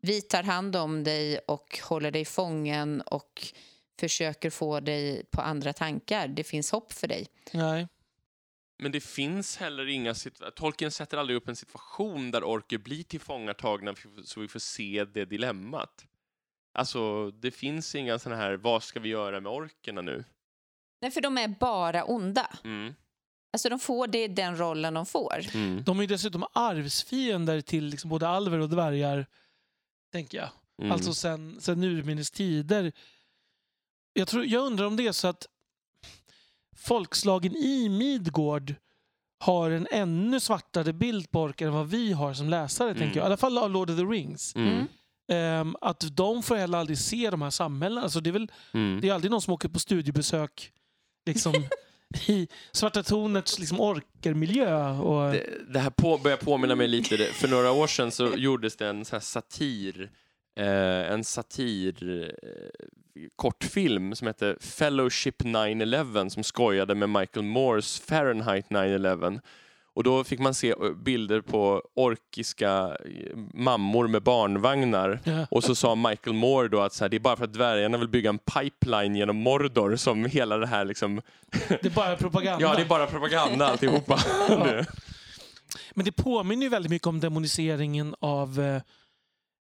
vi 0.00 0.20
tar 0.20 0.42
hand 0.42 0.76
om 0.76 1.04
dig 1.04 1.38
och 1.38 1.78
håller 1.82 2.10
dig 2.10 2.24
fången 2.24 3.00
och 3.00 3.54
försöker 4.00 4.50
få 4.50 4.80
dig 4.80 5.24
på 5.30 5.40
andra 5.40 5.72
tankar. 5.72 6.28
Det 6.28 6.44
finns 6.44 6.70
hopp 6.72 6.92
för 6.92 7.06
dig. 7.08 7.26
Nej. 7.52 7.88
Men 8.78 8.92
det 8.92 9.00
finns 9.00 9.56
heller 9.56 9.88
inga 9.88 10.12
situa- 10.12 10.50
Tolkien 10.50 10.90
sätter 10.90 11.16
aldrig 11.18 11.36
upp 11.36 11.48
en 11.48 11.56
situation 11.56 12.30
där 12.30 12.44
orker 12.44 12.78
blir 12.78 13.02
tillfångatagna 13.02 13.94
så 14.24 14.40
vi 14.40 14.48
får 14.48 14.58
se 14.60 15.04
det 15.14 15.24
dilemmat. 15.24 16.04
Alltså, 16.72 17.30
det 17.30 17.50
finns 17.50 17.94
inga 17.94 18.18
såna 18.18 18.36
här, 18.36 18.54
vad 18.56 18.82
ska 18.82 19.00
vi 19.00 19.08
göra 19.08 19.40
med 19.40 19.52
orkerna 19.52 20.00
nu? 20.00 20.24
Nej, 21.00 21.10
för 21.10 21.20
de 21.20 21.38
är 21.38 21.48
bara 21.48 22.04
onda. 22.04 22.50
Mm. 22.64 22.94
Alltså 23.52 23.68
de 23.68 23.78
får, 23.80 24.06
det 24.06 24.18
är 24.18 24.28
den 24.28 24.58
rollen 24.58 24.94
de 24.94 25.06
får. 25.06 25.40
Mm. 25.54 25.82
De 25.84 25.98
är 25.98 26.02
ju 26.02 26.06
dessutom 26.06 26.44
arvsfiender 26.52 27.60
till 27.60 27.84
liksom 27.84 28.10
både 28.10 28.28
alver 28.28 28.58
och 28.58 28.68
dvärgar, 28.68 29.26
tänker 30.12 30.38
jag. 30.38 30.48
Mm. 30.78 30.92
Alltså 30.92 31.14
sen, 31.14 31.60
sen 31.60 31.82
urminnes 31.84 32.30
tider. 32.30 32.92
Jag, 34.14 34.28
tror, 34.28 34.44
jag 34.46 34.66
undrar 34.66 34.86
om 34.86 34.96
det 34.96 35.06
är 35.06 35.12
så 35.12 35.28
att 35.28 35.46
folkslagen 36.76 37.56
i 37.56 37.88
Midgård 37.88 38.74
har 39.38 39.70
en 39.70 39.86
ännu 39.90 40.40
svartare 40.40 40.92
bild 40.92 41.30
på 41.30 41.42
orkar 41.42 41.66
än 41.66 41.72
vad 41.72 41.88
vi 41.90 42.12
har 42.12 42.34
som 42.34 42.48
läsare, 42.48 42.88
Mm. 42.90 43.00
tänker 43.00 43.16
jag. 43.16 43.24
I 43.24 43.26
alla 43.26 43.36
fall 43.36 43.58
av 43.58 43.70
Lord 43.70 43.90
of 43.90 43.96
the 43.96 44.02
Rings. 44.04 44.56
Mm. 44.56 44.86
Ehm, 45.28 45.76
att 45.80 46.16
de 46.16 46.42
får 46.42 46.56
heller 46.56 46.78
aldrig 46.78 46.98
se 46.98 47.30
de 47.30 47.42
här 47.42 47.50
samhällena. 47.50 48.02
Alltså 48.02 48.20
det, 48.20 48.30
är 48.30 48.32
väl, 48.32 48.50
Mm. 48.72 49.00
det 49.00 49.08
är 49.08 49.12
aldrig 49.14 49.30
någon 49.30 49.42
som 49.42 49.52
åker 49.54 49.68
på 49.68 49.78
studiebesök 49.78 50.72
liksom, 51.26 51.52
i 52.26 52.48
Svarta 52.72 53.02
Tornets 53.02 53.58
liksom 53.58 53.80
orkermiljö. 53.80 54.90
Och... 54.90 55.32
Det, 55.32 55.72
det 55.72 55.78
här 55.80 55.90
på, 55.90 56.18
börjar 56.18 56.36
påminna 56.36 56.74
mig 56.74 56.88
lite, 56.88 57.16
för 57.16 57.48
några 57.48 57.72
år 57.72 57.86
sedan 57.86 58.10
så 58.10 58.32
gjordes 58.36 58.76
det 58.76 58.88
en 58.88 59.04
så 59.04 59.16
här 59.16 59.20
satir, 59.20 60.10
eh, 60.56 61.12
en 61.12 61.24
satir 61.24 62.22
eh, 62.42 62.86
kortfilm 63.36 64.14
som 64.14 64.26
hette 64.26 64.56
Fellowship 64.60 65.42
9-11 65.42 66.28
som 66.28 66.42
skojade 66.44 66.94
med 66.94 67.08
Michael 67.10 67.46
Moores 67.46 68.00
Fahrenheit 68.00 68.68
9-11. 68.68 69.40
Och 69.96 70.04
då 70.04 70.24
fick 70.24 70.40
man 70.40 70.54
se 70.54 70.70
eh, 70.70 70.76
bilder 71.04 71.40
på 71.40 71.82
orkiska 71.94 72.96
eh, 73.04 73.36
mammor 73.54 74.08
med 74.08 74.22
barnvagnar 74.22 75.20
Ja. 75.24 75.46
och 75.50 75.64
så 75.64 75.74
sa 75.74 75.94
Michael 75.94 76.36
Moore 76.36 76.68
då 76.68 76.80
att 76.80 76.92
så 76.92 77.04
här, 77.04 77.08
det 77.08 77.16
är 77.16 77.20
bara 77.20 77.36
för 77.36 77.44
att 77.44 77.52
dvärgarna 77.52 77.98
vill 77.98 78.08
bygga 78.08 78.30
en 78.30 78.38
pipeline 78.38 79.16
genom 79.16 79.36
Mordor 79.36 79.96
som 79.96 80.24
hela 80.24 80.56
det 80.58 80.66
här 80.66 80.84
liksom... 80.84 81.20
Det 81.68 81.84
är 81.86 81.90
bara 81.90 82.16
propaganda. 82.16 82.66
Ja, 82.66 82.74
det 82.74 82.82
är 82.82 82.86
bara 82.86 83.06
propaganda 83.06 83.66
alltihopa. 83.66 84.18
Nu. 84.64 84.84
Men 85.94 86.04
det 86.04 86.12
påminner 86.12 86.62
ju 86.62 86.68
väldigt 86.68 86.90
mycket 86.90 87.06
om 87.06 87.20
demoniseringen 87.20 88.14
av, 88.20 88.60
eh, 88.60 88.82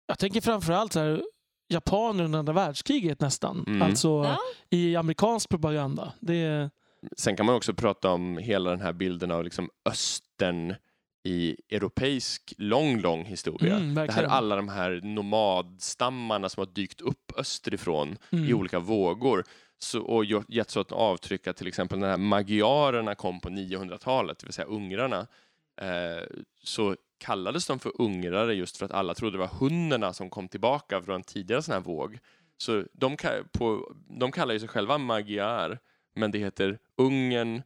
jag 0.08 0.20
tänker 0.20 0.42
framförallt 0.42 0.94
så 0.94 1.00
här, 1.00 1.22
japaner 1.70 2.24
under 2.24 2.40
andra 2.40 2.54
världskriget 2.54 3.22
nästan. 3.22 3.64
Mm. 3.68 3.82
Alltså 3.82 4.08
Ja. 4.08 4.38
i 4.70 4.96
amerikansk 4.96 5.50
propaganda. 5.50 6.14
Det 6.20 6.70
Sen 7.18 7.36
kan 7.36 7.46
man 7.46 7.56
också 7.56 7.74
prata 7.74 8.10
om 8.10 8.38
hela 8.38 8.70
den 8.70 8.82
här 8.82 8.94
bilden 8.94 9.32
av 9.32 9.44
liksom 9.44 9.70
östern 9.86 10.76
i 11.24 11.56
europeisk 11.70 12.54
lång, 12.58 13.00
lång 13.00 13.26
historia. 13.26 13.76
Mm, 13.76 13.96
det 13.96 14.12
här 14.12 14.24
alla 14.24 14.56
de 14.56 14.70
här 14.70 15.02
nomadstammarna 15.04 16.50
som 16.50 16.62
har 16.62 16.74
dykt 16.74 17.02
upp 17.02 17.32
österifrån 17.38 18.18
i 18.30 18.36
mm. 18.36 18.60
olika 18.60 18.80
vågor 18.80 19.44
så, 19.80 20.02
och 20.02 20.26
gjort- 20.26 20.50
gett 20.50 20.70
så 20.70 20.82
ett 20.82 20.92
avtryck 20.92 21.48
att 21.48 21.58
till 21.58 21.68
exempel 21.68 22.00
när 22.00 22.18
magyarerna 22.18 23.16
kom 23.16 23.40
på 23.40 23.50
900-talet, 23.50 24.40
det 24.40 24.46
vill 24.46 24.54
säga 24.54 24.68
ungrarna, 24.68 25.28
eh, 25.82 26.24
så 26.64 26.96
kallades 27.18 27.68
de 27.68 27.80
för 27.80 28.02
ungrare 28.02 28.54
just 28.54 28.78
för 28.78 28.86
att 28.86 28.92
alla 28.92 29.14
trodde 29.14 29.38
det 29.38 29.40
var 29.40 29.48
hunnerna 29.60 30.14
som 30.14 30.30
kom 30.30 30.48
tillbaka 30.48 31.02
från 31.02 31.16
en 31.16 31.24
tidigare 31.24 31.62
sån 31.62 31.74
här 31.74 31.82
våg. 31.82 32.20
Så 32.58 32.84
de, 32.94 33.18
på, 33.52 33.94
de 34.10 34.32
kallar 34.32 34.54
ju 34.54 34.60
sig 34.60 34.70
själva 34.70 34.98
magyar, 34.98 35.80
men 36.16 36.32
det 36.32 36.40
heter 36.40 36.80
Ungern, 36.98 37.62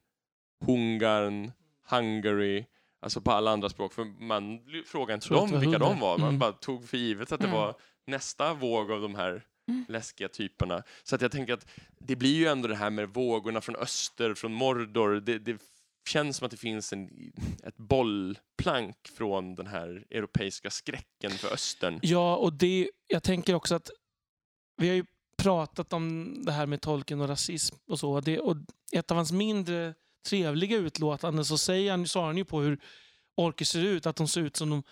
Hungarn, 0.65 1.51
Hungary, 1.89 2.65
alltså 3.01 3.21
på 3.21 3.31
alla 3.31 3.51
andra 3.51 3.69
språk. 3.69 3.93
För 3.93 4.03
man 4.23 4.59
frågade 4.85 5.13
inte 5.13 5.29
dem 5.29 5.59
vilka 5.59 5.79
de 5.79 5.99
var, 5.99 6.17
man 6.17 6.27
Mm. 6.27 6.39
bara 6.39 6.51
tog 6.51 6.89
för 6.89 6.97
givet 6.97 7.31
att 7.31 7.39
det 7.39 7.47
Mm. 7.47 7.57
var 7.59 7.75
nästa 8.07 8.53
våg 8.53 8.91
av 8.91 9.01
de 9.01 9.15
här 9.15 9.45
Mm. 9.67 9.85
läskiga 9.89 10.27
typerna. 10.27 10.83
Så 11.03 11.15
att 11.15 11.21
jag 11.21 11.31
tänker 11.31 11.53
att 11.53 11.67
det 11.99 12.15
blir 12.15 12.35
ju 12.35 12.47
ändå 12.47 12.67
det 12.67 12.75
här 12.75 12.89
med 12.89 13.09
vågorna 13.09 13.61
från 13.61 13.75
öster, 13.75 14.33
från 14.33 14.53
Mordor. 14.53 15.19
Det, 15.19 15.39
det 15.39 15.57
känns 16.09 16.37
som 16.37 16.45
att 16.45 16.51
det 16.51 16.57
finns 16.57 16.93
en, 16.93 17.09
ett 17.63 17.77
bollplank 17.77 18.95
från 19.17 19.55
den 19.55 19.67
här 19.67 20.05
europeiska 20.09 20.69
skräcken 20.69 21.31
för 21.31 21.53
östern. 21.53 21.99
Ja, 22.01 22.35
och 22.35 22.53
det, 22.53 22.89
jag 23.07 23.23
tänker 23.23 23.53
också 23.53 23.75
att 23.75 23.89
vi 24.77 24.87
har 24.87 24.95
ju 24.95 25.05
pratat 25.37 25.93
om 25.93 26.33
det 26.45 26.51
här 26.51 26.65
med 26.65 26.81
tolken 26.81 27.21
och 27.21 27.27
rasism 27.27 27.75
och 27.87 27.99
så. 27.99 28.21
Det, 28.21 28.39
och 28.39 28.55
ett 28.91 29.11
av 29.11 29.17
hans 29.17 29.31
mindre 29.31 29.93
trevliga 30.29 30.77
utlåtanden 30.77 31.45
så 31.45 31.57
säger 31.57 31.91
han, 31.91 32.07
svarar 32.07 32.27
han 32.27 32.37
ju 32.37 32.45
på 32.45 32.61
hur 32.61 32.79
orker 33.35 33.65
ser 33.65 33.83
ut, 33.83 34.05
att 34.05 34.15
de 34.15 34.27
ser 34.27 34.41
ut 34.41 34.55
som 34.55 34.69
de 34.69 34.83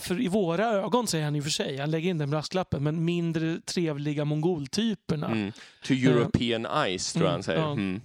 för 0.00 0.20
I 0.20 0.28
våra 0.28 0.66
ögon 0.66 1.06
säger 1.06 1.24
han 1.24 1.36
i 1.36 1.40
och 1.40 1.44
för 1.44 1.50
sig, 1.50 1.76
han 1.76 1.90
lägger 1.90 2.10
in 2.10 2.18
den 2.18 2.30
brasklappen, 2.30 2.82
men 2.82 3.04
mindre 3.04 3.60
trevliga 3.60 4.24
mongoltyperna. 4.24 5.26
Mm. 5.26 5.52
To 5.84 5.92
European 5.94 6.66
eyes, 6.66 7.12
tror 7.12 7.24
jag 7.24 7.30
Mm, 7.30 7.34
han 7.34 7.42
säger. 7.42 7.60
ja. 7.60 7.72
Mm. 7.72 8.00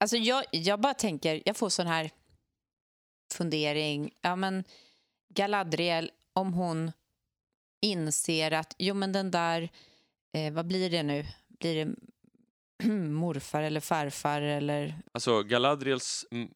Alltså 0.00 0.16
jag, 0.16 0.44
jag 0.50 0.80
bara 0.80 0.94
tänker, 0.94 1.42
jag 1.44 1.56
får 1.56 1.68
sån 1.68 1.86
här 1.86 2.10
fundering. 3.32 4.10
Ja, 4.20 4.36
men 4.36 4.64
Galadriel, 5.34 6.10
om 6.32 6.52
hon 6.54 6.92
inser 7.82 8.50
att 8.50 8.74
jo, 8.78 8.94
men 8.94 9.12
den 9.12 9.30
där, 9.30 9.68
eh, 10.32 10.52
vad 10.52 10.66
blir 10.66 10.90
det 10.90 11.02
nu? 11.02 11.26
Blir 11.48 11.84
det 11.84 11.94
morfar 12.94 13.62
eller 13.62 13.80
farfar 13.80 14.42
eller... 14.42 14.94
Alltså, 15.12 15.42
Galadriels 15.42 16.26
mm, 16.30 16.48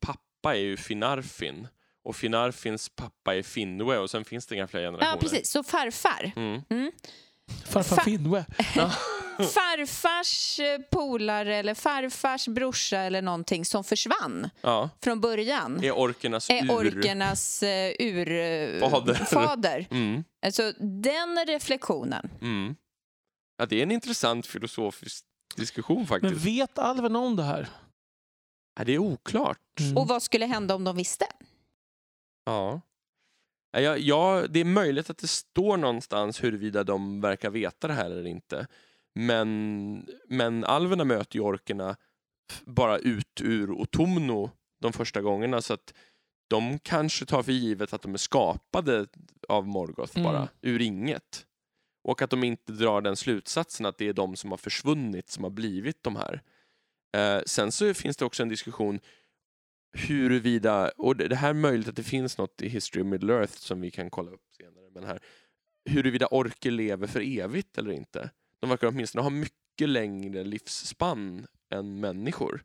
pappa 0.00 0.54
är 0.56 0.60
ju 0.60 0.76
Finarfin. 0.76 1.68
Och 2.02 2.16
Finarfins 2.16 2.88
pappa 2.88 3.34
är 3.34 3.42
Finwë 3.42 3.96
och 3.98 4.10
sen 4.10 4.24
finns 4.24 4.46
det 4.46 4.54
inga 4.54 4.68
fler 4.68 4.80
generationer. 4.80 5.12
Ja, 5.12 5.20
precis. 5.20 5.50
Så 5.50 5.62
farfar. 5.64 6.32
Mm. 6.36 6.62
Farfar 7.64 7.96
Fa- 7.96 8.04
Finnwe. 8.04 8.44
Farfars 9.38 10.60
eh, 10.60 10.78
polare 10.90 11.56
eller 11.56 11.74
farfars 11.74 12.48
brorsa 12.48 12.98
eller 12.98 13.22
någonting 13.22 13.64
som 13.64 13.84
försvann 13.84 14.50
Ja, 14.60 14.90
från 15.02 15.20
början 15.20 15.84
är 15.84 15.92
orkernas 15.98 16.50
är 16.50 16.64
ur. 16.64 16.70
orkernas 16.70 17.62
eh, 17.62 17.94
urfader. 17.98 19.14
Fader. 19.14 19.46
fader. 19.46 19.86
Mm, 19.94 20.24
Alltså 20.46 20.72
den 20.80 21.46
reflektionen. 21.46 22.30
mm. 22.40 22.76
Ja, 23.56 23.66
det 23.66 23.76
är 23.78 23.82
en 23.82 23.90
intressant 23.90 24.46
filosofisk 24.46 25.24
diskussion 25.56 25.96
Men 25.96 26.06
faktiskt. 26.06 26.46
vet 26.46 26.78
alverna 26.78 27.18
om 27.18 27.36
det 27.36 27.42
här? 27.42 27.68
Ja, 28.78 28.84
det 28.84 28.92
är 28.94 28.98
oklart. 28.98 29.80
Mm. 29.80 29.96
Och 29.96 30.08
vad 30.08 30.22
skulle 30.22 30.46
hända 30.46 30.74
om 30.74 30.84
de 30.84 30.96
visste? 30.96 31.26
Ja. 32.44 32.80
Ja, 33.72 33.80
ja, 33.80 33.96
ja, 33.96 34.46
det 34.50 34.60
är 34.60 34.64
möjligt 34.64 35.10
att 35.10 35.18
det 35.18 35.28
står 35.28 35.76
någonstans 35.76 36.42
huruvida 36.44 36.84
de 36.84 37.20
verkar 37.20 37.50
veta 37.50 37.88
det 37.88 37.94
här 37.94 38.04
eller 38.10 38.26
inte. 38.26 38.66
Men, 39.14 40.08
men 40.28 40.64
alverna 40.64 41.04
möter 41.04 41.36
ju 41.36 41.42
orkerna 41.42 41.96
bara 42.64 42.98
ut 42.98 43.40
ur 43.40 43.70
Otomno 43.70 44.50
de 44.80 44.92
första 44.92 45.22
gångerna 45.22 45.62
så 45.62 45.74
att 45.74 45.94
de 46.48 46.78
kanske 46.78 47.26
tar 47.26 47.42
för 47.42 47.52
givet 47.52 47.92
att 47.92 48.02
de 48.02 48.14
är 48.14 48.18
skapade 48.18 49.06
av 49.48 49.66
Morgoth 49.66 50.18
Mm. 50.18 50.32
bara, 50.32 50.48
ur 50.62 50.80
inget. 50.82 51.46
Och 52.04 52.22
att 52.22 52.30
de 52.30 52.44
inte 52.44 52.72
drar 52.72 53.00
den 53.00 53.16
slutsatsen 53.16 53.86
att 53.86 53.98
det 53.98 54.08
är 54.08 54.12
de 54.12 54.36
som 54.36 54.50
har 54.50 54.58
försvunnit 54.58 55.28
som 55.30 55.44
har 55.44 55.50
blivit 55.50 56.02
de 56.02 56.16
här. 56.16 56.42
Eh, 57.16 57.42
sen 57.46 57.72
så 57.72 57.94
finns 57.94 58.16
det 58.16 58.24
också 58.24 58.42
en 58.42 58.48
diskussion 58.48 59.00
huruvida, 59.96 60.90
och 60.96 61.16
det 61.16 61.28
det 61.28 61.36
här 61.36 61.50
är 61.50 61.54
möjligt 61.54 61.88
att 61.88 61.96
det 61.96 62.02
finns 62.02 62.38
något 62.38 62.62
i 62.62 62.68
History 62.68 63.02
of 63.02 63.06
Middle 63.06 63.34
Earth 63.34 63.52
som 63.52 63.80
vi 63.80 63.90
kan 63.90 64.10
kolla 64.10 64.30
upp 64.30 64.52
senare, 64.56 64.90
men 64.94 65.04
här, 65.04 65.20
huruvida 65.90 66.26
orker 66.26 66.70
lever 66.70 67.06
för 67.06 67.20
evigt 67.38 67.78
eller 67.78 67.90
inte. 67.92 68.30
De 68.64 68.70
verkar 68.70 68.86
åtminstone 68.88 69.22
ha 69.22 69.30
mycket 69.30 69.88
längre 69.88 70.44
livsspann 70.44 71.46
än 71.70 72.00
människor. 72.00 72.62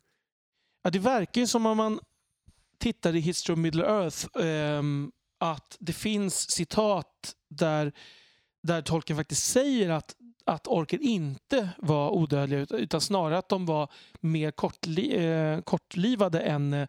Ja, 0.82 0.90
det 0.90 0.98
verkar 0.98 1.40
ju 1.40 1.46
som 1.46 1.66
om 1.66 1.76
man 1.76 2.00
tittar 2.78 3.16
i 3.16 3.20
History 3.20 3.54
of 3.54 3.58
Middle 3.58 3.84
Earth 3.84 4.26
ehm, 4.40 5.12
att 5.40 5.76
det 5.80 5.92
finns 5.92 6.50
citat 6.50 7.34
där, 7.48 7.92
där 8.62 8.82
tolken 8.82 9.16
faktiskt 9.16 9.44
säger 9.44 9.90
att, 9.90 10.16
att 10.44 10.66
orker 10.66 11.02
inte 11.02 11.68
var 11.78 12.10
odödliga 12.10 12.60
ut- 12.60 12.72
utan 12.72 13.00
snarare 13.00 13.38
att 13.38 13.48
de 13.48 13.66
var 13.66 13.92
mer 14.20 14.50
kortli, 14.50 15.26
eh, 15.26 15.60
kortlivade 15.60 16.40
än 16.40 16.72
eh, 16.72 16.88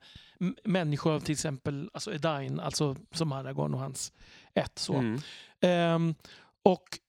människor 0.63 1.13
av 1.13 1.19
till 1.19 1.33
exempel 1.33 1.89
alltså 1.93 2.13
Edain, 2.13 2.59
alltså 2.59 2.95
som 3.11 3.31
Aragorn 3.31 3.73
och 3.73 3.79
hans 3.79 4.13
ett. 4.53 4.79
Så. 4.79 4.93
Mm. 4.93 5.21
Ehm, 5.59 6.15
och 6.63 6.99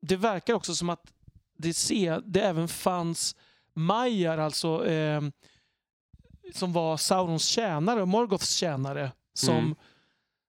det 0.00 0.16
verkar 0.16 0.54
också 0.54 0.74
som 0.74 0.90
att 0.90 1.12
det, 1.62 1.74
se, 1.74 2.18
det 2.24 2.40
även 2.40 2.68
fanns 2.68 3.36
Majar, 3.74 4.38
alltså 4.38 4.86
ehm, 4.88 5.32
som 6.54 6.72
var 6.72 6.96
Saurons 6.96 7.44
tjänare 7.46 8.02
och 8.02 8.08
Morgoths 8.08 8.54
tjänare 8.54 9.12
som, 9.34 9.56
Mm. 9.58 9.74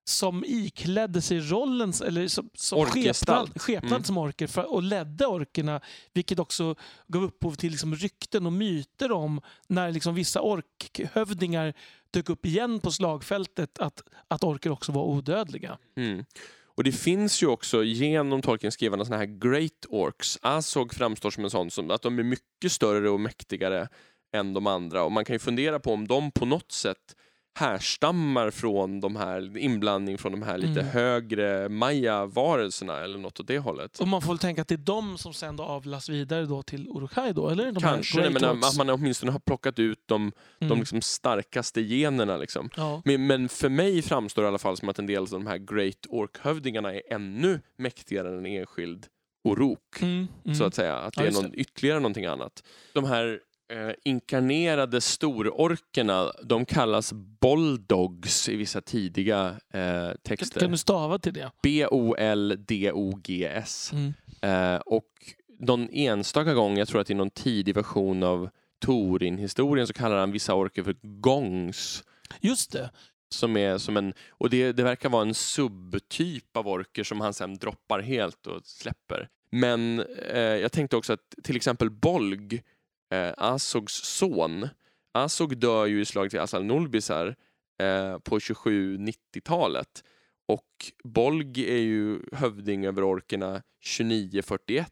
som 0.09 0.43
iklädde 0.47 1.21
sig 1.21 1.39
rollen, 1.39 1.93
eller 2.05 2.27
som, 2.27 2.49
som 2.53 2.79
skepnad, 2.85 3.61
skepnad 3.61 3.91
Mm. 3.91 4.03
som 4.03 4.17
orker 4.17 4.47
för, 4.47 4.73
och 4.73 4.83
ledde 4.83 5.25
orkerna, 5.25 5.81
vilket 6.13 6.39
också 6.39 6.75
gav 7.07 7.23
upphov 7.23 7.55
till 7.55 7.71
liksom 7.71 7.95
rykten 7.95 8.45
och 8.45 8.53
myter 8.53 9.11
om 9.11 9.41
när 9.67 9.91
liksom 9.91 10.15
vissa 10.15 10.41
orkhövdingar 10.41 11.73
dök 12.11 12.29
upp 12.29 12.45
igen 12.45 12.79
på 12.79 12.91
slagfältet 12.91 13.79
att, 13.79 14.03
att 14.27 14.43
orker 14.43 14.71
också 14.71 14.91
var 14.91 15.03
odödliga. 15.03 15.77
Mm. 15.95 16.25
Och 16.77 16.83
det 16.83 16.91
finns 16.91 17.43
ju 17.43 17.47
också 17.47 17.83
genom 17.83 18.41
Tolkiens 18.41 18.73
skrivande 18.73 19.05
såna 19.05 19.17
här 19.17 19.25
great 19.25 19.85
orcs. 19.89 20.39
Azog 20.41 20.93
framstår 20.93 21.31
som 21.31 21.43
en 21.43 21.49
sån, 21.49 21.71
som 21.71 21.91
att 21.91 22.01
de 22.01 22.19
är 22.19 22.23
mycket 22.23 22.71
större 22.71 23.09
och 23.09 23.19
mäktigare 23.19 23.87
än 24.35 24.53
de 24.53 24.67
andra. 24.67 25.03
Och 25.03 25.11
man 25.11 25.25
kan 25.25 25.33
ju 25.35 25.39
fundera 25.39 25.79
på 25.79 25.93
om 25.93 26.07
de 26.07 26.31
på 26.31 26.45
något 26.45 26.71
sätt 26.71 27.15
härstammar 27.55 28.51
från 28.51 28.99
de 29.01 29.15
här, 29.15 29.57
inblandning 29.57 30.17
från 30.17 30.31
de 30.31 30.41
här 30.41 30.57
lite 30.57 30.79
Mm. 30.81 30.85
högre 30.91 31.69
maya-varelserna 31.69 32.99
eller 33.03 33.17
något 33.17 33.39
åt 33.39 33.47
det 33.47 33.59
hållet. 33.59 33.99
Och 33.99 34.07
man 34.07 34.21
får 34.21 34.29
väl 34.29 34.37
tänka 34.37 34.61
att 34.61 34.67
det 34.67 34.75
är 34.75 34.77
de 34.77 35.17
som 35.17 35.33
sen 35.33 35.55
då 35.55 35.63
avlas 35.63 36.09
vidare 36.09 36.45
då 36.45 36.63
till 36.63 36.87
Uruk-hai 36.87 37.33
då? 37.33 37.49
Eller? 37.49 37.71
De 37.71 37.79
Kanske, 37.79 38.29
men 38.29 38.45
att 38.45 38.77
man 38.77 38.89
åtminstone 38.89 39.31
har 39.31 39.39
plockat 39.39 39.79
ut 39.79 39.99
de, 40.05 40.31
Mm. 40.61 40.69
de 40.69 40.79
liksom 40.79 41.01
starkaste 41.01 41.81
generna. 41.81 42.37
Liksom. 42.37 42.69
ja. 42.77 43.01
Men, 43.05 43.27
men 43.27 43.49
för 43.49 43.69
mig 43.69 44.01
framstår 44.01 44.41
det 44.41 44.45
i 44.45 44.49
alla 44.49 44.57
fall 44.57 44.77
som 44.77 44.89
att 44.89 44.99
en 44.99 45.05
del 45.07 45.21
av 45.21 45.29
de 45.29 45.47
här 45.47 45.57
Great 45.57 46.05
Ork-hövdingarna 46.09 46.93
är 46.93 47.01
ännu 47.13 47.59
mäktigare 47.77 48.27
än 48.29 48.37
en 48.37 48.45
enskild 48.45 49.05
Orok. 49.43 50.01
Mm, 50.01 50.27
mm. 50.45 50.55
Så 50.55 50.63
att 50.63 50.75
säga. 50.75 50.95
Att 50.97 51.17
Ja, 51.17 51.21
det 51.23 51.27
är 51.27 51.31
just 51.31 51.41
någon, 51.41 51.51
ytterligare 51.55 51.99
någonting 51.99 52.25
annat. 52.25 52.63
De 52.93 53.03
här 53.05 53.39
eh, 53.71 53.91
inkarnerade 54.03 55.01
stororkerna, 55.01 56.31
de 56.43 56.65
kallas 56.65 57.13
Boldogs 57.13 58.49
i 58.49 58.55
vissa 58.55 58.81
tidiga 58.81 59.55
eh, 59.73 60.11
texter. 60.23 60.59
kan 60.59 60.71
du 60.71 60.77
stava 60.77 61.19
till 61.19 61.33
det? 61.33 61.51
B-O-L-D-O-G-S. 61.63 62.81
Mm. 63.93 64.13
Eh, 64.41 64.75
och 64.79 65.09
någon 65.59 65.89
enstaka 65.91 66.53
gång, 66.53 66.77
jag 66.77 66.87
tror 66.87 67.01
att 67.01 67.09
i 67.09 67.13
någon 67.13 67.29
tidig 67.29 67.75
version 67.75 68.23
av 68.23 68.49
Torin-historien 68.85 69.87
så 69.87 69.93
kallar 69.93 70.17
han 70.17 70.31
vissa 70.31 70.53
orker 70.53 70.83
för 70.83 70.95
gongs. 71.01 72.03
Just 72.41 72.71
det. 72.71 72.89
Som 73.29 73.57
är 73.57 73.77
som 73.77 73.97
en, 73.97 74.13
och 74.29 74.49
det, 74.49 74.71
det 74.71 74.83
verkar 74.83 75.09
vara 75.09 75.21
en 75.21 75.33
subtyp 75.33 76.57
av 76.57 76.67
orker 76.67 77.03
som 77.03 77.21
han 77.21 77.33
sen 77.33 77.57
droppar 77.57 77.99
helt 77.99 78.47
och 78.47 78.65
släpper. 78.65 79.29
Men 79.51 79.99
eh, 80.29 80.39
jag 80.39 80.71
tänkte 80.71 80.97
också 80.97 81.13
att 81.13 81.35
till 81.43 81.55
exempel 81.55 81.89
Bolg, 81.89 82.63
eh, 83.13 83.33
Asogs 83.37 83.93
son, 83.93 84.67
Asog 85.13 85.57
dör 85.57 85.85
ju 85.85 86.01
i 86.01 86.05
slaget 86.05 86.33
vid 86.33 86.41
Asal 86.41 86.63
Nulbisar 86.63 87.35
eh, 87.79 88.19
på 88.19 88.39
27-90-talet. 88.39 90.03
Och 90.47 90.91
Bolg 91.03 91.59
är 91.59 91.77
ju 91.77 92.19
hövding 92.31 92.85
över 92.85 93.03
orkerna 93.03 93.61
2941. 93.97 94.89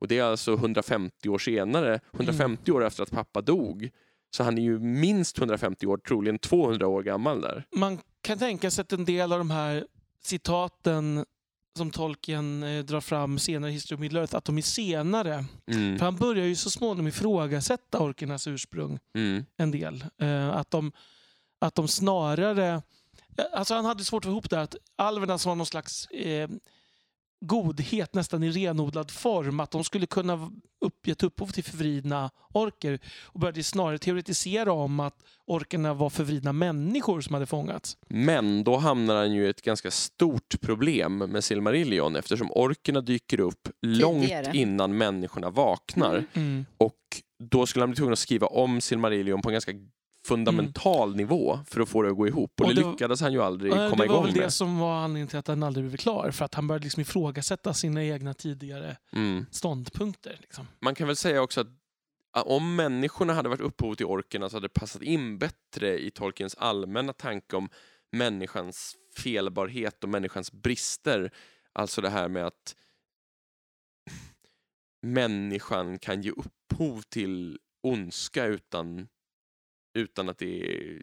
Och 0.00 0.08
det 0.08 0.18
är 0.18 0.22
alltså 0.22 0.52
150 0.54 1.28
år 1.28 1.38
senare, 1.38 2.00
150 2.12 2.72
år 2.72 2.84
efter 2.84 3.02
att 3.02 3.10
pappa 3.10 3.40
dog. 3.40 3.90
Så 4.30 4.42
han 4.44 4.58
är 4.58 4.62
ju 4.62 4.78
minst 4.78 5.38
150 5.38 5.86
år, 5.86 5.96
troligen 5.96 6.38
200 6.38 6.86
år 6.86 7.02
gammal 7.02 7.40
där. 7.40 7.64
Man 7.76 7.98
kan 8.20 8.38
tänka 8.38 8.70
sig 8.70 8.82
att 8.82 8.92
en 8.92 9.04
del 9.04 9.32
av 9.32 9.38
de 9.38 9.50
här 9.50 9.86
citaten 10.22 11.24
som 11.76 11.90
Tolkien 11.90 12.62
eh, 12.62 12.84
drar 12.84 13.00
fram 13.00 13.38
senare 13.38 13.70
i 13.70 13.74
History 13.74 13.96
of 13.96 14.00
Middle-earth, 14.00 14.36
att 14.36 14.44
de 14.44 14.58
är 14.58 14.62
senare. 14.62 15.44
Mm. 15.72 15.98
För 15.98 16.04
han 16.04 16.16
börjar 16.16 16.46
ju 16.46 16.54
så 16.56 16.70
småningom 16.70 17.06
ifrågasätta 17.06 17.98
orkernas 18.00 18.46
ursprung 18.46 18.98
Mm. 19.14 19.44
en 19.56 19.70
del. 19.70 20.04
Eh, 20.20 20.48
att, 20.48 20.70
de, 20.70 20.92
att 21.58 21.74
de 21.74 21.88
snarare... 21.88 22.66
eh, 23.36 23.44
Alltså 23.52 23.74
han 23.74 23.84
hade 23.84 24.04
svårt 24.04 24.24
att 24.24 24.28
få 24.28 24.30
ihop 24.30 24.50
det 24.50 24.60
att 24.60 24.76
alverna 24.96 25.38
som 25.38 25.48
var 25.50 25.56
någon 25.56 25.66
slags 25.66 26.06
eh, 26.06 26.48
godhet 27.40 28.14
nästan 28.14 28.42
i 28.42 28.50
renodlad 28.50 29.10
form. 29.10 29.60
Att 29.60 29.70
de 29.70 29.84
skulle 29.84 30.06
kunna 30.06 30.50
upp, 30.80 31.06
gett 31.06 31.22
upphov 31.22 31.46
till 31.46 31.64
förvridna 31.64 32.30
orker. 32.52 32.98
Och 33.22 33.40
började 33.40 33.62
snarare 33.62 33.98
teoretisera 33.98 34.72
om 34.72 35.00
att 35.00 35.22
orkerna 35.46 35.94
var 35.94 36.10
förvridna 36.10 36.52
människor 36.52 37.20
som 37.20 37.34
hade 37.34 37.46
fångats. 37.46 37.96
Men 38.08 38.64
då 38.64 38.76
hamnar 38.76 39.16
han 39.16 39.32
ju 39.32 39.46
i 39.46 39.48
ett 39.48 39.62
ganska 39.62 39.90
stort 39.90 40.60
problem 40.60 41.18
med 41.18 41.44
Silmarillion 41.44 42.16
eftersom 42.16 42.50
orkerna 42.50 43.00
dyker 43.00 43.40
upp 43.40 43.68
långt 43.82 44.22
Tidigare. 44.22 44.56
innan 44.56 44.98
människorna 44.98 45.50
vaknar. 45.50 46.24
Mm. 46.34 46.66
Och 46.78 46.94
då 47.38 47.66
skulle 47.66 47.82
han 47.82 47.90
bli 47.90 47.96
tvungen 47.96 48.12
att 48.12 48.18
skriva 48.18 48.46
om 48.46 48.80
Silmarillion 48.80 49.42
på 49.42 49.48
en 49.48 49.52
ganska 49.52 49.72
fundamental 50.28 51.16
nivå 51.16 51.58
för 51.66 51.80
att 51.80 51.88
få 51.88 52.02
det 52.02 52.10
att 52.10 52.16
gå 52.16 52.26
ihop. 52.26 52.60
Och, 52.60 52.66
Och 52.66 52.74
det, 52.74 52.82
det 52.82 52.90
lyckades 52.90 53.20
han 53.20 53.32
ju 53.32 53.42
aldrig 53.42 53.72
komma 53.72 53.88
det 53.90 53.96
var 53.96 54.04
igång 54.04 54.24
väl 54.24 54.34
det 54.34 54.40
med. 54.40 54.52
som 54.52 54.78
var 54.78 54.94
anledningen 54.96 55.28
till 55.28 55.38
att 55.38 55.48
han 55.48 55.62
aldrig 55.62 55.86
blev 55.86 55.96
klar. 55.96 56.30
För 56.30 56.44
att 56.44 56.54
han 56.54 56.66
började 56.68 56.84
liksom 56.84 57.00
ifrågasätta 57.00 57.74
sina 57.74 58.04
egna 58.04 58.34
tidigare 58.34 58.96
Mm. 59.12 59.46
ståndpunkter. 59.50 60.36
Liksom. 60.40 60.66
Man 60.80 60.94
kan 60.94 61.06
väl 61.06 61.16
säga 61.16 61.42
också 61.42 61.60
att 61.60 61.66
om 62.46 62.76
människorna 62.76 63.32
hade 63.34 63.48
varit 63.48 63.60
upphov 63.60 63.94
till 63.94 64.06
orkerna 64.06 64.48
så 64.48 64.56
hade 64.56 64.64
det 64.64 64.72
passat 64.74 65.02
in 65.02 65.38
bättre 65.38 65.98
i 65.98 66.10
Tolkiens 66.10 66.54
allmänna 66.54 67.12
tanke 67.12 67.56
om 67.56 67.68
människans 68.12 68.96
felbarhet 69.16 70.04
och 70.04 70.10
människans 70.10 70.52
brister. 70.52 71.30
Alltså 71.72 72.00
det 72.00 72.10
här 72.10 72.28
med 72.28 72.46
att 72.46 72.74
människan 75.02 75.98
kan 75.98 76.22
ge 76.22 76.30
upphov 76.30 77.02
till 77.02 77.58
ondska 77.82 78.44
utan, 78.44 79.08
utan 79.96 80.28
att 80.28 80.38
det 80.38 80.60
är 80.62 81.02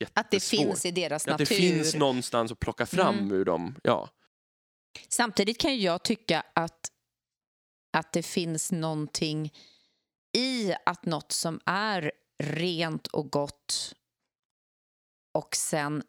jättesvårt. 0.00 0.10
Att 0.14 0.30
det 0.30 0.40
finns 0.42 0.86
i 0.86 0.90
deras 0.90 1.26
Att 1.26 1.30
natur. 1.30 1.44
det 1.46 1.54
finns 1.54 1.94
någonstans 1.94 2.52
att 2.52 2.58
plocka 2.60 2.86
fram 2.86 3.18
Mm. 3.18 3.32
ur 3.32 3.44
dem. 3.44 3.74
Ja. 3.82 4.08
Samtidigt 5.08 5.58
kan 5.58 5.80
jag 5.80 6.02
tycka 6.02 6.44
att, 6.54 6.90
att 7.96 8.12
det 8.12 8.22
finns 8.22 8.72
någonting 8.72 9.52
i 10.36 10.74
att 10.86 11.04
något 11.06 11.32
som 11.32 11.60
är 11.66 12.12
rent 12.42 13.06
och 13.06 13.30
gott 13.32 13.94
och 15.34 15.56
sen 15.56 16.02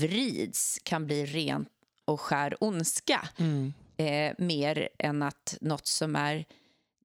vrids 0.00 0.78
kan 0.82 1.06
bli 1.06 1.26
rent 1.26 1.68
och 2.04 2.20
skär 2.20 2.56
ondska 2.64 3.28
Mm. 3.38 3.72
eh, 3.96 4.34
mer 4.38 4.88
än 4.98 5.22
att 5.22 5.56
något 5.60 5.86
som 5.86 6.16
är 6.16 6.44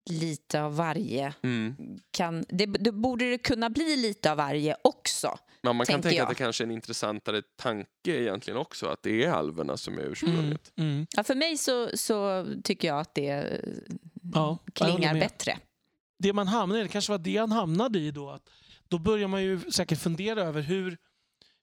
lite 0.09 0.61
av 0.61 0.75
varje 0.75 1.33
Mm. 1.43 1.75
kan... 2.11 2.45
Det, 2.49 2.65
det 2.65 2.91
borde 2.91 3.29
det 3.29 3.37
kunna 3.37 3.69
bli 3.69 3.97
lite 3.97 4.31
av 4.31 4.37
varje 4.37 4.75
också. 4.81 5.37
Men 5.61 5.75
man 5.75 5.85
kan 5.85 6.01
tänka 6.01 6.17
jag. 6.17 6.23
att 6.23 6.29
det 6.29 6.35
kanske 6.35 6.63
är 6.63 6.65
en 6.65 6.71
intressantare 6.71 7.41
tanke 7.55 7.87
egentligen 8.21 8.57
också, 8.59 8.85
att 8.87 9.03
det 9.03 9.23
är 9.25 9.31
alverna 9.31 9.77
som 9.77 9.97
är 9.97 10.01
ursprunget. 10.01 10.71
Mm. 10.75 10.91
Mm. 10.91 11.07
Ja, 11.15 11.23
för 11.23 11.35
mig 11.35 11.57
så, 11.57 11.89
så 11.97 12.45
tycker 12.63 12.87
jag 12.87 12.99
att 12.99 13.15
det 13.15 13.23
Ja, 13.25 14.57
jag 14.73 14.85
håller 14.85 14.95
klingar 14.97 15.13
bättre. 15.13 15.57
det 16.19 16.33
man 16.33 16.47
hamnade 16.47 16.79
i, 16.79 16.83
det 16.83 16.89
kanske 16.89 17.11
var 17.11 17.19
det 17.19 17.37
han 17.37 17.51
hamnade 17.51 17.99
i 17.99 18.11
då. 18.11 18.29
Att 18.29 18.49
då 18.87 18.99
börjar 18.99 19.27
man 19.27 19.43
ju 19.43 19.59
säkert 19.71 19.99
fundera 19.99 20.41
över 20.41 20.61
hur, 20.61 20.97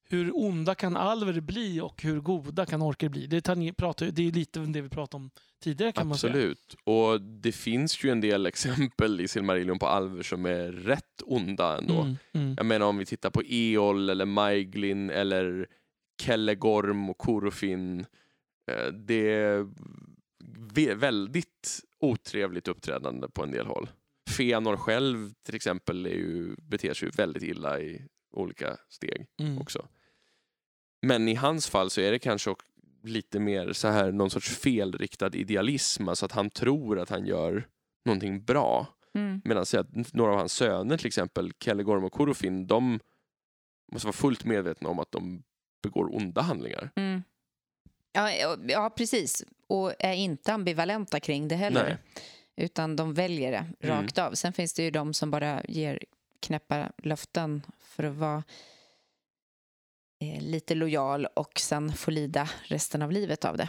hur 0.08 0.30
onda 0.36 0.74
kan 0.74 0.96
alver 0.96 1.40
bli 1.40 1.80
och 1.80 2.02
hur 2.02 2.20
goda 2.20 2.66
kan 2.66 2.82
orker 2.82 3.08
bli. 3.08 3.26
Det, 3.26 3.40
tar 3.40 3.54
ni- 3.56 3.72
pratar, 3.72 4.06
det 4.06 4.28
är 4.28 4.32
lite 4.32 4.60
det 4.60 4.80
vi 4.80 4.88
pratade 4.88 5.24
om 5.24 5.30
tidigare 5.64 5.92
kan 5.92 6.06
man 6.08 6.18
säga. 6.18 6.30
Absolut. 6.32 6.76
Och 6.84 7.20
det 7.20 7.52
finns 7.52 8.04
ju 8.04 8.10
en 8.10 8.20
del 8.20 8.46
exempel 8.52 9.20
i 9.20 9.28
Silmarillion 9.28 9.78
på 9.78 9.86
alver 9.86 10.22
som 10.22 10.46
är 10.46 10.72
rätt 10.72 11.22
onda 11.24 11.78
ändå. 11.78 12.00
Mm, 12.00 12.16
mm. 12.32 12.54
Jag 12.56 12.66
menar 12.66 12.86
om 12.86 12.98
vi 12.98 13.06
tittar 13.06 13.30
på 13.30 13.42
Eol 13.44 14.10
eller 14.10 14.24
Maiglin 14.26 15.10
eller 15.10 15.66
Kellegorm 16.22 17.10
och 17.10 17.18
Korofin. 17.18 18.06
eh, 18.70 18.92
Det 18.92 19.30
är 20.90 20.94
väldigt 20.94 21.80
otrevligt 22.00 22.68
uppträdande 22.68 23.28
på 23.28 23.42
en 23.42 23.50
del 23.50 23.66
håll. 23.66 23.88
Feanor 24.36 24.76
själv 24.76 25.32
till 25.46 25.54
exempel 25.54 26.06
är 26.06 26.10
ju, 26.10 26.54
beter 26.58 26.94
sig 26.94 27.08
ju 27.08 27.12
väldigt 27.16 27.42
illa 27.42 27.80
i 27.80 28.02
olika 28.32 28.76
steg 28.88 29.26
Mm. 29.40 29.58
också. 29.58 29.88
Men 31.06 31.28
i 31.28 31.34
hans 31.34 31.68
fall 31.68 31.90
så 31.90 32.00
är 32.00 32.10
det 32.12 32.18
kanske 32.18 32.50
också 32.50 32.66
lite 33.04 33.38
mer 33.40 33.72
så 33.72 33.88
här 33.88 34.12
någon 34.12 34.30
sorts 34.30 34.48
felriktad 34.58 35.30
idealism, 35.34 36.08
alltså 36.08 36.24
att 36.26 36.32
han 36.32 36.50
tror 36.50 36.98
att 37.00 37.10
han 37.10 37.26
gör 37.26 37.68
någonting 38.04 38.44
bra. 38.44 38.86
Mm. 39.14 39.40
Medan 39.44 39.64
några 40.12 40.32
av 40.32 40.38
hans 40.38 40.52
söner 40.52 40.96
till 40.96 41.06
exempel, 41.06 41.52
Kellegorm 41.60 42.04
och 42.04 42.12
Korofin, 42.12 42.66
de 42.66 43.00
måste 43.92 44.06
vara 44.06 44.12
fullt 44.12 44.44
medvetna 44.44 44.88
om 44.88 44.98
att 44.98 45.12
de 45.12 45.42
begår 45.82 46.16
onda 46.16 46.40
handlingar. 46.42 46.90
Mm. 46.96 47.22
Ja, 48.12 48.30
ja, 48.66 48.90
precis. 48.96 49.44
Och 49.66 49.92
är 49.98 50.12
inte 50.12 50.52
ambivalenta 50.52 51.20
kring 51.20 51.48
det 51.48 51.54
heller. 51.54 51.84
Nej. 51.84 51.96
Utan 52.56 52.96
de 52.96 53.14
väljer 53.14 53.50
det 53.52 53.66
Mm. 53.88 54.02
rakt 54.02 54.18
av. 54.18 54.32
Sen 54.32 54.52
finns 54.52 54.74
det 54.74 54.82
ju 54.82 54.90
de 54.90 55.14
som 55.14 55.30
bara 55.30 55.62
ger 55.68 56.04
knäppa 56.40 56.92
löften 57.02 57.62
för 57.80 58.04
att 58.04 58.16
vara 58.16 58.42
Eh, 60.24 60.40
lite 60.42 60.74
lojal 60.74 61.26
och 61.26 61.60
sen 61.60 61.92
få 61.92 62.10
lida 62.10 62.48
resten 62.62 63.02
av 63.02 63.12
livet 63.12 63.44
av 63.44 63.56
det. 63.56 63.68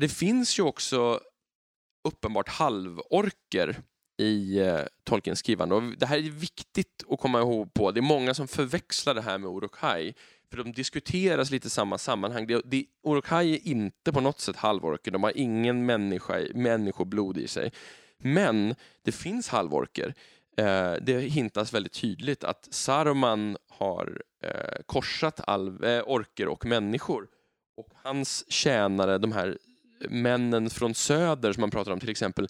Det 0.00 0.08
finns 0.08 0.58
ju 0.58 0.62
också 0.62 1.20
uppenbart 2.08 2.48
halvorker 2.48 3.82
i 4.18 4.58
eh, 4.58 4.80
Tolkiens 5.04 5.38
skrivande. 5.38 5.74
Och 5.74 5.82
det 5.82 6.06
här 6.06 6.18
är 6.18 6.30
viktigt 6.30 7.04
att 7.08 7.20
komma 7.20 7.40
ihåg 7.40 7.74
på. 7.74 7.90
Det 7.90 8.00
är 8.00 8.02
många 8.02 8.34
som 8.34 8.48
förväxlar 8.48 9.14
det 9.14 9.22
här 9.22 9.38
med 9.38 9.50
Uruk-hai. 9.50 10.14
För 10.52 10.64
de 10.64 10.72
diskuteras 10.72 11.50
lite 11.50 11.66
i 11.66 11.70
samma 11.70 11.98
sammanhang. 11.98 12.46
Det, 12.46 12.62
det, 12.64 12.84
Orokai 13.02 13.54
är 13.54 13.66
inte 13.66 14.12
på 14.12 14.20
något 14.20 14.40
sätt 14.40 14.56
halvorker. 14.56 15.10
De 15.10 15.22
har 15.22 15.32
ingen 15.36 15.86
människa, 15.86 16.46
människoblod 16.54 17.38
i 17.38 17.48
sig. 17.48 17.72
Men 18.18 18.74
det 19.02 19.12
finns 19.12 19.48
halvorker. 19.48 20.14
Eh, 20.56 20.92
det 21.02 21.20
hintas 21.20 21.74
väldigt 21.74 21.92
tydligt 21.92 22.44
att 22.44 22.68
Saruman 22.70 23.56
har 23.68 24.22
eh, 24.42 24.82
korsat 24.86 25.40
alv, 25.46 25.84
eh, 25.84 26.02
orker 26.06 26.48
och 26.48 26.66
människor. 26.66 27.28
Och 27.76 27.88
hans 27.94 28.44
tjänare, 28.52 29.18
de 29.18 29.32
här 29.32 29.58
männen 30.10 30.70
från 30.70 30.94
söder 30.94 31.52
som 31.52 31.60
man 31.60 31.70
pratar 31.70 31.92
om, 31.92 32.00
till 32.00 32.08
exempel 32.10 32.48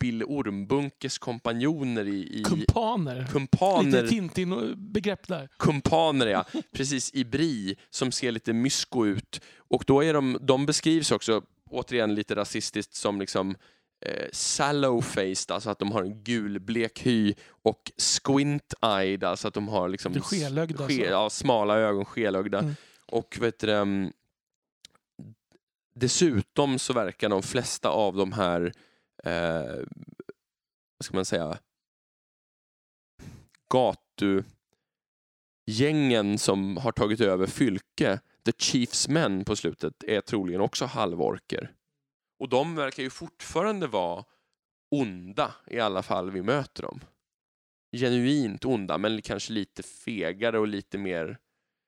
Bill 0.00 0.24
Ormbunkes 0.24 1.18
kompanjoner 1.18 2.08
i, 2.08 2.40
i 2.40 2.42
Kumpaner. 2.44 3.26
kumpaner, 3.32 4.02
Lite 4.02 4.08
Tintin-begrepp 4.08 5.28
där. 5.28 5.48
kumpaner 5.58 6.26
ja, 6.26 6.44
precis 6.76 7.14
i 7.14 7.24
Bri 7.24 7.76
som 7.90 8.12
ser 8.12 8.32
lite 8.32 8.52
mysko 8.52 9.06
ut. 9.06 9.40
Och 9.70 9.84
då 9.86 10.04
är 10.04 10.14
de, 10.14 10.38
de 10.40 10.66
beskrivs 10.66 11.12
också, 11.12 11.42
återigen 11.70 12.14
lite 12.14 12.34
rasistiskt, 12.34 12.94
som 12.94 13.20
liksom 13.20 13.56
eh, 14.06 14.28
sallow-faced, 14.32 15.52
alltså 15.54 15.70
att 15.70 15.78
de 15.78 15.92
har 15.92 16.02
en 16.02 16.22
gulblek 16.24 17.06
hy 17.06 17.34
och 17.62 17.92
squint-eyed, 17.98 19.24
alltså 19.24 19.48
att 19.48 19.54
de 19.54 19.68
har 19.68 19.88
liksom 19.88 20.20
skelögda, 20.20 20.88
ske, 20.88 20.94
så. 20.96 21.02
ja, 21.02 21.30
smala 21.30 21.78
ögon, 21.78 22.04
skelögda. 22.04 22.58
Mm. 22.58 22.74
och 23.06 23.38
vet 23.40 23.58
du, 23.58 23.72
um, 23.72 24.12
dessutom 25.94 26.78
så 26.78 26.92
verkar 26.92 27.28
de 27.28 27.42
flesta 27.42 27.88
av 27.88 28.16
de 28.16 28.32
här, 28.32 28.72
eh, 29.24 29.84
vad 30.98 31.04
ska 31.04 31.14
man 31.14 31.24
säga, 31.24 31.58
gatugängen 33.70 36.38
som 36.38 36.76
har 36.76 36.92
tagit 36.92 37.20
över 37.20 37.46
Fylke, 37.46 38.20
The 38.44 38.52
Chiefs 38.58 39.08
Men 39.08 39.44
på 39.44 39.56
slutet, 39.56 40.04
är 40.04 40.20
troligen 40.20 40.60
också 40.60 40.84
halvorker. 40.84 41.72
Och 42.38 42.48
de 42.48 42.74
verkar 42.74 43.02
ju 43.02 43.10
fortfarande 43.10 43.86
vara 43.86 44.24
onda, 44.90 45.54
i 45.66 45.80
alla 45.80 46.02
fall 46.02 46.30
vi 46.30 46.42
möter 46.42 46.82
dem. 46.82 47.00
Genuint 47.96 48.64
onda, 48.64 48.98
men 48.98 49.22
kanske 49.22 49.52
lite 49.52 49.82
fegare 49.82 50.58
och 50.58 50.68
lite 50.68 50.98
mer 50.98 51.38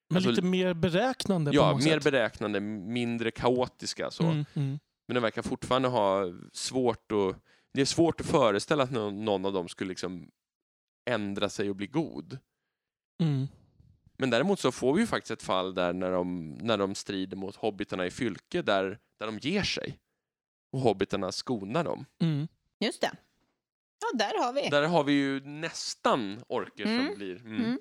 men 0.09 0.17
Alltså- 0.17 0.31
lite 0.31 0.43
mer 0.43 0.75
beräknande 0.75 1.51
Ja, 1.55 1.75
mer 1.75 1.81
sätt. 1.83 2.05
beräknande, 2.05 2.61
mindre 2.61 3.31
kaotiska. 3.31 4.11
Så. 4.11 4.25
Mm, 4.25 4.45
mm. 4.55 4.79
Men 5.09 5.15
de 5.15 5.21
verkar 5.21 5.43
fortfarande 5.43 5.89
ha 5.89 6.25
svårt 6.53 7.13
att... 7.13 7.37
Det 7.73 7.81
är 7.81 7.85
svårt 7.85 8.21
att 8.21 8.27
föreställa 8.27 8.83
att 8.85 8.91
någon, 8.91 9.45
av 9.47 9.53
dem 9.53 9.69
skulle 9.69 9.89
liksom 9.89 10.31
ändra 11.11 11.49
sig 11.49 11.71
och 11.71 11.77
bli 11.77 11.87
god. 11.87 12.39
Mm. 13.23 13.47
Men 14.17 14.31
däremot 14.31 14.61
så 14.61 14.73
får 14.73 14.95
vi 14.95 15.01
ju 15.01 15.07
faktiskt 15.07 15.31
ett 15.31 15.43
fall 15.43 15.75
där 15.75 15.93
när 15.93 16.11
de, 16.11 16.51
när 16.55 16.79
de 16.79 16.95
strider 16.95 17.37
mot 17.37 17.57
hobbitarna 17.57 18.07
i 18.07 18.11
Fylke 18.11 18.63
där, 18.63 18.99
där 19.19 19.27
de 19.27 19.39
ger 19.39 19.63
sig. 19.63 19.99
Och 20.73 20.81
hobbitarna 20.81 21.33
skonar 21.33 21.85
dem. 21.85 22.05
Mm. 22.23 22.49
Just 22.81 23.01
det. 23.01 23.13
Ja, 24.01 24.19
där 24.19 24.43
har 24.45 24.53
vi. 24.53 24.69
Där 24.69 24.83
har 24.83 25.05
vi 25.05 25.13
ju 25.13 25.41
nästan 25.41 26.45
orker 26.49 26.85
som 26.85 26.93
Mm. 26.99 27.15
blir... 27.15 27.37
Mm. 27.41 27.57
Mm. 27.65 27.81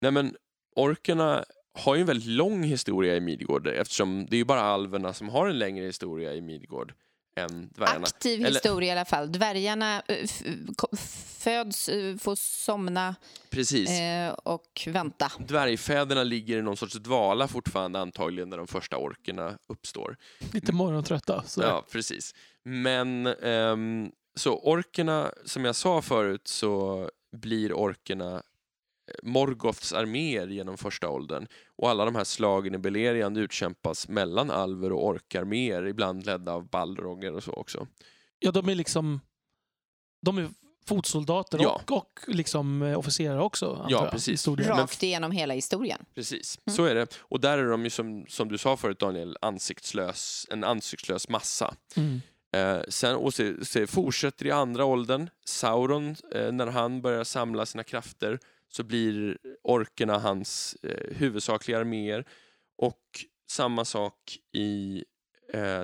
Nej 0.00 0.10
men 0.12 0.36
orkerna 0.78 1.44
har 1.78 1.94
ju 1.94 2.00
en 2.00 2.06
väldigt 2.06 2.28
lång 2.28 2.62
historia 2.62 3.16
i 3.16 3.20
Midgård 3.20 3.66
eftersom 3.66 4.26
det 4.30 4.36
är 4.36 4.38
ju 4.38 4.44
bara 4.44 4.60
alverna 4.60 5.12
som 5.14 5.28
har 5.28 5.48
en 5.48 5.58
längre 5.58 5.84
historia 5.86 6.34
i 6.34 6.40
Midgård 6.40 6.94
än 7.36 7.68
dvärgarna. 7.74 8.06
Aktiv 8.06 8.40
Eller- 8.40 8.50
historia 8.50 8.88
i 8.88 8.92
alla 8.92 9.04
fall. 9.04 9.32
Dvärgarna 9.32 10.02
eh, 10.08 10.28
föds, 11.38 11.88
eh, 11.88 12.16
får 12.16 12.34
somna 12.36 13.14
Precis. 13.50 13.90
eh, 13.90 14.32
och 14.32 14.84
vänta. 14.86 15.32
Dvärgfäderna 15.38 16.22
ligger 16.22 16.58
i 16.58 16.62
någon 16.62 16.76
sorts 16.76 16.94
dvala 16.94 17.48
fortfarande 17.48 17.98
antagligen 18.00 18.50
när 18.50 18.56
de 18.56 18.66
första 18.66 18.96
orkerna 18.96 19.58
uppstår. 19.68 20.16
Lite 20.52 20.72
morgontrötta. 20.72 21.42
Så. 21.46 21.62
Ja, 21.62 21.86
precis. 21.92 22.34
Men 22.64 23.26
ehm, 23.26 24.10
så 24.34 24.58
orkerna, 24.58 25.32
som 25.44 25.64
jag 25.64 25.76
sa 25.76 26.02
förut, 26.02 26.48
så 26.48 27.10
blir 27.36 27.72
orkerna 27.72 28.42
Morgoths 29.22 29.92
arméer 29.92 30.46
genom 30.48 30.76
första 30.78 31.08
åldern. 31.08 31.46
Och 31.76 31.90
alla 31.90 32.04
de 32.04 32.14
här 32.14 32.24
slagen 32.24 32.74
i 32.74 32.78
Beleriand 32.78 33.38
utkämpas 33.38 34.08
mellan 34.08 34.50
alver 34.50 34.92
och 34.92 35.06
orkarméer, 35.06 35.86
ibland 35.86 36.26
ledda 36.26 36.52
av 36.52 36.68
Balroger 36.70 37.32
och 37.32 37.42
så 37.42 37.52
också. 37.52 37.86
ja, 38.38 38.50
de 38.50 38.68
är 38.68 38.74
liksom... 38.74 39.20
De 40.22 40.38
är 40.38 40.48
fotsoldater 40.86 41.58
Ja. 41.62 41.80
och, 41.86 41.96
och 41.96 42.20
liksom 42.26 42.82
eh, 42.82 42.98
officerare 42.98 43.42
också. 43.42 43.72
antar 43.72 43.90
Ja, 43.90 44.02
jag, 44.02 44.10
precis. 44.10 44.48
Rakt 44.48 45.02
igenom 45.02 45.30
hela 45.30 45.54
historien. 45.54 46.04
Precis, 46.14 46.58
Mm. 46.66 46.76
så 46.76 46.84
är 46.84 46.94
det. 46.94 47.06
Och 47.18 47.40
där 47.40 47.58
är 47.58 47.70
de 47.70 47.84
ju 47.84 47.90
som, 47.90 48.24
som 48.28 48.48
du 48.48 48.58
sa 48.58 48.76
förut 48.76 48.98
Daniel, 48.98 49.36
ansiktslös, 49.40 50.46
en 50.50 50.64
ansiktslös 50.64 51.28
massa. 51.28 51.74
Mm. 51.96 52.20
Eh, 52.52 52.82
sen 52.88 53.16
och 53.16 53.34
så, 53.34 53.54
så 53.62 53.86
fortsätter 53.86 54.46
i 54.46 54.50
andra 54.50 54.84
åldern. 54.84 55.30
Sauron, 55.46 56.16
eh, 56.34 56.52
när 56.52 56.66
han 56.66 57.02
börjar 57.02 57.24
samla 57.24 57.66
sina 57.66 57.84
krafter 57.84 58.38
så 58.68 58.82
blir 58.82 59.38
orkerna 59.62 60.18
hans 60.18 60.76
eh, 60.82 61.16
huvudsakliga 61.16 61.78
arméer. 61.78 62.24
Och 62.76 63.02
samma 63.50 63.84
sak 63.84 64.38
i... 64.52 65.04
Eh, 65.52 65.82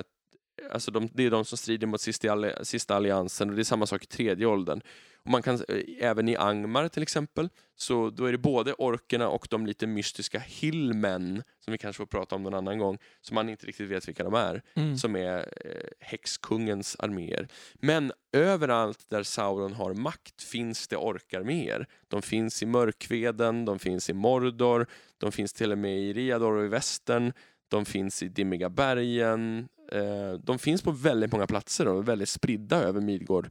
alltså 0.71 0.91
de, 0.91 1.09
det 1.13 1.23
är 1.23 1.31
de 1.31 1.45
som 1.45 1.57
strider 1.57 1.87
mot 1.87 2.01
sista, 2.01 2.65
sista 2.65 2.95
alliansen 2.95 3.49
och 3.49 3.55
det 3.55 3.61
är 3.61 3.63
samma 3.63 3.85
sak 3.85 4.03
i 4.03 4.07
tredje 4.07 4.45
åldern. 4.45 4.81
Och 5.25 5.31
man 5.31 5.41
kan, 5.41 5.55
eh, 5.55 5.81
även 5.99 6.29
i 6.29 6.35
Angmar 6.35 6.87
till 6.87 7.03
exempel, 7.03 7.49
så 7.75 8.09
då 8.09 8.25
är 8.25 8.31
det 8.31 8.37
både 8.37 8.73
orkerna 8.73 9.29
och 9.29 9.47
de 9.49 9.65
lite 9.65 9.87
mystiska 9.87 10.39
hillmen, 10.39 11.43
som 11.59 11.71
vi 11.71 11.77
kanske 11.77 11.97
får 11.97 12.05
prata 12.05 12.35
om 12.35 12.43
någon 12.43 12.53
annan 12.53 12.79
gång, 12.79 12.97
som 13.21 13.35
man 13.35 13.49
inte 13.49 13.65
riktigt 13.65 13.89
vet 13.89 14.07
vilka 14.07 14.23
de 14.23 14.33
är 14.33 14.61
Mm. 14.75 14.97
som 14.97 15.15
är 15.15 15.37
eh, 15.37 15.89
häxkungens 15.99 16.95
arméer. 16.99 17.47
Men 17.73 18.11
överallt 18.33 19.09
där 19.09 19.23
Sauron 19.23 19.73
har 19.73 19.93
makt 19.93 20.43
finns 20.43 20.87
det 20.87 20.97
orkarméer. 20.97 21.87
De 22.07 22.21
finns 22.21 22.63
i 22.63 22.65
Mörkveden, 22.65 23.65
de 23.65 23.79
finns 23.79 24.09
i 24.09 24.13
Mordor, 24.13 24.87
de 25.17 25.31
finns 25.31 25.53
till 25.53 25.71
och 25.71 25.77
med 25.77 25.99
i 25.99 26.13
Riador 26.13 26.53
och 26.53 26.65
i 26.65 26.67
västern, 26.67 27.33
de 27.67 27.85
finns 27.85 28.23
i 28.23 28.27
Dimmiga 28.27 28.69
bergen. 28.69 29.67
Eh, 29.91 30.33
de 30.43 30.59
finns 30.59 30.81
på 30.81 30.91
väldigt 30.91 31.31
många 31.31 31.47
platser 31.47 31.87
och 31.87 31.99
är 31.99 32.03
väldigt 32.03 32.29
spridda 32.29 32.77
över 32.83 33.01
Midgård. 33.01 33.49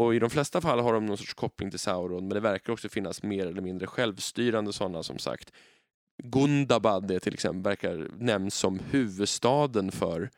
Och 0.00 0.14
i 0.14 0.18
de 0.18 0.30
flesta 0.30 0.60
fall 0.60 0.80
har 0.80 0.92
de 0.92 1.06
någon 1.06 1.18
sorts 1.18 1.34
koppling 1.34 1.70
till 1.70 1.78
Sauron, 1.78 2.28
men 2.28 2.34
det 2.34 2.40
verkar 2.40 2.72
också 2.72 2.88
finnas 2.88 3.22
mer 3.22 3.46
eller 3.46 3.62
mindre 3.62 3.86
självstyrande 3.86 4.72
sådana 4.72 5.02
som 5.02 5.18
sagt. 5.18 5.52
Gundabad 6.22 7.22
till 7.22 7.34
exempel, 7.34 7.62
verkar 7.62 8.10
nämns 8.18 8.54
som 8.54 8.78
huvudstaden 8.78 9.92
för 9.92 10.30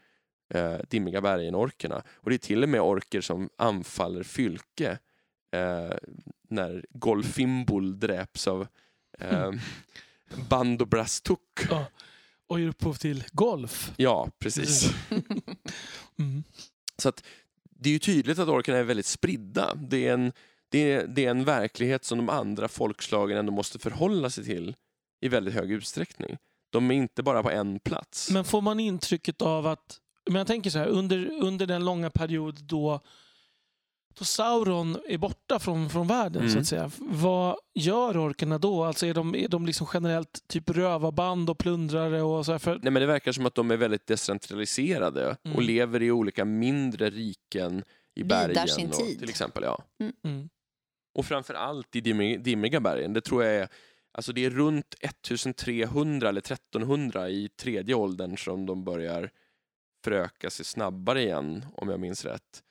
eh, 0.54 0.76
Dimmiga 0.88 1.20
bergen-orkerna. 1.20 2.02
Och 2.14 2.30
det 2.30 2.36
är 2.36 2.38
till 2.38 2.62
och 2.62 2.68
med 2.68 2.80
orker 2.80 3.20
som 3.20 3.50
anfaller 3.56 4.22
Fylke 4.22 4.98
eh, 5.52 5.96
när 6.48 6.86
Golfimbol 6.90 8.00
dräps 8.00 8.48
av 8.48 8.66
eh, 9.18 9.52
Bandobrastuk. 10.48 11.66
Ja. 11.70 11.86
Och 12.46 12.60
ger 12.60 12.68
upphov 12.68 12.94
till 12.94 13.24
golf. 13.32 13.92
Ja, 13.96 14.30
precis. 14.38 14.90
Mm. 16.18 16.44
Så 16.98 17.08
att 17.08 17.24
det 17.82 17.88
är 17.88 17.92
ju 17.92 17.98
tydligt 17.98 18.38
att 18.38 18.48
orkarna 18.48 18.78
är 18.78 18.84
väldigt 18.84 19.06
spridda. 19.06 19.74
Det 19.74 20.08
är, 20.08 20.14
en, 20.14 20.32
det, 20.68 20.78
är, 20.78 21.06
det 21.06 21.26
är 21.26 21.30
en 21.30 21.44
verklighet 21.44 22.04
som 22.04 22.18
de 22.18 22.28
andra 22.28 22.68
folkslagen 22.68 23.38
ändå 23.38 23.52
måste 23.52 23.78
förhålla 23.78 24.30
sig 24.30 24.44
till 24.44 24.74
i 25.20 25.28
väldigt 25.28 25.54
hög 25.54 25.70
utsträckning. 25.70 26.36
De 26.70 26.90
är 26.90 26.94
inte 26.94 27.22
bara 27.22 27.42
på 27.42 27.50
en 27.50 27.80
plats. 27.80 28.30
Men 28.30 28.44
får 28.44 28.60
man 28.60 28.80
intrycket 28.80 29.42
av 29.42 29.66
att... 29.66 29.98
Men 30.26 30.36
jag 30.36 30.46
tänker 30.46 30.70
så 30.70 30.78
här, 30.78 30.86
under, 30.86 31.30
under 31.42 31.66
den 31.66 31.84
långa 31.84 32.10
period 32.10 32.62
då, 32.62 33.00
då 34.18 34.24
Sauron 34.24 34.96
är 35.08 35.18
borta 35.18 35.58
från, 35.58 35.90
från 35.90 36.06
världen, 36.06 36.42
så 36.42 36.48
Mm. 36.48 36.60
att 36.60 36.66
säga. 36.66 36.90
Vad 36.98 37.56
gör 37.74 38.16
orkerna 38.26 38.58
då? 38.58 38.84
Alltså 38.84 39.06
är 39.06 39.14
de, 39.14 39.34
är 39.34 39.48
de 39.48 39.66
liksom 39.66 39.86
generellt 39.94 40.48
typ 40.48 40.70
rövarband 40.70 41.50
och 41.50 41.58
plundrare 41.58 42.22
och 42.22 42.46
så 42.46 42.52
här? 42.52 42.58
För, 42.58 42.70
Nej, 42.82 42.92
men 42.92 42.94
det 43.00 43.06
verkar 43.06 43.32
som 43.32 43.46
att 43.46 43.54
de 43.54 43.70
är 43.70 43.76
väldigt 43.76 44.06
decentraliserade 44.06 45.36
Mm. 45.44 45.56
och 45.56 45.62
lever 45.62 46.02
i 46.02 46.10
olika 46.10 46.44
mindre 46.44 47.10
riken 47.10 47.84
i 48.14 48.22
Bidar 48.22 48.48
bergen. 48.48 48.68
sin 48.68 48.88
och, 48.88 48.94
tid. 48.94 49.18
Till 49.18 49.28
exempel, 49.28 49.62
ja. 49.62 49.84
mm. 50.24 50.48
Och 51.14 51.26
framför 51.26 51.54
allt 51.54 51.96
i 51.96 52.00
dimmiga, 52.00 52.38
dimmiga 52.38 52.80
bergen. 52.80 53.12
Det 53.12 53.20
tror 53.20 53.44
jag 53.44 53.54
är, 53.54 53.68
alltså 54.12 54.32
det 54.32 54.44
är 54.44 54.50
runt 54.50 54.94
1300 55.00 56.28
eller 56.28 56.40
1300 56.40 57.28
i 57.30 57.48
tredje 57.48 57.94
åldern 57.94 58.36
som 58.38 58.66
de 58.66 58.84
börjar 58.84 59.30
föröka 60.04 60.50
sig 60.50 60.64
snabbare 60.64 61.22
igen, 61.22 61.66
om 61.74 61.88
jag 61.88 62.00
minns 62.00 62.24
rätt. 62.24 62.62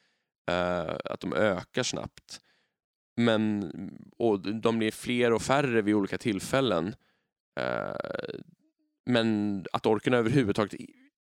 Eh, 0.49 0.95
att 1.05 1.19
de 1.19 1.33
ökar 1.33 1.83
snabbt. 1.83 2.41
Men, 3.17 3.71
och 4.17 4.39
de 4.61 4.77
blir 4.77 4.91
fler 4.91 5.33
och 5.33 5.41
färre 5.41 5.81
vid 5.81 5.95
olika 5.95 6.17
tillfällen. 6.17 6.95
Eh, 7.59 8.39
men 9.05 9.65
att 9.71 9.85
orken 9.85 10.13
överhuvudtaget 10.13 10.79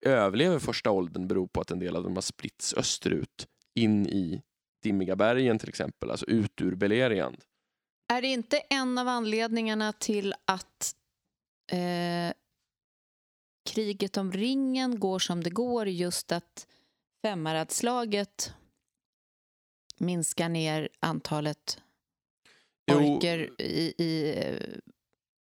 överlever 0.07 0.59
första 0.59 0.91
åldern 0.91 1.29
beror 1.29 1.47
på 1.47 1.61
att 1.61 1.71
en 1.71 1.79
del 1.79 1.97
av 1.97 2.03
dem 2.03 2.15
har 2.15 2.23
spritts 2.23 2.75
österut 2.75 3.49
in 3.75 4.07
i 4.07 4.43
Dimmiga 4.83 5.17
bergen 5.17 5.59
till 5.59 5.69
exempel, 5.69 6.11
alltså 6.11 6.27
ut 6.27 6.61
ur 6.61 6.75
Beleriand. 6.75 7.45
Är 8.13 8.23
det 8.23 8.29
inte 8.29 8.59
en 8.59 8.99
av 8.99 9.09
anledningarna 9.09 9.93
till 9.93 10.35
att 10.45 10.95
eh, 11.73 12.35
kriget 13.71 14.17
om 14.17 14.33
ringen 14.33 15.01
går 15.01 15.19
som 15.19 15.43
det 15.43 15.51
går 15.51 15.89
just 15.89 16.33
att 16.33 16.67
Femmaradslaget 17.23 18.55
minskar 19.99 20.49
ner 20.49 20.89
antalet 21.01 21.83
Jo, 22.87 22.97
orker 22.97 23.61
i, 23.61 23.95
i 23.99 24.35
eh, 24.39 24.79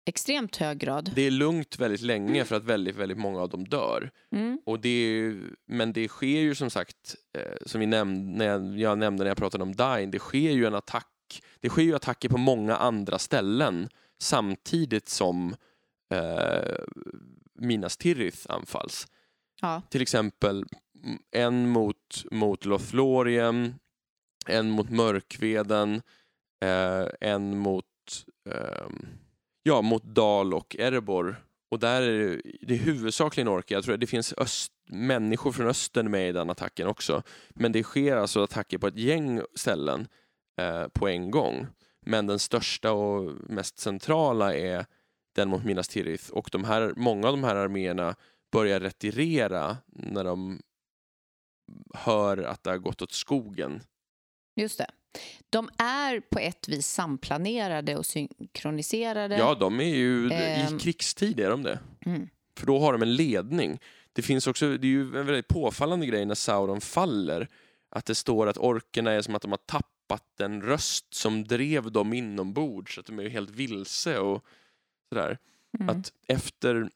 extremt 0.06 0.56
hög 0.56 0.78
grad? 0.78 1.12
det 1.16 1.22
är 1.22 1.32
lugnt 1.32 1.80
väldigt 1.80 2.02
länge 2.02 2.46
för 2.46 2.56
att 2.56 2.64
väldigt, 2.64 2.96
väldigt 2.96 3.18
många 3.18 3.42
av 3.42 3.50
dem 3.50 3.64
dör. 3.68 4.12
Mm. 4.32 4.60
Och 4.66 4.80
det 4.80 5.02
ju, 5.02 5.56
men 5.66 5.94
det 5.94 6.08
sker 6.08 6.40
ju 6.40 6.56
som 6.56 6.70
sagt, 6.70 7.16
eh, 7.38 7.58
som 7.66 7.80
vi 7.80 7.86
nämnde, 7.86 8.38
när 8.38 8.46
jag, 8.46 8.80
jag 8.80 8.98
nämnde 8.98 9.24
när 9.24 9.30
jag 9.30 9.38
pratade 9.38 9.64
om 9.64 9.76
Dain, 9.76 10.12
det 10.12 10.20
sker 10.20 10.52
ju 10.52 10.66
en 10.66 10.76
attack. 10.76 11.42
Det 11.60 11.70
sker 11.70 11.84
ju 11.84 11.96
attacker 11.96 12.30
på 12.30 12.38
många 12.38 12.76
andra 12.76 13.20
ställen 13.20 13.90
samtidigt 14.20 15.10
som 15.10 15.56
eh, 16.14 16.78
Minas 17.54 17.98
Tirith 17.98 18.46
anfalls. 18.50 19.08
Ja. 19.62 19.82
Till 19.90 20.02
exempel 20.02 20.66
en 21.32 21.70
mot, 21.70 22.26
mot 22.32 22.66
Lothlorien, 22.66 23.76
en 24.46 24.70
mot 24.70 24.90
Mörkveden, 24.90 26.02
eh, 26.64 27.08
en 27.22 27.58
mot, 27.58 27.86
eh, 28.50 28.88
ja, 29.64 29.82
mot 29.82 30.04
Dal 30.04 30.54
och 30.54 30.76
Erebor 30.80 31.36
Och 31.72 31.80
där 31.80 32.02
är 32.02 32.20
det, 32.20 32.42
det 32.62 32.74
är 32.74 32.78
huvudsakligen 32.78 33.48
orker. 33.48 33.76
Jag 33.76 33.84
tror 33.84 33.94
att 33.94 34.00
det 34.00 34.08
finns 34.08 34.34
öst, 34.38 34.72
människor 34.90 35.52
från 35.52 35.68
östern 35.68 36.12
med 36.12 36.30
i 36.30 36.32
den 36.32 36.50
attacken 36.50 36.88
också. 36.88 37.24
Men 37.50 37.72
det 37.72 37.84
sker 37.84 38.16
alltså 38.16 38.44
attacker 38.44 38.78
på 38.78 38.88
ett 38.88 38.98
gäng 38.98 39.42
ställen 39.56 40.08
eh, 40.62 40.88
på 40.88 41.08
en 41.08 41.32
gång. 41.32 41.68
Men 42.06 42.28
den 42.28 42.40
största 42.40 42.92
och 42.92 43.34
mest 43.50 43.80
centrala 43.80 44.56
är 44.56 44.86
den 45.36 45.50
mot 45.50 45.66
Minas 45.66 45.88
Tirith 45.88 46.32
och 46.32 46.50
de 46.52 46.64
här, 46.64 46.94
många 46.96 47.28
av 47.28 47.34
de 47.34 47.44
här 47.44 47.56
arméerna 47.56 48.16
börjar 48.52 48.80
retirera 48.80 49.78
när 49.88 50.24
de 50.24 50.62
hör 51.94 52.38
att 52.38 52.64
det 52.64 52.70
har 52.70 52.78
gått 52.78 53.02
åt 53.02 53.12
skogen. 53.12 53.82
Just 54.56 54.78
det. 54.78 54.88
De 55.50 55.70
är 55.78 56.20
på 56.20 56.40
ett 56.40 56.68
vis 56.68 56.88
samplanerade 56.88 57.96
och 57.96 58.06
synkroniserade. 58.06 59.38
Ja, 59.38 59.56
de 59.56 59.80
är 59.80 59.96
ju 59.96 60.32
Ehm. 60.32 60.76
i 60.76 60.80
krigstid 60.80 61.40
är 61.40 61.50
de 61.50 61.64
det. 61.64 61.80
Mm. 62.06 62.30
För 62.58 62.66
då 62.68 62.80
har 62.80 62.94
de 62.94 63.02
en 63.02 63.16
ledning. 63.16 63.80
Det 64.14 64.22
finns 64.22 64.48
också, 64.48 64.78
det 64.78 64.88
är 64.88 64.92
ju 64.92 65.02
en 65.02 65.26
väldigt 65.26 65.48
påfallande 65.48 66.06
grej 66.06 66.26
när 66.26 66.36
Sauron 66.36 66.82
faller. 66.82 67.48
Att 67.90 68.06
det 68.06 68.16
står 68.16 68.48
att 68.48 68.58
orkerna 68.58 69.12
är 69.12 69.22
som 69.22 69.36
att 69.36 69.42
de 69.42 69.52
har 69.52 69.58
tappat 69.58 70.24
den 70.38 70.62
röst 70.62 71.14
som 71.14 71.44
drev 71.44 71.92
dem 71.92 72.14
inombords. 72.14 72.96
Så 72.96 73.00
att 73.00 73.06
de 73.06 73.20
är 73.20 73.30
helt 73.30 73.50
vilse 73.50 74.20
och 74.20 74.46
sådär. 75.10 75.38
Mm. 75.80 75.90
Att 75.90 76.14
efter 76.28 76.90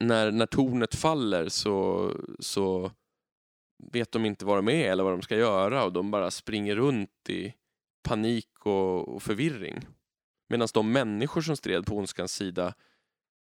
när, 0.00 0.30
när 0.30 0.46
tornet 0.46 0.94
faller 0.94 1.48
så, 1.48 2.10
så 2.38 2.90
vet 3.92 4.12
de 4.12 4.24
inte 4.24 4.44
vad 4.44 4.58
de 4.58 4.68
är 4.68 4.92
eller 4.92 5.04
vad 5.04 5.12
de 5.12 5.22
ska 5.22 5.36
göra 5.36 5.84
och 5.84 5.92
de 5.92 6.10
bara 6.10 6.30
springer 6.30 6.76
runt 6.76 7.28
i 7.30 7.54
panik 8.02 8.66
och, 8.66 9.08
och 9.08 9.22
förvirring. 9.22 9.80
Medan 10.48 10.68
de 10.74 10.92
människor 10.92 11.40
som 11.40 11.56
stred 11.56 11.86
på 11.86 11.96
ondskans 11.96 12.32
sida 12.32 12.74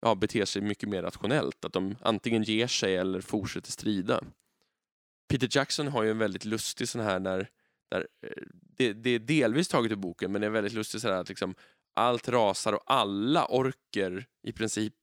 ja, 0.02 0.16
beter 0.16 0.46
sig 0.46 0.62
mycket 0.62 0.90
mer 0.90 1.02
rationellt. 1.02 1.66
Att 1.66 1.74
de 1.74 1.96
antingen 2.02 2.44
ger 2.44 2.68
sig 2.68 2.96
eller 2.96 3.22
fortsätter 3.22 3.72
strida. 3.72 4.24
Peter 5.30 5.50
Jackson 5.52 5.88
har 5.88 6.04
ju 6.04 6.12
en 6.12 6.18
väldigt 6.18 6.46
lustig 6.46 6.90
sån 6.90 7.02
här 7.02 7.20
när, 7.20 7.50
där, 7.92 8.08
eh, 8.28 8.44
det, 8.52 8.94
det 8.94 9.10
är 9.10 9.20
delvis 9.20 9.68
taget 9.68 9.92
ur 9.92 9.96
boken 9.96 10.32
men 10.32 10.42
det 10.42 10.48
är 10.48 10.52
väldigt 10.52 10.74
lustigt 10.74 11.02
så 11.02 11.08
här 11.08 11.22
att 11.22 11.30
liksom 11.30 11.56
allt 11.94 12.30
rasar 12.30 12.74
och 12.74 12.84
alla 12.86 13.46
orker 13.46 14.26
i 14.44 14.52
princip 14.52 14.96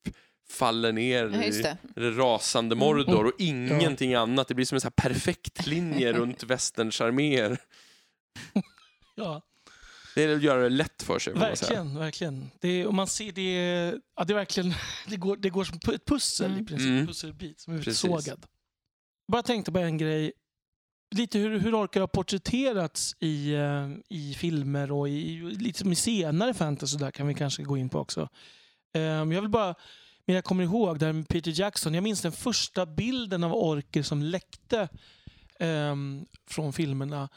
faller 0.50 0.92
ner 0.92 1.30
Ja, 1.34 1.42
i 1.42 1.50
det. 1.50 1.76
det 1.94 2.10
rasande 2.10 2.72
Mm. 2.74 2.78
Mordor 2.86 3.26
och 3.26 3.32
ingenting 3.38 4.14
annat. 4.14 4.48
Det 4.48 4.54
blir 4.54 4.66
som 4.66 4.76
en 4.76 4.80
så 4.80 4.86
här 4.86 5.08
perfekt 5.08 5.66
linje 5.66 6.12
runt 6.18 6.42
västerns 6.42 7.00
arméer. 7.00 7.58
Ja, 9.16 9.42
Det 10.14 10.22
är 10.24 10.36
att 10.36 10.42
göra 10.42 10.62
det 10.62 10.68
lätt 10.68 11.02
för 11.02 11.18
sig. 11.18 11.32
verkligen. 11.32 11.98
verkligen. 11.98 12.50
Det 12.60 12.68
är, 12.68 12.86
och 12.86 12.94
man 12.94 13.06
ser 13.06 13.32
det, 13.32 13.52
ja, 14.16 14.24
det, 14.24 14.32
är 14.32 14.34
verkligen, 14.34 14.74
det, 15.06 15.16
går, 15.16 15.36
det 15.36 15.50
går 15.50 15.64
som 15.64 15.76
ett 15.94 16.04
pussel 16.06 16.50
Mm. 16.50 16.62
i 16.62 16.66
princip. 16.66 16.88
Mm. 16.88 17.06
Pusselbit 17.06 17.60
som 17.60 17.74
är 17.74 17.78
Precis. 17.82 18.04
utsågad. 18.04 18.46
Bara 19.32 19.42
tänkte 19.42 19.72
på 19.72 19.78
en 19.78 19.98
grej. 19.98 20.32
Lite 21.14 21.38
hur, 21.38 21.58
hur 21.58 21.74
orkar 21.84 22.00
har 22.00 22.06
porträtterats 22.08 23.16
i, 23.20 23.54
eh, 23.54 23.88
i 24.08 24.34
filmer 24.34 24.92
och 24.92 25.08
i, 25.08 25.40
lite 25.40 25.78
som 25.78 25.92
i 25.92 25.94
senare 25.94 26.54
fantasy 26.54 26.96
där 26.98 27.10
kan 27.10 27.26
vi 27.26 27.34
kanske 27.34 27.62
gå 27.62 27.76
in 27.76 27.88
på 27.88 27.98
också. 27.98 28.28
Ehm, 28.94 29.32
jag 29.32 29.40
vill 29.40 29.50
bara, 29.50 29.74
men 30.28 30.34
jag 30.34 30.44
kommer 30.44 30.64
ihåg 30.64 30.98
där 30.98 31.12
med 31.12 31.28
Peter 31.28 31.60
Jackson. 31.60 31.94
Jag 31.94 32.02
minns 32.02 32.22
den 32.22 32.32
första 32.32 32.86
bilden 32.86 33.44
av 33.44 33.54
orker 33.54 34.02
som 34.02 34.22
läckte 34.22 34.88
ehm, 35.58 36.26
från 36.50 36.72
filmerna 36.72 37.28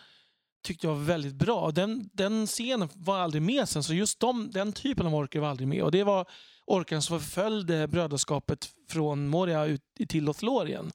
tyckte 0.63 0.87
jag 0.87 0.95
var 0.95 1.01
väldigt 1.01 1.33
bra. 1.33 1.71
Den, 1.71 2.09
den 2.13 2.47
scenen 2.47 2.89
var 2.93 3.19
aldrig 3.19 3.41
med 3.41 3.69
sen, 3.69 3.83
så 3.83 3.93
just 3.93 4.19
de, 4.19 4.51
den 4.51 4.73
typen 4.73 5.07
av 5.07 5.15
orker 5.15 5.39
var 5.39 5.47
aldrig 5.47 5.67
med. 5.67 5.83
Och 5.83 5.91
Det 5.91 6.03
var 6.03 6.25
orken 6.65 7.01
som 7.01 7.19
förföljde 7.19 7.87
brödraskapet 7.87 8.69
från 8.89 9.27
Moria 9.27 9.65
ut 9.65 9.81
till 10.07 10.23
Lothlorien. 10.23 10.91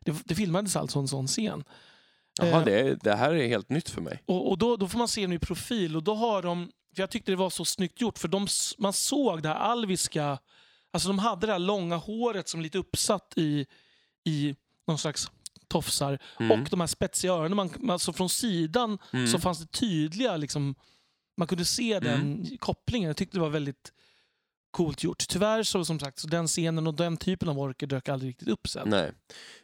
Det, 0.00 0.14
det 0.24 0.34
filmades 0.34 0.76
alltså 0.76 0.98
en 0.98 1.08
sån 1.08 1.26
scen. 1.26 1.64
Jaha, 2.38 2.60
Eh, 2.60 2.64
det, 2.64 2.94
det 3.02 3.14
här 3.14 3.34
är 3.34 3.48
helt 3.48 3.68
nytt 3.68 3.90
för 3.90 4.00
mig. 4.00 4.22
och, 4.26 4.50
och 4.50 4.58
då, 4.58 4.76
då 4.76 4.88
får 4.88 4.98
man 4.98 5.08
se 5.08 5.20
den 5.20 5.32
i 5.32 5.38
profil 5.38 5.96
och 5.96 6.02
då 6.02 6.14
har 6.14 6.42
de, 6.42 6.70
jag 6.94 7.10
tyckte 7.10 7.32
det 7.32 7.36
var 7.36 7.50
så 7.50 7.64
snyggt 7.64 8.00
gjort, 8.00 8.18
för 8.18 8.28
de, 8.28 8.46
man 8.78 8.92
såg 8.92 9.42
det 9.42 9.48
här 9.48 9.56
alviska, 9.56 10.38
alltså 10.96 11.08
de 11.08 11.18
hade 11.18 11.46
det 11.46 11.52
här 11.52 11.58
långa 11.58 11.96
håret 11.96 12.48
som 12.48 12.60
lite 12.60 12.78
uppsatt 12.78 13.32
i, 13.36 13.66
i 14.24 14.56
någon 14.86 14.98
slags 14.98 15.30
tofsar 15.68 16.18
Mm. 16.40 16.50
och 16.62 16.68
de 16.70 16.80
här 16.80 16.86
spetsiga 16.86 17.32
öronen. 17.32 17.56
Man, 17.56 17.90
alltså 17.90 18.12
från 18.12 18.28
sidan 18.28 18.98
Mm. 19.12 19.26
så 19.26 19.38
fanns 19.38 19.58
det 19.58 19.66
tydliga, 19.72 20.36
liksom, 20.36 20.74
man 21.36 21.48
kunde 21.48 21.64
se 21.64 22.00
den 22.00 22.46
kopplingen. 22.60 23.06
Jag 23.06 23.16
tyckte 23.16 23.36
det 23.36 23.40
var 23.40 23.48
väldigt 23.50 23.92
coolt 24.70 25.02
gjort. 25.02 25.28
Tyvärr 25.28 25.62
så 25.62 25.84
som 25.84 25.98
sagt, 26.00 26.18
så 26.18 26.28
den 26.28 26.46
scenen 26.46 26.86
och 26.86 26.94
den 26.94 27.16
typen 27.16 27.48
av 27.48 27.58
orker 27.58 27.86
dök 27.86 28.08
aldrig 28.08 28.28
riktigt 28.28 28.48
upp 28.48 28.68
sen. 28.68 28.88
Nej. 28.88 29.12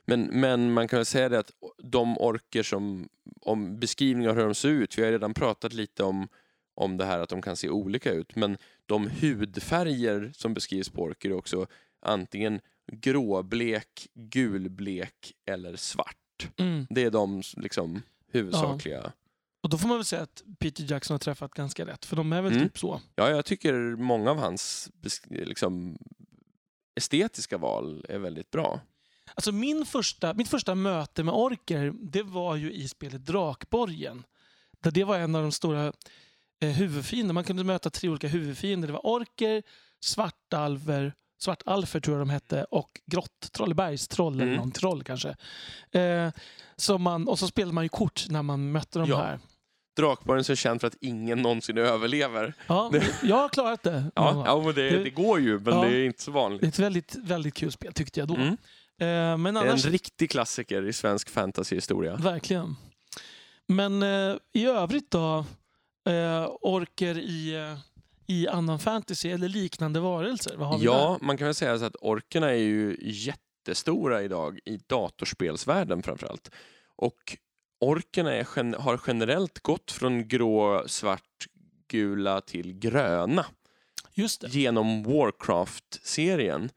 Men, 0.06 0.20
men 0.22 0.72
man 0.72 0.88
kan 0.88 0.96
väl 0.96 1.06
säga 1.06 1.28
det 1.28 1.38
att 1.38 1.50
de 1.82 2.18
orker 2.18 2.62
som, 2.62 3.08
om 3.40 3.78
beskrivningar 3.80 4.30
av 4.30 4.36
hur 4.36 4.44
de 4.44 4.54
ser 4.54 4.68
ut, 4.68 4.98
vi 4.98 5.04
har 5.04 5.10
redan 5.10 5.34
pratat 5.34 5.72
lite 5.72 6.02
om, 6.04 6.28
om 6.74 6.96
det 6.96 7.04
här 7.04 7.18
att 7.18 7.28
de 7.28 7.42
kan 7.42 7.56
se 7.56 7.68
olika 7.68 8.12
ut, 8.12 8.36
men 8.36 8.58
de 8.86 9.10
hudfärger 9.10 10.32
som 10.34 10.54
beskrivs 10.54 10.88
på 10.88 11.02
orker 11.02 11.30
är 11.30 11.34
också 11.34 11.66
antingen 12.02 12.60
gråblek, 12.92 14.08
gulblek 14.14 15.32
eller 15.46 15.76
svart. 15.76 16.48
Mm. 16.56 16.86
Det 16.90 17.04
är 17.04 17.10
de 17.10 17.42
liksom 17.56 18.02
huvudsakliga. 18.32 19.12
Och 19.62 19.68
då 19.68 19.78
får 19.78 19.88
man 19.88 19.96
väl 19.96 20.04
säga 20.04 20.22
att 20.22 20.42
Peter 20.58 20.90
Jackson 20.90 21.14
har 21.14 21.18
träffat 21.18 21.54
ganska 21.54 21.86
rätt, 21.86 22.04
för 22.04 22.16
de 22.16 22.32
är 22.32 22.42
väl 22.42 22.52
Mm. 22.52 22.64
typ 22.64 22.78
så. 22.78 23.00
Ja, 23.14 23.30
jag 23.30 23.44
tycker 23.44 23.96
många 23.96 24.30
av 24.30 24.38
hans 24.38 24.90
liksom, 25.30 25.98
estetiska 26.94 27.58
val 27.58 28.06
är 28.08 28.18
väldigt 28.18 28.50
bra. 28.50 28.80
Alltså 29.34 29.52
min 29.52 29.86
första, 29.86 30.34
mitt 30.34 30.48
första 30.48 30.74
möte 30.74 31.24
med 31.24 31.34
orker, 31.34 31.92
det 32.00 32.22
var 32.22 32.56
ju 32.56 32.72
i 32.72 32.88
spelet 32.88 33.26
Drakborgen. 33.26 34.24
Där 34.80 34.90
det 34.90 35.04
var 35.04 35.18
en 35.18 35.34
av 35.34 35.42
de 35.42 35.52
stora 35.52 35.92
eh, 36.62 36.68
huvudfienderna. 36.70 37.32
Man 37.32 37.44
kunde 37.44 37.64
möta 37.64 37.90
tre 37.90 38.08
olika 38.08 38.28
huvudfiender. 38.28 38.86
Det 38.88 38.92
var 38.92 39.06
orker, 39.06 39.62
svartalver, 40.04 41.12
svartalfer 41.42 42.00
tror 42.00 42.16
jag 42.18 42.26
de 42.26 42.30
hette, 42.30 42.64
och 42.64 42.90
grotttroll, 43.06 43.74
bergstroll 43.74 44.34
eller 44.34 44.42
Mm. 44.44 44.56
någon 44.56 44.72
troll 44.72 45.02
kanske. 45.04 45.36
Eh, 45.92 46.28
så 46.76 46.98
man, 46.98 47.28
och 47.28 47.38
så 47.38 47.46
spelade 47.46 47.74
man 47.74 47.84
ju 47.84 47.88
kort 47.88 48.24
när 48.28 48.42
man 48.42 48.72
mötte 48.72 48.98
de 48.98 49.08
Ja. 49.08 49.16
här. 49.16 49.38
Drakborgen 49.96 50.44
är 50.50 50.54
känd 50.54 50.80
för 50.80 50.88
att 50.88 50.96
ingen 51.00 51.42
någonsin 51.42 51.78
överlever. 51.78 52.54
Ja, 52.66 52.92
jag 53.22 53.36
har 53.36 53.48
klarat 53.48 53.82
det. 53.82 54.04
Ja, 54.14 54.42
ja 54.46 54.62
men 54.64 54.74
det, 54.74 54.90
Det- 54.90 55.04
det 55.04 55.10
går 55.10 55.40
ju, 55.40 55.58
men 55.60 55.74
Ja. 55.74 55.82
det 55.84 55.96
är 55.96 56.04
inte 56.04 56.22
så 56.22 56.30
Det 56.30 56.38
är 56.38 56.42
vanligt. 56.42 56.62
ett 56.62 56.78
väldigt, 56.78 57.14
väldigt 57.14 57.54
kul 57.54 57.72
spel 57.72 57.92
tyckte 57.92 58.20
jag 58.20 58.28
då. 58.28 58.34
Mm. 58.34 58.48
Eh, 59.00 59.36
men 59.38 59.56
annars, 59.56 59.84
en 59.86 59.92
riktig 59.92 60.30
klassiker 60.30 60.86
i 60.88 60.92
svensk 60.92 61.30
fantasyhistoria. 61.30 62.16
Verkligen. 62.16 62.76
Men 63.68 64.02
eh, 64.02 64.36
i 64.52 64.66
övrigt 64.66 65.10
då? 65.10 65.44
Eh, 66.04 66.50
orker 66.60 67.18
i, 67.18 67.74
i 68.26 68.48
annan 68.48 68.78
fantasy 68.78 69.30
eller 69.30 69.48
liknande 69.48 70.00
varelser? 70.00 70.56
Vad 70.56 70.68
har 70.68 70.78
vi 70.78 70.84
Ja, 70.84 71.18
man 71.20 71.38
kan 71.38 71.46
väl 71.46 71.54
säga 71.54 71.78
så 71.78 71.84
att 71.84 71.96
orkerna 72.00 72.50
är 72.50 72.54
ju 72.54 72.96
jättestora 73.00 74.22
idag 74.22 74.58
i 74.64 74.76
datorspelsvärlden 74.76 76.02
framförallt. 76.02 76.50
Och 76.96 77.36
orkerna 77.80 78.32
är, 78.32 78.78
har 78.78 79.00
generellt 79.06 79.58
gått 79.58 79.92
från 79.92 80.28
grå, 80.28 80.88
svart, 80.88 81.46
gula 81.88 82.40
till 82.40 82.78
gröna 82.78 83.46
där? 84.14 84.48
Genom 84.48 85.02
Warcraft-serien. 85.02 86.70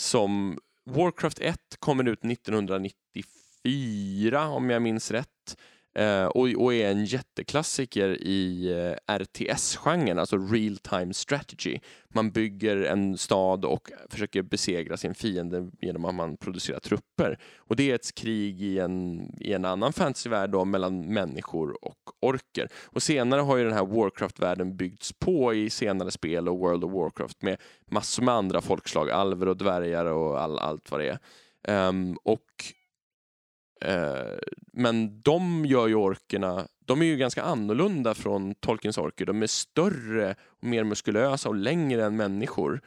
Som 0.00 0.58
Warcraft 0.84 1.38
1 1.38 1.60
kommer 1.78 2.08
ut 2.08 2.24
1994 2.24 4.48
om 4.48 4.70
jag 4.70 4.82
minns 4.82 5.10
rätt. 5.10 5.56
Eh, 5.98 6.26
och, 6.26 6.48
och 6.48 6.74
är 6.74 6.90
en 6.90 7.04
jätteklassiker 7.04 8.22
i 8.22 8.72
eh, 8.72 9.16
RTS-genren, 9.18 10.18
alltså 10.18 10.36
real 10.36 10.76
time 10.76 11.14
strategy. 11.14 11.78
Man 12.14 12.30
bygger 12.30 12.76
en 12.76 13.18
stad 13.18 13.64
och 13.64 13.90
försöker 14.10 14.42
besegra 14.42 14.96
sin 14.96 15.14
fiende 15.14 15.70
genom 15.80 16.04
att 16.04 16.14
man 16.14 16.36
producerar 16.36 16.80
trupper. 16.80 17.38
Och 17.56 17.76
det 17.76 17.90
är 17.90 17.94
ett 17.94 18.14
krig 18.14 18.62
i 18.62 18.78
en, 18.78 19.20
i 19.40 19.52
en 19.52 19.64
annan 19.64 19.92
fantasyvärld 19.92 20.50
då, 20.50 20.64
mellan 20.64 21.00
människor 21.00 21.84
och 21.84 21.98
orker. 22.20 22.68
Och 22.84 23.02
senare 23.02 23.40
har 23.40 23.56
ju 23.56 23.64
den 23.64 23.72
här 23.72 23.86
Warcraft-världen 23.86 24.76
byggts 24.76 25.12
på 25.12 25.54
i 25.54 25.70
senare 25.70 26.10
spel 26.10 26.48
och 26.48 26.58
World 26.58 26.84
of 26.84 26.92
Warcraft 26.92 27.42
med 27.42 27.56
massor 27.90 28.22
med 28.22 28.34
andra 28.34 28.60
folkslag, 28.60 29.10
alver 29.10 29.48
och 29.48 29.56
dvärgar 29.56 30.04
och 30.04 30.40
all, 30.40 30.58
allt 30.58 30.90
vad 30.90 31.00
det 31.00 31.08
är. 31.08 31.88
Um, 31.88 32.18
och 32.24 32.44
men 34.72 35.20
de 35.22 35.66
gör 35.66 35.88
ju 35.88 35.94
orkerna, 35.94 36.68
de 36.84 37.02
är 37.02 37.06
ju 37.06 37.16
ganska 37.16 37.42
annorlunda 37.42 38.14
från 38.14 38.54
Tolkiens 38.54 38.98
orker. 38.98 39.26
De 39.26 39.42
är 39.42 39.46
större, 39.46 40.34
och 40.48 40.64
mer 40.64 40.84
muskulösa 40.84 41.48
och 41.48 41.54
längre 41.54 42.04
än 42.04 42.16
människor. 42.16 42.80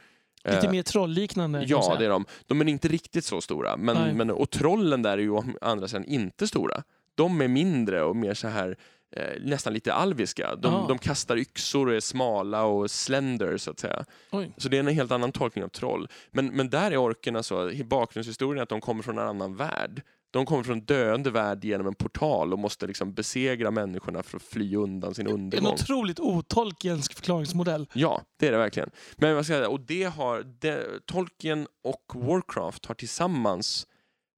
Lite 0.44 0.66
Eh, 0.66 0.70
mer 0.70 0.82
trollliknande. 0.82 1.64
Ja, 1.68 1.96
det 1.98 2.04
är 2.04 2.08
de. 2.10 2.24
De 2.46 2.60
är 2.60 2.68
inte 2.68 2.88
riktigt 2.88 3.24
så 3.24 3.40
stora. 3.40 3.76
Nej. 3.76 3.94
Men, 3.94 4.16
men, 4.16 4.30
och 4.30 4.50
trollen 4.50 5.02
där 5.02 5.12
är 5.12 5.22
ju 5.22 5.30
å 5.30 5.44
andra 5.60 5.88
sidan 5.88 6.04
inte 6.04 6.46
stora. 6.48 6.82
De 7.14 7.40
är 7.40 7.48
mindre 7.48 8.02
och 8.02 8.16
mer 8.16 8.34
så 8.34 8.48
här 8.48 8.76
eh, 9.16 9.42
nästan 9.42 9.72
lite 9.72 9.92
alviska. 9.92 10.56
De, 10.56 10.72
Ja. 10.72 10.84
de 10.88 10.98
kastar 10.98 11.36
yxor 11.36 11.88
och 11.88 11.94
är 11.94 12.00
smala 12.00 12.64
och 12.64 12.90
slender 12.90 13.56
så 13.56 13.70
att 13.70 13.78
säga. 13.78 14.04
Oj. 14.30 14.52
Så 14.56 14.68
det 14.68 14.76
är 14.76 14.80
en 14.80 14.86
helt 14.86 15.12
annan 15.12 15.32
tolkning 15.32 15.64
av 15.64 15.68
troll. 15.68 16.08
Men, 16.30 16.46
men 16.46 16.70
där 16.70 16.90
är 16.90 16.96
orkerna 16.96 17.42
så, 17.42 17.70
i 17.70 17.84
bakgrundshistorien 17.84 18.62
att 18.62 18.68
de 18.68 18.80
kommer 18.80 19.02
från 19.02 19.18
en 19.18 19.28
annan 19.28 19.56
värld. 19.56 20.02
De 20.32 20.46
kommer 20.46 20.62
från 20.62 20.78
en 20.78 20.84
döende 20.84 21.30
värld 21.30 21.64
genom 21.64 21.86
en 21.86 21.94
portal 21.94 22.52
och 22.52 22.58
måste 22.58 22.86
liksom 22.86 23.14
besegra 23.14 23.70
människorna 23.70 24.22
för 24.22 24.36
att 24.36 24.42
fly 24.42 24.76
undan 24.76 25.14
sin 25.14 25.26
En 25.26 25.32
undergång. 25.32 25.72
otroligt 25.72 26.20
otolkiensk 26.20 27.14
förklaringsmodell. 27.14 27.86
Ja, 27.92 28.22
det 28.36 28.46
är 28.46 28.52
det 28.52 28.58
verkligen. 28.58 28.90
Men 29.16 29.34
vad 29.34 29.44
ska 29.44 29.54
jag 29.54 29.60
säga, 29.60 29.68
och 29.68 29.80
det 29.80 30.04
har, 30.04 30.42
det, 30.60 31.06
Tolkien 31.06 31.66
och 31.84 32.12
Warcraft 32.14 32.86
har 32.86 32.94
tillsammans, 32.94 33.86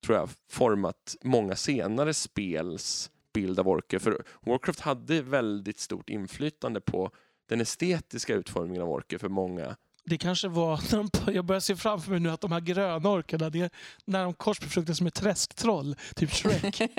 tror 0.06 0.18
jag, 0.18 0.28
format 0.50 1.16
många 1.22 1.56
senare 1.56 2.14
spels 2.14 3.10
bild 3.34 3.60
av 3.60 3.68
orker. 3.68 3.98
För 3.98 4.24
Warcraft 4.40 4.80
hade 4.80 5.22
väldigt 5.22 5.78
stort 5.78 6.10
inflytande 6.10 6.80
på 6.80 7.10
den 7.48 7.60
estetiska 7.60 8.34
utformningen 8.34 8.82
av 8.82 8.90
orker 8.90 9.18
för 9.18 9.28
många. 9.28 9.76
Det 10.06 10.18
kanske 10.18 10.48
var, 10.48 10.80
när 10.92 11.08
de, 11.26 11.32
jag 11.34 11.44
börjar 11.44 11.60
se 11.60 11.76
framför 11.76 12.10
mig 12.10 12.20
nu 12.20 12.30
att 12.30 12.40
de 12.40 12.52
här 12.52 12.60
gröna 12.60 13.08
orkarna, 13.10 13.50
det 13.50 13.60
är 13.60 13.70
när 14.04 14.24
de 14.24 14.34
korsbefruktas 14.34 15.00
med 15.00 15.14
träsktroll, 15.14 15.96
typ 16.16 16.30
Shrek. 16.32 16.80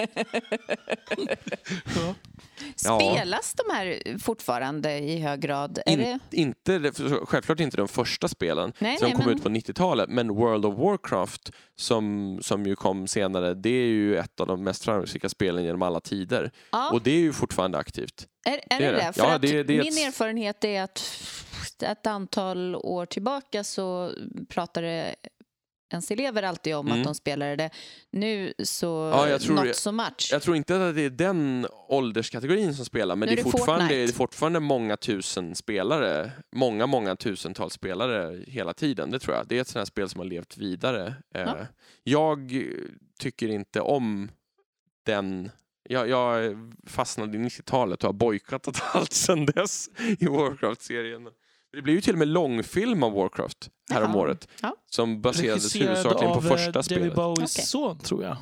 ja. 1.95 2.15
Spelas 2.75 3.53
de 3.53 3.63
här 3.73 4.17
fortfarande 4.19 4.97
i 4.99 5.19
hög 5.19 5.39
grad? 5.39 5.79
In, 5.85 5.99
det... 5.99 6.19
inte, 6.31 6.91
självklart 7.25 7.59
inte 7.59 7.77
de 7.77 7.87
första 7.87 8.27
spelen 8.27 8.73
Nej, 8.79 8.97
som 8.97 9.07
nej, 9.07 9.15
kom 9.15 9.25
men... 9.25 9.35
ut 9.35 9.43
på 9.43 9.49
90-talet, 9.49 10.09
men 10.09 10.27
World 10.27 10.65
of 10.65 10.75
Warcraft 10.77 11.51
som, 11.75 12.37
som 12.41 12.65
ju 12.65 12.75
kom 12.75 13.07
senare, 13.07 13.53
det 13.53 13.69
är 13.69 13.87
ju 13.87 14.17
ett 14.17 14.39
av 14.39 14.47
de 14.47 14.63
mest 14.63 14.83
framgångsrika 14.85 15.29
spelen 15.29 15.63
genom 15.63 15.81
alla 15.81 15.99
tider. 15.99 16.51
Ja. 16.71 16.91
Och 16.93 17.01
det 17.01 17.11
är 17.11 17.19
ju 17.19 17.33
fortfarande 17.33 17.77
aktivt. 17.77 18.27
Är, 18.45 18.53
är 18.53 18.79
Det 18.79 18.85
det 18.85 18.91
det? 18.91 19.13
För 19.13 19.21
Ja, 19.21 19.37
det- 19.37 19.63
det 19.63 19.73
min 19.77 19.81
ett- 19.81 20.07
erfarenhet 20.07 20.63
är 20.63 20.81
att 20.83 20.99
ett 21.83 22.07
antal 22.07 22.75
år 22.75 23.05
tillbaka 23.05 23.63
så 23.63 24.11
pratade 24.49 25.15
ens 25.91 26.11
elever 26.11 26.43
alltid 26.43 26.75
om 26.75 26.87
Mm. 26.87 26.99
att 26.99 27.05
de 27.05 27.15
spelade 27.15 27.55
det. 27.55 27.69
Nu 28.11 28.53
så 28.63 28.85
Ja, 29.13 29.29
jag 29.29 29.41
tror 29.41 29.55
not 29.55 29.75
so 29.75 29.91
much. 29.91 30.29
Jag 30.31 30.41
tror 30.41 30.55
inte 30.55 30.87
att 30.89 30.95
det 30.95 31.01
är 31.01 31.09
den 31.09 31.67
ålderskategorin 31.87 32.75
som 32.75 32.85
spelar, 32.85 33.15
men 33.15 33.27
det 33.27 33.33
är 33.33 33.35
det 33.35 33.43
fortfarande, 33.43 33.87
det 33.95 34.03
är 34.03 34.07
fortfarande 34.07 34.59
många 34.59 34.97
tusen 34.97 35.55
spelare. 35.55 36.31
Många, 36.55 36.85
många 36.87 37.15
tusentals 37.15 37.73
spelare 37.73 38.43
hela 38.47 38.73
tiden, 38.73 39.11
det 39.11 39.19
tror 39.19 39.35
jag. 39.35 39.47
Det 39.47 39.57
är 39.57 39.61
ett 39.61 39.67
sånt 39.67 39.79
här 39.81 39.85
spel 39.85 40.09
som 40.09 40.19
har 40.19 40.25
levt 40.25 40.57
vidare. 40.57 41.13
Eh, 41.35 41.41
Ja. 41.41 41.57
Jag 42.03 42.51
tycker 43.19 43.47
inte 43.47 43.81
om 43.81 44.31
den 45.05 45.51
jag, 45.89 46.09
jag 46.09 46.55
fastnade 46.87 47.37
i 47.37 47.41
90-talet 47.41 48.03
och 48.03 48.07
har 48.07 48.13
bojkottat 48.13 48.81
allt 48.93 49.13
sedan 49.13 49.45
dess 49.45 49.89
i 50.19 50.25
Warcraft-serien. 50.25 51.27
Det 51.75 51.81
blev 51.81 51.95
ju 51.95 52.01
till 52.01 52.13
och 52.13 52.19
med 52.19 52.27
långfilm 52.27 53.03
av 53.03 53.13
Warcraft 53.13 53.69
häromåret 53.91 54.47
Ja. 54.61 54.75
som 54.91 55.21
baserades 55.21 55.75
Regisserad 55.75 55.87
huvudsakligen 55.97 56.33
på 56.33 56.39
av 56.39 56.45
eh, 56.45 56.51
första 56.51 56.71
David 56.71 56.85
spelet. 56.85 57.15
Bowies 57.15 57.55
Okej. 57.55 57.65
son, 57.65 57.99
tror 57.99 58.23
jag. 58.23 58.37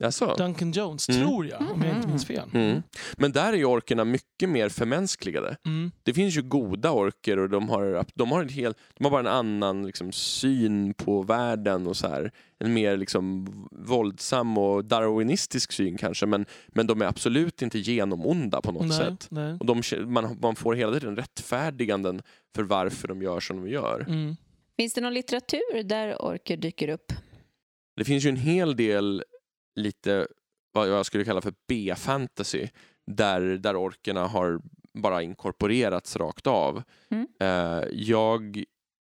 Jaså? 0.00 0.34
Duncan 0.38 0.72
Jones, 0.72 1.08
Mm. 1.08 1.22
tror 1.22 1.46
jag, 1.46 1.60
om 1.72 1.82
jag 1.82 1.96
inte 1.96 2.08
minns 2.08 2.26
fel. 2.26 2.48
Mm. 2.54 2.82
Men 3.16 3.32
där 3.32 3.52
är 3.52 3.56
ju 3.56 3.64
orkerna 3.64 4.04
mycket 4.04 4.48
mer 4.48 4.68
förmänskligade. 4.68 5.56
Mm. 5.66 5.90
Det 6.02 6.14
finns 6.14 6.36
ju 6.36 6.42
goda 6.42 6.90
orker 6.90 7.38
och 7.38 7.50
de 7.50 7.68
har, 7.68 8.04
de 8.14 8.30
har, 8.32 8.42
en 8.42 8.48
hel, 8.48 8.74
de 8.98 9.04
har 9.04 9.10
bara 9.10 9.20
en 9.20 9.26
annan 9.26 9.86
liksom, 9.86 10.12
syn 10.12 10.94
på 10.94 11.22
världen 11.22 11.86
och 11.86 11.96
så 11.96 12.08
här. 12.08 12.32
En 12.58 12.74
mer 12.74 12.96
liksom, 12.96 13.46
våldsam 13.72 14.58
och 14.58 14.84
darwinistisk 14.84 15.72
syn 15.72 15.96
kanske, 15.98 16.26
men, 16.26 16.46
men 16.68 16.86
de 16.86 17.02
är 17.02 17.06
absolut 17.06 17.62
inte 17.62 17.78
genomonda 17.78 18.60
på 18.60 18.72
något 18.72 18.86
Nej, 18.88 18.96
sätt. 18.96 19.26
nej. 19.30 19.56
Och 19.60 19.66
de, 19.66 19.82
man, 20.06 20.38
man 20.42 20.56
får 20.56 20.74
hela 20.74 20.92
tiden 21.00 21.16
rättfärdiganden 21.16 22.22
för 22.54 22.62
varför 22.62 23.08
de 23.08 23.22
gör 23.22 23.40
som 23.40 23.64
de 23.64 23.70
gör. 23.70 24.04
Mm. 24.08 24.36
Finns 24.76 24.94
det 24.94 25.00
någon 25.00 25.14
litteratur 25.14 25.82
där 25.84 26.22
orker 26.22 26.56
dyker 26.56 26.88
upp? 26.88 27.12
Det 27.96 28.04
finns 28.04 28.24
ju 28.24 28.28
en 28.28 28.36
hel 28.36 28.76
del 28.76 29.24
lite 29.78 30.26
vad 30.72 30.88
jag 30.88 31.06
skulle 31.06 31.24
kalla 31.24 31.40
för 31.40 31.54
B-fantasy 31.68 32.68
där, 33.06 33.40
där 33.40 33.76
orkerna 33.76 34.26
har 34.26 34.60
bara 34.94 35.22
inkorporerats 35.22 36.16
rakt 36.16 36.46
av. 36.46 36.82
Mm. 37.10 37.26
Eh, 37.40 37.88
jag, 37.92 38.64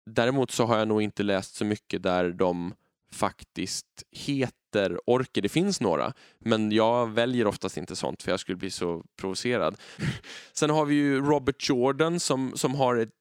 däremot 0.09 0.51
så 0.51 0.65
har 0.65 0.77
jag 0.77 0.87
nog 0.87 1.01
inte 1.01 1.23
läst 1.23 1.55
så 1.55 1.65
mycket 1.65 2.03
där 2.03 2.31
de 2.31 2.73
faktiskt 3.13 4.03
heter 4.11 4.99
orker. 5.05 5.41
Det 5.41 5.49
finns 5.49 5.81
några, 5.81 6.13
men 6.39 6.71
jag 6.71 7.09
väljer 7.09 7.47
oftast 7.47 7.77
inte 7.77 7.95
sånt 7.95 8.23
för 8.23 8.31
jag 8.31 8.39
skulle 8.39 8.55
bli 8.55 8.71
så 8.71 9.03
provocerad. 9.17 9.77
Sen 10.53 10.69
har 10.69 10.85
vi 10.85 10.95
ju 10.95 11.21
Robert 11.21 11.69
Jordan 11.69 12.19
som, 12.19 12.57
som 12.57 12.75
har 12.75 12.95
ett 12.95 13.13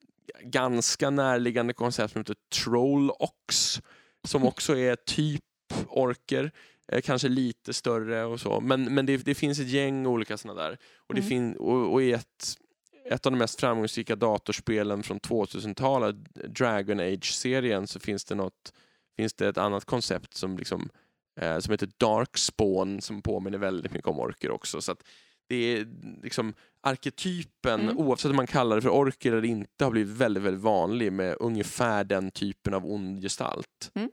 ganska 0.43 1.11
närliggande 1.11 1.72
koncept 1.72 2.12
som 2.12 2.20
heter 2.20 2.36
Troll 2.64 3.11
Ox 3.11 3.80
som 4.24 4.45
också 4.45 4.76
är 4.76 4.97
typ 4.97 5.45
orker. 5.88 6.53
Eh, 6.93 7.01
kanske 7.01 7.28
lite 7.28 7.72
större 7.72 8.24
och 8.24 8.41
så. 8.41 8.61
Men, 8.61 8.95
men 8.95 9.07
det, 9.07 9.16
det 9.16 9.34
finns 9.34 9.59
ett 9.61 9.68
gäng 9.68 10.07
olika 10.07 10.36
sådana 10.36 10.62
där. 10.62 10.78
Och, 10.97 11.14
det 11.14 11.20
Mm. 11.20 11.28
fin, 11.28 11.57
och, 11.57 11.93
och 11.93 12.03
i 12.03 12.12
ett, 12.12 12.57
ett 13.05 13.26
av 13.26 13.32
de 13.32 13.38
mest 13.38 13.61
framgångsrika 13.61 14.16
datorspelen 14.16 15.03
från 15.03 15.20
2000-talet, 15.20 16.16
Dragon 16.34 17.01
Age-serien, 17.01 17.86
så 17.86 18.01
finns 18.01 18.24
det, 18.24 18.34
något, 18.34 18.72
finns 19.16 19.34
det 19.34 19.49
ett 19.49 19.59
annat 19.59 19.84
koncept 19.84 20.34
som, 20.34 20.59
liksom, 20.59 20.88
eh, 21.41 21.59
som 21.59 21.72
heter 21.72 21.88
Darkspawn 21.97 23.01
som 23.01 23.22
påminner 23.22 23.59
väldigt 23.59 23.93
mycket 23.93 24.09
om 24.09 24.20
orker 24.20 24.51
också. 24.51 24.80
Så 24.80 24.93
att 24.93 25.03
det 25.49 25.57
är 25.57 25.86
liksom 26.22 26.55
arketypen, 26.82 27.80
Mm. 27.80 27.99
oavsett 27.99 28.30
om 28.30 28.36
man 28.36 28.47
kallar 28.47 28.76
det 28.76 28.82
för 28.82 28.88
orker 28.95 29.32
eller 29.32 29.45
inte, 29.45 29.84
har 29.84 29.91
blivit 29.91 30.16
väldigt, 30.16 30.43
väldigt 30.43 30.62
vanlig 30.62 31.12
med 31.12 31.36
ungefär 31.41 32.05
den 32.05 32.30
typen 32.30 32.74
av 32.74 32.86
ond 32.86 33.22
gestalt. 33.22 33.91
Mm. 33.95 34.11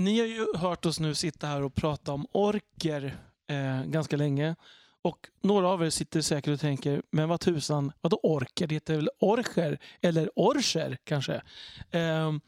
Ni 0.00 0.18
har 0.18 0.26
ju 0.26 0.46
hört 0.56 0.86
oss 0.86 1.00
nu 1.00 1.14
sitta 1.14 1.46
här 1.46 1.62
och 1.62 1.74
prata 1.74 2.12
om 2.12 2.26
orker 2.32 3.16
eh, 3.46 3.84
ganska 3.84 4.16
länge. 4.16 4.56
Och 5.02 5.28
några 5.42 5.68
av 5.68 5.84
er 5.84 5.90
sitter 5.90 6.20
säkert 6.20 6.52
och 6.52 6.60
tänker, 6.60 7.02
men 7.10 7.28
vad 7.28 7.40
tusan, 7.40 7.92
vadå 8.00 8.20
orker? 8.22 8.66
Det 8.66 8.74
heter 8.74 8.96
väl 8.96 9.10
orcher? 9.18 9.78
Eller 10.00 10.30
orcher 10.36 10.98
kanske? 11.04 11.42
Ehm, 11.90 12.40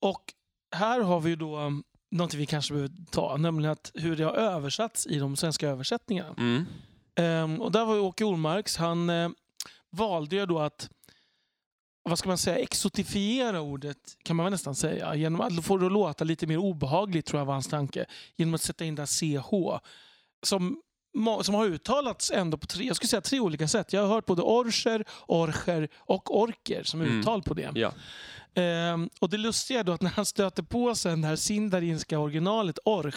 och 0.00 0.34
här 0.76 1.00
har 1.00 1.20
vi 1.20 1.30
ju 1.30 1.36
då 1.36 1.58
um, 1.58 1.84
något 2.10 2.34
vi 2.34 2.46
kanske 2.46 2.74
behöver 2.74 2.94
ta, 3.10 3.36
nämligen 3.36 3.72
att 3.72 3.92
hur 3.94 4.16
det 4.16 4.24
har 4.24 4.34
översatts 4.34 5.06
i 5.06 5.18
de 5.18 5.36
svenska 5.36 5.68
översättningarna. 5.68 6.34
Mm. 6.38 6.66
Ehm, 7.14 7.60
och 7.60 7.72
där 7.72 7.84
var 7.84 7.94
ju 7.94 8.00
Åke 8.00 8.24
Olmarks, 8.24 8.76
han 8.76 9.10
eh, 9.10 9.28
valde 9.90 10.36
ju 10.36 10.46
då 10.46 10.58
att 10.58 10.90
vad 12.10 12.18
ska 12.18 12.28
man 12.28 12.38
säga, 12.38 12.56
exotifiera 12.58 13.60
ordet 13.60 13.96
kan 14.22 14.36
man 14.36 14.44
väl 14.44 14.50
nästan 14.50 14.74
säga. 14.74 15.14
Genom 15.14 15.40
att 15.40 15.64
få 15.64 15.76
det 15.78 15.86
att 15.86 15.92
låta 15.92 16.24
lite 16.24 16.46
mer 16.46 16.56
obehagligt 16.56 17.26
tror 17.26 17.40
jag 17.40 17.46
var 17.46 17.52
hans 17.52 17.68
tanke. 17.68 18.06
Genom 18.36 18.54
att 18.54 18.62
sätta 18.62 18.84
in 18.84 18.94
där 18.94 19.06
CH. 19.06 19.80
Som, 20.42 20.80
som 21.42 21.54
har 21.54 21.66
uttalats 21.66 22.30
ändå 22.30 22.58
på 22.58 22.66
tre, 22.66 22.84
jag 22.84 22.96
skulle 22.96 23.08
säga 23.08 23.20
tre 23.20 23.40
olika 23.40 23.68
sätt. 23.68 23.92
Jag 23.92 24.00
har 24.00 24.08
hört 24.08 24.26
både 24.26 24.42
orcher, 24.42 25.04
orcher 25.26 25.88
och 25.96 26.40
orker 26.40 26.82
som 26.84 27.00
Mm. 27.00 27.20
uttal 27.20 27.42
på 27.42 27.54
det. 27.54 27.70
Ja. 27.74 27.92
Ehm, 28.54 29.10
och 29.20 29.30
det 29.30 29.36
lustiga 29.38 29.80
är 29.80 29.84
då 29.84 29.92
att 29.92 30.02
när 30.02 30.10
han 30.10 30.24
stöter 30.26 30.62
på 30.62 30.94
sen 30.94 31.20
det 31.22 31.28
här 31.28 31.36
sindarinska 31.36 32.18
originalet 32.18 32.78
orch 32.84 33.14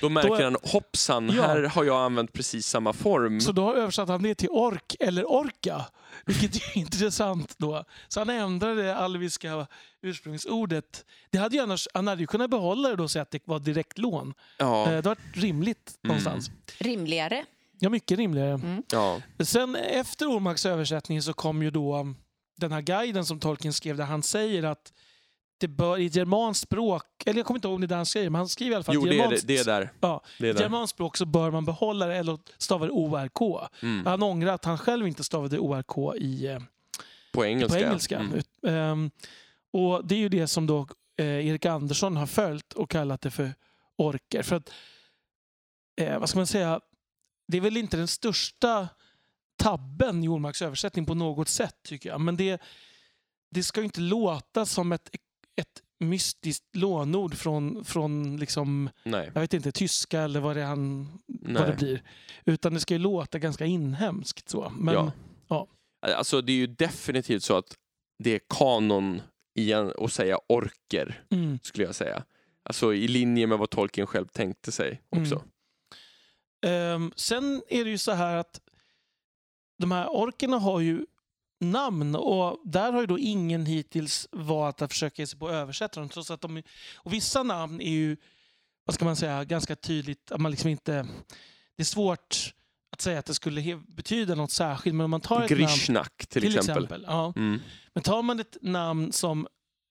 Då 0.00 0.08
märker 0.08 0.28
Då 0.28 0.34
är- 0.34 0.44
han, 0.44 0.56
hoppsan, 0.62 1.28
Ja. 1.36 1.42
här 1.42 1.62
har 1.62 1.84
jag 1.84 1.96
använt 2.04 2.32
precis 2.32 2.66
samma 2.66 2.92
form. 2.92 3.40
Så 3.40 3.52
då 3.52 3.74
översatte 3.74 4.12
han 4.12 4.22
det 4.22 4.34
till 4.34 4.48
ork 4.50 4.96
eller 5.00 5.24
orka. 5.32 5.84
Vilket 6.26 6.54
är 6.56 6.78
intressant 6.78 7.54
då. 7.58 7.84
Så 8.08 8.20
han 8.20 8.30
ändrade 8.30 8.82
det 8.82 8.96
alviska 8.96 9.66
ursprungsordet. 10.02 11.04
Det 11.30 11.38
hade 11.38 11.56
ju 11.56 11.62
annars, 11.62 11.88
han 11.94 12.06
hade 12.06 12.20
ju 12.20 12.26
kunnat 12.26 12.50
behålla 12.50 12.88
det 12.88 12.96
då 12.96 13.02
och 13.02 13.10
säga 13.10 13.22
att 13.22 13.30
det 13.30 13.42
var 13.44 13.58
direktlån. 13.58 14.34
Ja, 14.58 14.86
Eh, 14.86 14.92
Det 15.02 15.02
var 15.08 15.16
rimligt 15.34 15.98
någonstans. 16.02 16.50
Rimligare? 16.78 17.44
Ja, 17.78 17.90
mycket 17.90 18.18
rimligare. 18.18 18.82
ja. 18.90 19.20
Sen 19.44 19.76
efter 19.76 20.26
Ormarks 20.26 20.66
översättning 20.66 21.22
så 21.22 21.32
kom 21.32 21.62
ju 21.62 21.70
då 21.70 21.96
um, 21.96 22.16
den 22.56 22.72
här 22.72 22.80
guiden 22.80 23.24
som 23.24 23.40
Tolkien 23.40 23.72
skrev 23.72 23.96
där 23.96 24.04
han 24.04 24.22
säger 24.22 24.62
att 24.62 24.92
det 25.58 25.68
bör 25.68 25.98
i 25.98 26.06
ett 26.06 26.16
germanskt 26.16 26.62
språk, 26.62 27.04
eller 27.26 27.38
jag 27.38 27.46
kommer 27.46 27.58
inte 27.58 27.68
ihåg 27.68 27.74
om 27.74 27.80
det 27.80 27.84
är 27.84 27.88
det 27.88 27.94
han 27.94 28.06
skriver, 28.06 28.30
men 28.30 28.38
han 28.38 28.48
skriver 28.48 28.72
i 28.72 28.74
alla 28.74 28.84
fall 28.84 28.94
Jo, 28.94 29.02
att 29.02 29.08
det 29.08 29.18
är, 29.36 29.40
det, 29.46 29.58
är 29.58 29.64
där. 29.64 29.92
Ja, 30.00 30.22
Det 30.38 30.48
är 30.48 30.54
där. 30.54 30.60
germanskt 30.60 30.94
språk 30.94 31.16
så 31.16 31.26
bör 31.26 31.50
man 31.50 31.64
behålla 31.64 32.06
det 32.06 32.16
eller 32.16 32.38
stava 32.58 32.86
det 32.86 32.92
ORK. 32.92 33.68
Mm. 33.82 34.06
Han 34.06 34.22
ångrar 34.22 34.52
att 34.52 34.64
han 34.64 34.78
själv 34.78 35.06
inte 35.06 35.24
stavade 35.24 35.58
ORK 35.58 36.16
i, 36.20 36.46
eh, 36.46 36.58
På 37.32 37.44
engelska. 37.44 37.78
på 37.78 37.84
engelska. 37.84 38.18
Mm. 38.18 38.40
Ehm, 38.66 39.10
och 39.72 40.06
Det 40.06 40.14
är 40.14 40.18
ju 40.18 40.28
det 40.28 40.46
som 40.46 40.66
då 40.66 40.86
eh, 41.18 41.26
Erik 41.46 41.66
Andersson 41.66 42.16
har 42.16 42.26
följt 42.26 42.72
och 42.72 42.90
kallat 42.90 43.20
det 43.20 43.30
för 43.30 43.54
orker. 43.96 44.42
För 44.42 44.56
att, 44.56 44.70
eh, 46.00 46.18
vad 46.18 46.28
ska 46.28 46.38
man 46.38 46.46
säga, 46.46 46.80
det 47.48 47.56
är 47.56 47.60
väl 47.60 47.76
inte 47.76 47.96
den 47.96 48.08
största 48.08 48.88
tabben 49.56 50.24
i 50.24 50.28
Ormarks 50.28 50.62
översättning 50.62 51.06
på 51.06 51.14
något 51.14 51.48
sätt 51.48 51.76
tycker 51.82 52.08
jag. 52.08 52.20
Men 52.20 52.36
det, 52.36 52.62
det 53.50 53.62
ska 53.62 53.80
ju 53.80 53.84
inte 53.84 54.00
låta 54.00 54.66
som 54.66 54.92
ett, 54.92 55.08
ett 55.56 55.82
mystiskt 56.00 56.76
lånord 56.76 57.34
från, 57.34 57.84
från 57.84 58.36
liksom, 58.36 58.90
Nej. 59.02 59.30
jag 59.34 59.40
vet 59.40 59.54
inte, 59.54 59.72
tyska 59.72 60.20
eller 60.20 60.40
vad 60.40 60.56
det, 60.56 60.62
är 60.62 60.66
han, 60.66 61.08
vad 61.26 61.66
det 61.68 61.76
blir. 61.76 62.02
Utan 62.44 62.74
det 62.74 62.80
ska 62.80 62.94
ju 62.94 62.98
låta 62.98 63.38
ganska 63.38 63.66
inhemskt. 63.66 64.48
Så. 64.48 64.72
Men, 64.78 64.94
Ja. 64.94 65.12
ja. 65.48 65.68
Alltså 66.16 66.40
det 66.40 66.52
är 66.52 66.56
ju 66.56 66.66
definitivt 66.66 67.42
så 67.42 67.56
att 67.56 67.76
det 68.24 68.30
är 68.34 68.40
kanon 68.48 69.22
igen 69.58 69.92
att 69.98 70.12
säga 70.12 70.38
orker, 70.48 71.22
Mm. 71.30 71.58
skulle 71.62 71.84
jag 71.86 71.94
säga. 71.94 72.24
Alltså 72.62 72.94
i 72.94 73.08
linje 73.08 73.46
med 73.46 73.58
vad 73.58 73.70
Tolkien 73.70 74.06
själv 74.06 74.26
tänkte 74.26 74.72
sig 74.72 75.02
också. 75.08 75.42
Mm. 76.66 76.94
Ehm, 77.02 77.12
sen 77.16 77.62
är 77.68 77.84
det 77.84 77.90
ju 77.90 77.98
så 77.98 78.12
här 78.12 78.36
att 78.36 78.60
de 79.78 79.92
här 79.92 80.08
orkerna 80.08 80.58
har 80.58 80.80
ju 80.80 81.06
namn 81.60 82.14
och 82.14 82.60
där 82.64 82.92
har 82.92 83.00
ju 83.00 83.06
då 83.06 83.18
ingen 83.18 83.66
hittills 83.66 84.28
valt 84.32 84.82
att 84.82 84.92
försöka 84.92 85.22
ge 85.22 85.26
sig 85.26 85.38
på 85.38 85.48
att 85.48 85.54
översätta 85.54 86.00
dem. 86.00 86.08
Trots 86.08 86.30
att 86.30 86.40
de, 86.40 86.62
och 86.96 87.12
vissa 87.12 87.42
namn 87.42 87.80
är 87.80 87.90
ju, 87.90 88.16
vad 88.84 88.94
ska 88.94 89.04
man 89.04 89.16
säga, 89.16 89.44
ganska 89.44 89.76
tydligt 89.76 90.32
att 90.32 90.40
man 90.40 90.50
liksom 90.50 90.70
inte... 90.70 91.06
Det 91.76 91.82
är 91.82 91.84
svårt 91.84 92.54
att 92.92 93.00
säga 93.00 93.18
att 93.18 93.26
det 93.26 93.34
skulle 93.34 93.76
betyda 93.76 94.34
något 94.34 94.50
särskilt, 94.50 94.96
men 94.96 95.04
om 95.04 95.10
man 95.10 95.20
tar 95.20 95.42
ett 95.42 95.50
namn... 95.50 95.60
Grishnak 95.60 96.26
till, 96.26 96.56
exempel. 96.56 97.04
ja. 97.06 97.32
Mm. 97.36 97.60
Men 97.94 98.02
tar 98.02 98.22
man 98.22 98.40
ett 98.40 98.56
namn 98.62 99.12
som 99.12 99.46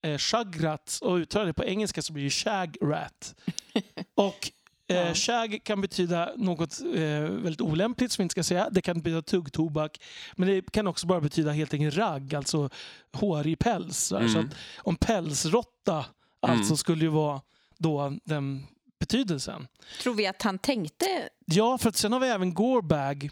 eh, 0.05 0.17
Shagrat 0.17 0.99
och 1.01 1.15
uttalar 1.15 1.45
det 1.45 1.53
på 1.53 1.65
engelska 1.65 2.01
så 2.01 2.13
blir 2.13 2.23
det 2.23 2.29
Shagrat. 2.29 3.36
och 4.15 4.51
eh. 4.95 5.13
Shag 5.13 5.59
kan 5.63 5.81
betyda 5.81 6.31
något 6.37 6.81
eh, 6.81 7.01
väldigt 7.19 7.61
olämpligt 7.61 8.11
som 8.11 8.21
vi 8.21 8.23
inte 8.23 8.33
ska 8.33 8.43
säga. 8.43 8.69
Det 8.71 8.81
kan 8.81 9.01
betyda 9.01 9.21
tuggtobak. 9.21 9.97
Men 10.35 10.47
det 10.49 10.71
kan 10.71 10.87
också 10.87 11.07
bara 11.07 11.21
betyda 11.21 11.51
helt 11.51 11.73
enkelt 11.73 11.95
ragg, 11.97 12.35
alltså 12.35 12.69
hårig 13.13 13.59
päls. 13.59 13.97
Så, 13.97 14.17
här. 14.17 14.27
så 14.27 14.37
Mm. 14.37 14.49
att 14.49 14.55
om 14.77 14.95
pälsrotta 14.95 16.05
alltså 16.41 16.65
Mm. 16.71 16.77
skulle 16.77 17.01
ju 17.05 17.11
vara 17.11 17.41
då 17.77 18.17
den 18.23 18.67
betydelsen. 18.99 19.67
Tror 20.03 20.13
vi 20.13 20.27
att 20.27 20.41
han 20.41 20.59
tänkte... 20.59 21.05
Ja, 21.45 21.77
för 21.77 21.89
att 21.89 21.95
sen 21.95 22.13
har 22.13 22.19
vi 22.19 22.27
även 22.27 22.53
Gorbag 22.53 23.29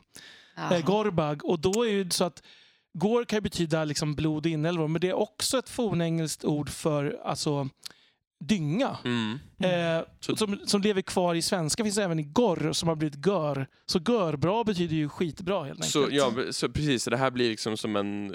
eh, 0.72 0.86
Gorbag. 0.86 1.46
Och 1.46 1.60
då 1.60 1.86
är 1.86 1.90
ju 1.90 2.10
så 2.10 2.24
att 2.24 2.44
Gor 2.94 3.26
kan 3.26 3.44
betyda 3.44 3.84
liksom 3.86 4.16
blod 4.16 4.46
och 4.46 4.52
inälvor, 4.52 4.88
men 4.88 5.02
det 5.02 5.10
är 5.10 5.14
också 5.14 5.58
ett 5.58 5.70
fornengelskt 5.70 6.46
ord 6.46 6.70
för 6.70 7.20
alltså, 7.24 7.70
dynga. 8.42 8.98
Mm. 9.06 9.40
Eh, 9.60 10.06
som, 10.20 10.60
som 10.66 10.82
lever 10.82 11.02
kvar 11.02 11.36
i 11.36 11.42
svenska 11.42 11.84
finns 11.84 11.98
även 11.98 12.20
i 12.20 12.24
gorr 12.24 12.74
som 12.74 12.90
har 12.90 12.96
blivit 12.96 13.26
gör. 13.26 13.68
Så 13.86 14.00
görbra 14.00 14.64
betyder 14.64 14.96
ju 14.96 15.10
skitbra 15.10 15.64
helt 15.64 15.70
enkelt. 15.70 15.92
Så, 15.92 16.08
ja, 16.12 16.34
så 16.52 16.70
precis, 16.70 17.06
det 17.06 17.18
här 17.18 17.32
blir 17.32 17.50
liksom 17.50 17.78
som 17.78 17.96
en 17.96 18.34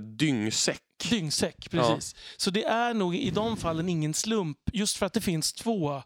dyngsäck. 0.00 0.82
Dyngsäck, 1.10 1.70
precis. 1.70 2.14
Så 2.36 2.50
det 2.50 2.64
är 2.64 2.94
nog 2.94 3.16
i 3.16 3.30
de 3.30 3.56
fallen 3.56 3.88
ingen 3.88 4.14
slump, 4.14 4.58
just 4.72 4.96
för 4.96 5.06
att 5.06 5.12
det 5.12 5.20
finns 5.20 5.52
två. 5.52 6.02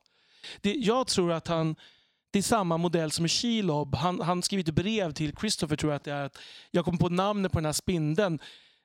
Det, 0.61 0.73
jag 0.73 1.07
tror 1.07 1.33
att 1.33 1.49
han, 1.49 1.77
det 2.33 2.39
är 2.39 2.43
samma 2.43 2.77
modell 2.77 3.11
som 3.11 3.25
i 3.25 3.29
Shelob. 3.29 3.95
Han, 3.95 4.21
han 4.21 4.43
skrivit 4.43 4.69
ett 4.69 4.75
brev 4.75 5.13
till 5.13 5.37
Christopher, 5.41 5.77
tror 5.77 5.93
jag 5.93 5.97
att 5.97 6.05
det 6.05 6.13
är. 6.13 6.25
Att 6.25 6.39
jag 6.71 6.85
kom 6.85 6.99
på 6.99 7.09
namnet 7.09 7.53
på 7.53 7.59
den 7.59 7.67
här 7.67 7.73
spindeln. 7.73 8.39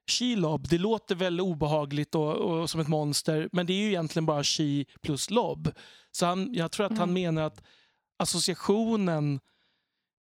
Shelob, 0.08 0.68
det 0.68 0.78
låter 0.78 1.16
väl 1.16 1.41
obehagligt 1.41 2.16
och, 2.16 2.34
och 2.36 2.70
som 2.70 2.82
ett 2.82 2.88
monster, 2.88 3.49
men 3.51 3.66
det 3.66 3.74
är 3.74 3.78
ju 3.82 3.88
egentligen 3.88 4.26
bara 4.26 4.43
She 4.43 4.86
plus 5.01 5.30
Lob. 5.30 5.72
Så 6.12 6.26
han, 6.26 6.53
jag 6.53 6.72
tror 6.72 6.86
att 6.86 6.97
han 6.97 7.14
menar 7.14 7.41
att 7.43 7.64
associationen 8.20 9.39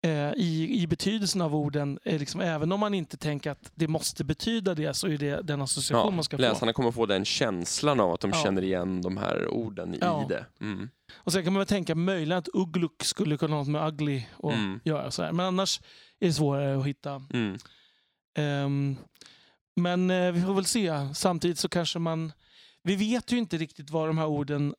eh, 0.05 0.33
i, 0.37 0.83
i 0.83 0.87
betydelsen 0.87 1.41
av 1.41 1.55
orden, 1.57 1.99
är 2.05 2.19
liksom, 2.19 2.41
även 2.41 2.73
om 2.73 2.81
man 2.81 2.95
inte 2.95 3.17
tänker 3.17 3.51
att 3.51 3.73
det 3.75 3.89
måste 3.89 4.25
betyda 4.25 4.75
det, 4.75 4.95
så 4.95 5.09
är 5.09 5.19
det 5.19 5.43
den 5.43 5.63
association 5.63 6.07
Ja, 6.07 6.11
man 6.11 6.25
ska 6.25 6.37
få. 6.37 6.41
läsarna 6.41 6.73
kommer 6.73 6.91
få 6.91 7.07
den 7.07 7.25
känslan 7.25 8.01
av 8.01 8.13
att 8.13 8.21
de 8.21 8.31
Ja. 8.35 8.43
känner 8.43 8.63
igen 8.63 9.03
de 9.03 9.17
här 9.17 9.49
orden 9.49 9.97
Ja. 10.01 10.25
i 10.25 10.29
det. 10.29 10.47
Mm. 10.61 10.89
Och 11.17 11.33
sen 11.33 11.45
kan 11.45 11.53
man 11.53 11.61
väl 11.61 11.67
tänka 11.67 11.95
möjligen 11.95 12.39
att 12.39 12.49
Ugluk 12.55 13.03
skulle 13.05 13.37
kunna 13.37 13.57
ha 13.57 13.61
något 13.63 13.69
med 13.69 13.89
ugly 13.89 14.23
att 14.43 14.53
Mm. 14.55 14.81
göra. 14.85 15.11
Så 15.11 15.23
här. 15.23 15.33
Men 15.33 15.47
annars 15.47 15.81
är 16.21 16.27
det 16.27 16.33
svårare 16.33 16.79
att 16.79 16.87
hitta. 16.87 17.23
Mm. 17.33 17.57
Men 19.77 20.11
eh, 20.11 20.33
vi 20.33 20.43
får 20.43 20.55
väl 20.55 20.65
se. 20.65 21.15
Samtidigt 21.15 21.59
så 21.59 21.69
kanske 21.69 21.99
man... 21.99 22.33
Vi 22.83 22.97
vet 22.97 23.33
ju 23.33 23.39
inte 23.39 23.57
riktigt 23.57 23.91
vad 23.91 24.09
de 24.09 24.19
här 24.19 24.27
orden 24.27 24.75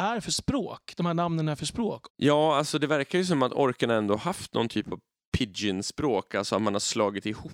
är 0.00 0.20
för 0.20 0.30
språk. 0.30 0.92
De 0.96 1.06
här 1.06 1.14
namnen 1.14 1.48
är 1.48 1.56
för 1.56 1.66
språk. 1.66 2.06
Ja, 2.16 2.56
alltså 2.56 2.78
det 2.78 2.86
verkar 2.86 3.18
ju 3.18 3.24
som 3.24 3.42
att 3.42 3.52
orken 3.52 3.90
ändå 3.90 4.16
haft 4.16 4.54
någon 4.54 4.68
typ 4.68 4.92
av 4.92 5.00
pidgin-språk, 5.38 6.34
alltså 6.34 6.56
att 6.56 6.62
man 6.62 6.74
har 6.74 6.80
slagit 6.80 7.26
ihop 7.26 7.52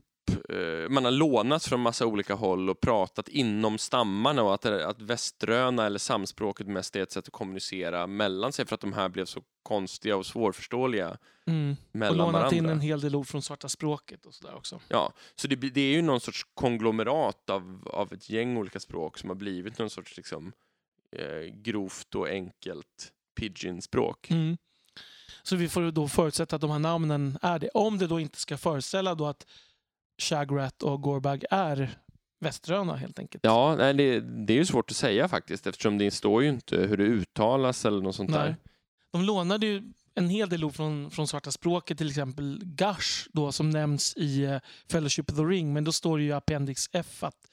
man 0.89 1.05
har 1.05 1.11
lånat 1.11 1.65
från 1.65 1.81
massa 1.81 2.07
olika 2.07 2.35
håll 2.35 2.71
och 2.71 2.81
pratat 2.81 3.29
inom 3.29 3.79
stammarna 3.79 4.43
och 4.43 4.55
att, 4.55 4.67
att 4.67 5.03
väströna 5.03 5.87
eller 5.87 5.99
samspråket 5.99 6.67
mest 6.67 6.97
är 6.97 7.03
ett 7.03 7.13
sätt 7.13 7.27
att 7.27 7.33
kommunicera 7.33 8.07
mellan 8.07 8.53
sig 8.53 8.67
för 8.67 8.75
att 8.75 8.81
de 8.81 8.93
här 8.93 9.09
blev 9.09 9.25
så 9.25 9.41
konstiga 9.63 10.17
och 10.17 10.27
svårförståeliga 10.27 11.19
Mm. 11.47 11.77
Och 11.93 11.99
mellan 11.99 12.17
lånat 12.17 12.33
varandra. 12.33 12.57
in 12.57 12.67
en 12.67 12.81
hel 12.81 13.01
del 13.01 13.15
ord 13.15 13.27
från 13.27 13.43
svarta 13.43 13.69
språket 13.69 14.27
och 14.27 14.35
sådär 14.35 14.55
också. 14.55 14.81
Ja, 14.89 15.13
så 15.37 15.49
det, 15.49 15.57
det 15.57 15.81
är 15.81 15.93
ju 15.93 16.03
någon 16.03 16.21
sorts 16.21 16.47
konglomerat 16.55 17.51
av, 17.51 17.89
av 17.93 18.13
ett 18.13 18.31
gäng 18.31 18.57
olika 18.57 18.81
språk 18.81 19.19
som 19.19 19.29
har 19.31 19.37
blivit 19.37 19.79
någon 19.79 19.91
sorts 19.91 20.17
liksom, 20.17 20.53
eh, 21.17 21.55
grovt 21.55 22.15
och 22.15 22.29
enkelt 22.29 23.13
pidgin-språk. 23.41 24.31
Mm. 24.31 24.57
Så 25.43 25.57
vi 25.57 25.69
får 25.69 25.91
då 25.91 26.09
förutsätta 26.09 26.57
att 26.57 26.63
de 26.63 26.71
här 26.71 26.79
namnen 26.79 27.39
är 27.43 27.59
det. 27.59 27.69
Om 27.69 27.99
det 27.99 28.07
då 28.07 28.21
inte 28.21 28.39
ska 28.39 28.59
föreställa 28.59 29.15
då 29.15 29.27
att 29.27 29.47
Shagrat 30.23 30.83
och 30.83 31.03
Gorbag 31.03 31.45
är 31.51 31.99
väströna 32.41 32.97
helt 32.97 33.19
enkelt. 33.19 33.45
Ja, 33.45 33.75
nej, 33.79 33.95
det, 33.95 34.21
det 34.21 34.53
är 34.53 34.57
ju 34.57 34.67
svårt 34.67 34.91
att 34.91 34.97
säga 34.97 35.29
faktiskt 35.29 35.67
eftersom 35.67 35.99
det 35.99 36.11
står 36.11 36.43
ju 36.43 36.49
inte 36.49 36.77
hur 36.77 36.97
det 36.97 37.05
uttalas 37.05 37.85
eller 37.85 38.03
något 38.03 38.15
sånt 38.15 38.31
Nej. 38.31 38.39
där. 38.39 38.57
De 39.13 39.23
lånade 39.23 39.67
ju 39.67 39.83
en 40.15 40.29
hel 40.29 40.49
del 40.49 40.65
ord 40.65 40.75
från, 40.75 41.11
från 41.11 41.29
svarta 41.29 41.51
språket, 41.51 41.99
till 41.99 42.09
exempel 42.09 42.61
Gash 42.65 43.29
då, 43.33 43.53
som 43.53 43.71
nämns 43.71 44.17
i 44.17 44.45
eh, 44.45 44.59
Fellowship 44.91 45.31
of 45.31 45.37
the 45.37 45.43
Ring, 45.43 45.73
men 45.73 45.85
då 45.85 45.93
står 45.93 46.19
det 46.19 46.25
ju 46.25 46.31
i 46.31 46.33
Appendix 46.33 46.89
F 46.93 47.23
att 47.25 47.49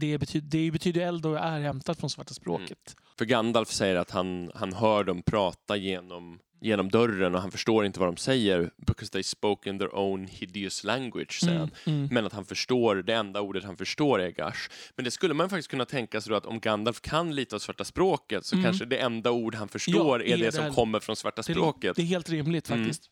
det 0.00 0.18
betyder, 0.18 0.48
det 0.48 0.70
betyder 0.70 1.00
eld 1.00 1.26
och 1.26 1.38
är 1.38 1.60
hämtat 1.60 2.00
från 2.00 2.10
svarta 2.10 2.34
språket. 2.34 2.96
För 3.18 3.24
Gandalf 3.24 3.68
säger 3.68 3.96
att 3.96 4.10
han, 4.10 4.50
han 4.54 4.72
hör 4.72 5.04
dem 5.04 5.22
prata 5.22 5.76
genom, 5.76 6.38
genom 6.60 6.88
dörren 6.90 7.34
och 7.34 7.40
han 7.40 7.50
förstår 7.50 7.86
inte 7.86 8.00
vad 8.00 8.08
de 8.08 8.16
säger 8.16 8.70
because 8.76 9.12
they 9.12 9.22
spoke 9.22 9.70
in 9.70 9.78
their 9.78 9.94
own 9.94 10.26
hideous 10.26 10.84
language, 10.84 11.40
säger 11.40 11.58
han. 11.58 11.70
Mm. 11.86 12.08
Men 12.12 12.26
att 12.26 12.32
han 12.32 12.44
förstår, 12.44 12.96
det 12.96 13.14
enda 13.14 13.40
ordet 13.40 13.64
han 13.64 13.76
förstår 13.76 14.20
är 14.20 14.30
Gash. 14.30 14.68
Men 14.96 15.04
det 15.04 15.10
skulle 15.10 15.34
man 15.34 15.50
faktiskt 15.50 15.68
kunna 15.70 15.84
tänka 15.84 16.20
sig 16.20 16.30
då 16.30 16.36
att 16.36 16.46
om 16.46 16.60
Gandalf 16.60 17.00
kan 17.00 17.34
lite 17.34 17.54
av 17.54 17.58
svarta 17.58 17.84
språket 17.84 18.44
så 18.46 18.54
Mm. 18.56 18.64
kanske 18.64 18.84
det 18.84 18.98
enda 18.98 19.30
ord 19.30 19.54
han 19.54 19.68
förstår 19.68 20.20
Ja, 20.20 20.26
är 20.26 20.32
är 20.34 20.36
det, 20.38 20.44
det 20.44 20.52
som 20.52 20.74
kommer 20.74 21.00
från 21.00 21.16
svarta 21.16 21.42
Det, 21.46 21.52
språket. 21.52 21.96
det 21.96 22.02
är 22.02 22.06
helt 22.06 22.30
rimligt 22.30 22.70
Mm. 22.70 22.84
faktiskt. 22.84 23.10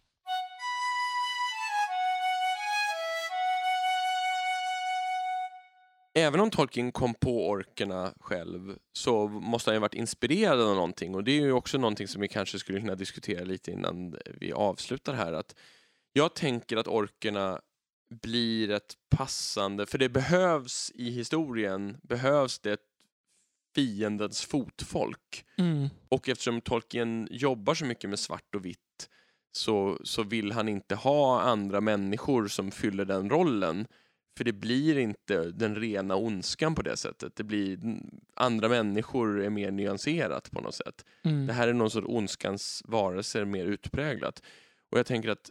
Även 6.18 6.40
om 6.40 6.50
Tolkien 6.50 6.92
kom 6.92 7.14
på 7.14 7.48
orkerna 7.48 8.14
själv 8.20 8.78
så 8.92 9.28
måste 9.28 9.70
han 9.70 9.76
ju 9.76 9.80
varit 9.80 9.94
inspirerad 9.94 10.60
av 10.60 10.74
någonting 10.74 11.14
och 11.14 11.24
det 11.24 11.32
är 11.32 11.40
ju 11.40 11.52
också 11.52 11.78
någonting 11.78 12.08
som 12.08 12.20
vi 12.20 12.28
kanske 12.28 12.58
skulle 12.58 12.80
kunna 12.80 12.94
diskutera 12.94 13.44
lite 13.44 13.70
innan 13.70 14.16
vi 14.40 14.52
avslutar 14.52 15.14
här. 15.14 15.32
Att 15.32 15.54
jag 16.12 16.34
tänker 16.34 16.76
att 16.76 16.88
orkerna 16.88 17.60
blir 18.10 18.70
ett 18.70 18.94
passande, 19.10 19.86
för 19.86 19.98
det 19.98 20.08
behövs 20.08 20.92
i 20.94 21.10
historien, 21.10 21.96
behövs 22.02 22.58
det 22.58 22.80
fiendens 23.74 24.44
fotfolk. 24.44 25.44
Mm. 25.58 25.88
Och 26.08 26.28
eftersom 26.28 26.60
Tolkien 26.60 27.28
jobbar 27.30 27.74
så 27.74 27.84
mycket 27.84 28.10
med 28.10 28.18
svart 28.18 28.54
och 28.54 28.64
vitt 28.64 29.08
så, 29.52 29.98
så 30.04 30.22
vill 30.22 30.52
han 30.52 30.68
inte 30.68 30.94
ha 30.94 31.40
andra 31.40 31.80
människor 31.80 32.48
som 32.48 32.70
fyller 32.70 33.04
den 33.04 33.30
rollen. 33.30 33.86
För 34.38 34.44
det 34.44 34.52
blir 34.52 34.98
inte 34.98 35.44
den 35.50 35.76
rena 35.76 36.16
ondskan 36.16 36.74
på 36.74 36.82
det 36.82 36.96
sättet. 36.96 37.36
Det 37.36 37.44
blir, 37.44 37.78
andra 38.34 38.68
människor 38.68 39.42
är 39.42 39.50
mer 39.50 39.70
nyanserat 39.70 40.50
på 40.50 40.60
något 40.60 40.74
sätt. 40.74 41.04
Mm. 41.24 41.46
Det 41.46 41.52
här 41.52 41.68
är 41.68 41.72
någon 41.72 41.90
sorts 41.90 42.06
ondskans 42.10 42.82
varelser 42.84 43.44
mer 43.44 43.64
utpräglat. 43.66 44.42
Och 44.90 44.98
jag 44.98 45.06
tänker 45.06 45.28
att 45.28 45.50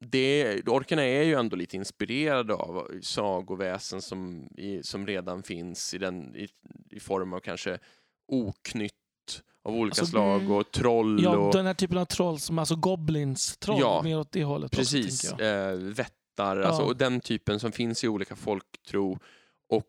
det, 0.00 0.62
orkarna 0.68 1.02
är 1.02 1.22
ju 1.22 1.34
ändå 1.34 1.56
lite 1.56 1.76
inspirerade 1.76 2.54
av 2.54 2.88
sagoväsen 3.02 4.02
som, 4.02 4.48
i, 4.56 4.82
som 4.82 5.06
redan 5.06 5.42
finns 5.42 5.94
i, 5.94 5.98
den, 5.98 6.36
i, 6.36 6.48
i 6.90 7.00
form 7.00 7.32
av 7.32 7.40
kanske 7.40 7.78
oknytt 8.28 8.92
av 9.64 9.74
olika 9.74 10.00
Alltså, 10.00 10.06
slag 10.06 10.40
mm. 10.40 10.52
och 10.52 10.70
troll 10.70 11.22
Ja, 11.24 11.36
och 11.36 11.52
den 11.52 11.66
här 11.66 11.74
typen 11.74 11.98
av 11.98 12.04
troll, 12.04 12.38
som 12.38 12.58
alltså 12.58 12.76
goblins-troll, 12.76 13.80
Ja, 13.80 14.00
mer 14.04 14.18
åt 14.18 14.32
det 14.32 14.44
hållet. 14.44 14.78
också, 14.78 14.78
precis, 14.78 15.34
jag. 15.38 15.72
eh, 15.72 15.78
vättar, 16.32 16.56
alltså, 16.60 16.82
Ja. 16.82 16.86
och 16.86 16.96
den 16.96 17.20
typen 17.20 17.60
som 17.60 17.72
finns 17.72 18.04
i 18.04 18.08
olika 18.08 18.36
folktro. 18.36 19.18
Och 19.68 19.88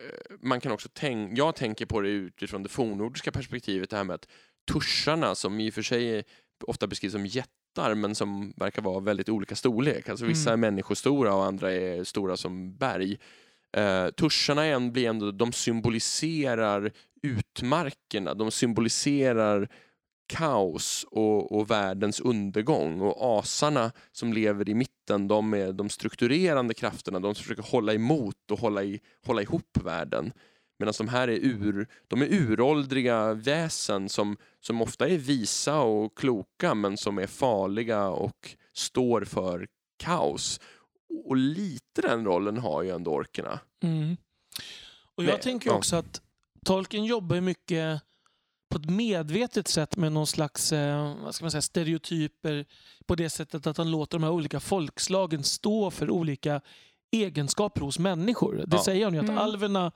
eh, 0.00 0.36
man 0.40 0.60
kan 0.60 0.72
också 0.72 0.88
tänka, 0.88 1.34
jag 1.36 1.56
tänker 1.56 1.86
på 1.86 2.00
det 2.00 2.08
utifrån 2.08 2.62
det 2.62 2.68
fornnordiska 2.68 3.32
perspektivet, 3.32 3.90
det 3.90 3.96
här 3.96 4.04
med 4.04 4.14
att 4.14 4.28
tuscharna 4.72 5.34
som 5.34 5.60
i 5.60 5.70
och 5.70 5.74
för 5.74 5.82
sig 5.82 6.24
ofta 6.66 6.86
beskrivs 6.86 7.12
som 7.12 7.26
jättar 7.26 7.94
men 7.94 8.14
som 8.14 8.52
verkar 8.56 8.82
vara 8.82 9.00
väldigt 9.00 9.28
olika 9.28 9.56
storlek. 9.56 10.08
Alltså 10.08 10.24
vissa 10.26 10.50
Mm. 10.52 10.64
är 10.64 10.70
människostora 10.70 11.34
och 11.34 11.44
andra 11.44 11.72
är 11.72 12.04
stora 12.04 12.36
som 12.36 12.76
berg. 12.76 13.18
Eh, 13.76 14.08
tuscharna 14.08 14.80
blir 14.90 15.08
ändå, 15.08 15.30
de 15.30 15.52
symboliserar 15.52 16.92
utmarkerna, 17.22 18.34
de 18.34 18.50
symboliserar 18.50 19.68
kaos 20.26 21.06
och, 21.10 21.52
och 21.52 21.70
världens 21.70 22.20
undergång. 22.20 23.00
Och 23.00 23.38
asarna 23.38 23.92
som 24.12 24.32
lever 24.32 24.68
i 24.68 24.74
mitten, 24.74 25.28
de 25.28 25.54
är 25.54 25.72
de 25.72 25.88
strukturerande 25.88 26.74
krafterna, 26.74 27.20
de 27.20 27.34
som 27.34 27.42
försöker 27.42 27.70
hålla 27.70 27.94
emot 27.94 28.50
och 28.50 28.58
hålla, 28.58 28.82
i, 28.82 29.00
hålla 29.26 29.42
ihop 29.42 29.78
världen. 29.84 30.32
Medan 30.78 30.94
de 30.98 31.08
här 31.08 31.28
är, 31.28 31.36
ur, 31.36 31.86
de 32.08 32.22
är 32.22 32.26
uråldriga 32.32 33.34
väsen 33.34 34.08
som, 34.08 34.36
som 34.60 34.82
ofta 34.82 35.08
är 35.08 35.18
visa 35.18 35.80
och 35.80 36.18
kloka 36.18 36.74
men 36.74 36.96
som 36.96 37.18
är 37.18 37.26
farliga 37.26 38.08
och 38.08 38.56
står 38.72 39.24
för 39.24 39.66
kaos. 39.96 40.60
Och 41.24 41.36
lite 41.36 42.02
den 42.02 42.24
rollen 42.24 42.56
har 42.56 42.82
ju 42.82 42.90
ändå 42.90 43.10
orkerna. 43.10 43.60
Mm. 43.82 44.16
Och 45.14 45.24
jag 45.24 45.32
Nej, 45.32 45.40
tänker 45.40 45.72
också 45.72 45.96
att 45.96 46.22
Tolkien 46.64 47.04
jobbar 47.04 47.40
mycket 47.40 48.02
på 48.72 48.78
ett 48.78 48.90
medvetet 48.90 49.68
sätt 49.68 49.96
med 49.96 50.12
någon 50.12 50.26
slags 50.26 50.72
eh, 50.72 51.14
vad 51.24 51.34
ska 51.34 51.44
man 51.44 51.50
säga, 51.50 51.62
stereotyper 51.62 52.64
på 53.06 53.14
det 53.14 53.30
sättet 53.30 53.66
att 53.66 53.76
han 53.76 53.90
låter 53.90 54.18
de 54.18 54.22
här 54.24 54.30
olika 54.32 54.60
folkslagen 54.60 55.42
stå 55.44 55.90
för 55.90 56.10
olika 56.10 56.60
egenskaper 57.12 57.80
hos 57.80 57.98
människor. 57.98 58.64
Det 58.66 58.76
Ja. 58.76 58.84
säger 58.84 59.04
han 59.04 59.14
ju 59.14 59.20
att 59.20 59.24
Mm. 59.28 59.38
alverna 59.38 59.92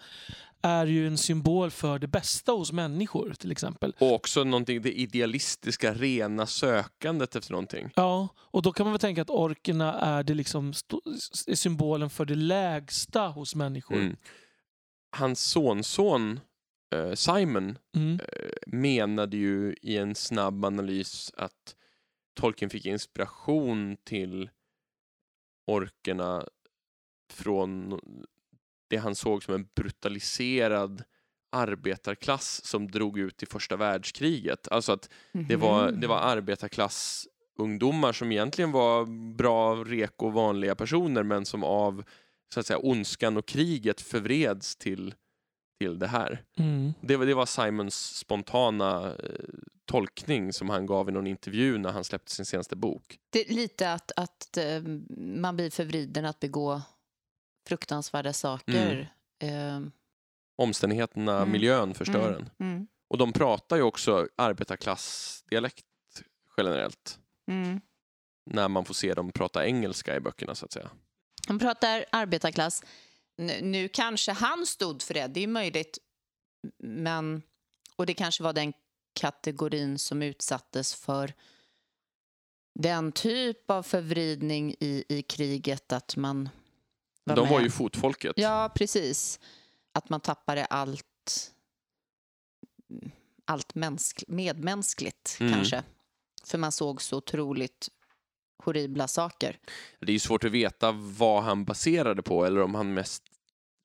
är 0.62 0.86
ju 0.86 1.06
en 1.06 1.18
symbol 1.18 1.70
för 1.70 1.98
det 1.98 2.06
bästa 2.06 2.52
hos 2.52 2.72
människor 2.72 3.34
till 3.38 3.52
exempel. 3.52 3.94
Och 3.98 4.12
också 4.14 4.44
någonting, 4.44 4.82
det 4.82 4.92
idealistiska, 4.92 5.94
rena 5.94 6.46
sökandet 6.46 7.36
efter 7.36 7.52
någonting. 7.52 7.90
Ja, 7.96 8.28
och 8.36 8.62
då 8.62 8.72
kan 8.72 8.86
man 8.86 8.92
väl 8.92 9.00
tänka 9.00 9.22
att 9.22 9.30
orkerna 9.30 9.94
är, 10.00 10.22
det 10.22 10.34
liksom 10.34 10.68
är 11.46 11.54
symbolen 11.54 12.10
för 12.10 12.24
det 12.24 12.34
lägsta 12.34 13.20
hos 13.28 13.54
människor. 13.54 13.96
Mm. 13.96 14.16
Hans 15.16 15.40
sonson 15.40 16.40
Simon 17.14 17.78
Mm. 17.96 18.18
menade 18.66 19.36
ju 19.36 19.74
i 19.82 19.96
en 19.96 20.14
snabb 20.14 20.64
analys 20.64 21.32
att 21.36 21.76
Tolkien 22.34 22.70
fick 22.70 22.86
inspiration 22.86 23.96
till 24.04 24.50
orkerna 25.66 26.48
från 27.32 28.00
det 28.88 28.96
han 28.96 29.14
såg 29.14 29.42
som 29.44 29.54
en 29.54 29.68
brutaliserad 29.76 31.04
arbetarklass 31.52 32.64
som 32.64 32.90
drog 32.90 33.18
ut 33.18 33.42
i 33.42 33.46
första 33.46 33.76
världskriget. 33.76 34.68
Alltså 34.68 34.92
att 34.92 35.10
det 35.32 35.56
var, 35.56 35.90
Mhm. 35.90 36.00
det 36.00 36.06
var 36.06 36.18
arbetarklassungdomar 36.18 38.12
som 38.12 38.32
egentligen 38.32 38.72
var 38.72 39.04
bra, 39.34 39.74
reko, 39.74 40.28
vanliga 40.28 40.74
personer 40.74 41.22
men 41.22 41.44
som 41.46 41.64
av 41.64 42.04
så 42.54 42.60
att 42.60 42.66
säga, 42.66 42.78
ondskan 42.78 43.36
och 43.36 43.46
kriget 43.46 44.00
förvreds 44.00 44.76
till, 44.76 45.14
till 45.78 45.98
det 45.98 46.06
här. 46.06 46.42
Mm. 46.58 46.94
Det 47.00 47.16
var, 47.16 47.26
det 47.26 47.34
var 47.34 47.46
Simons 47.46 48.16
spontana 48.16 49.06
eh, 49.14 49.14
tolkning 49.84 50.52
som 50.52 50.70
han 50.70 50.86
gav 50.86 51.08
i 51.08 51.12
någon 51.12 51.26
intervju 51.26 51.78
när 51.78 51.92
han 51.92 52.04
släppte 52.04 52.32
sin 52.32 52.44
senaste 52.46 52.76
bok. 52.76 53.18
Det 53.30 53.50
är 53.50 53.54
lite 53.54 53.92
att, 53.92 54.12
att 54.16 54.56
eh, 54.56 54.82
man 55.16 55.56
blir 55.56 55.70
förvriden 55.70 56.24
att 56.24 56.40
begå 56.40 56.82
fruktansvärda 57.68 58.32
saker. 58.32 59.12
Eh, 59.42 59.80
Omständigheterna, 60.58 61.36
Mm. 61.36 61.52
miljön 61.52 61.94
förstör 61.94 62.28
mm, 62.32 62.46
en. 62.58 62.66
Mm, 62.68 62.86
Och 63.08 63.18
de 63.18 63.32
pratar 63.32 63.76
ju 63.76 63.82
också 63.82 64.28
arbetarklassdialekt 64.36 65.84
generellt. 66.56 67.18
mm. 67.48 67.80
När 68.50 68.68
man 68.68 68.84
får 68.84 68.94
se 68.94 69.14
dem 69.14 69.32
prata 69.32 69.66
engelska 69.66 70.16
i 70.16 70.20
böckerna 70.20 70.54
så 70.54 70.64
att 70.64 70.72
säga. 70.72 70.90
Han 71.48 71.58
pratar 71.58 72.04
arbetarklass. 72.12 72.82
Nu, 73.38 73.88
kanske 73.88 74.32
han 74.32 74.66
stod 74.66 75.02
för 75.02 75.14
det, 75.14 75.26
det 75.26 75.40
är 75.40 75.46
möjligt. 75.46 75.98
Men, 76.78 77.42
och 77.96 78.06
det 78.06 78.14
kanske 78.14 78.42
var 78.42 78.52
den 78.52 78.72
kategorin 79.12 79.98
som 79.98 80.22
utsattes 80.22 80.94
för 80.94 81.34
den 82.74 83.12
typ 83.12 83.70
av 83.70 83.82
förvridning 83.82 84.74
i, 84.80 85.04
i 85.08 85.22
kriget 85.22 85.92
att 85.92 86.16
man 86.16 86.48
var 87.24 87.36
de 87.36 87.42
med. 87.42 87.50
var 87.50 87.60
ju 87.60 87.70
fotfolket. 87.70 88.32
Ja, 88.36 88.72
precis. 88.74 89.40
Att 89.92 90.08
man 90.08 90.20
tappade 90.20 90.64
allt, 90.64 91.52
allt 93.44 93.74
mänsk, 93.74 94.24
medmänskligt, 94.28 95.36
Mm. 95.40 95.52
kanske. 95.52 95.82
För 96.44 96.58
man 96.58 96.72
såg 96.72 97.02
så 97.02 97.16
otroligt 97.16 97.88
horribla 98.64 99.08
saker. 99.08 99.58
Det 100.00 100.10
är 100.10 100.12
ju 100.12 100.18
svårt 100.18 100.44
att 100.44 100.50
veta 100.50 100.92
vad 100.92 101.42
han 101.42 101.64
baserade 101.64 102.22
på 102.22 102.44
eller 102.44 102.62
om 102.62 102.74
han 102.74 102.94
mest 102.94 103.22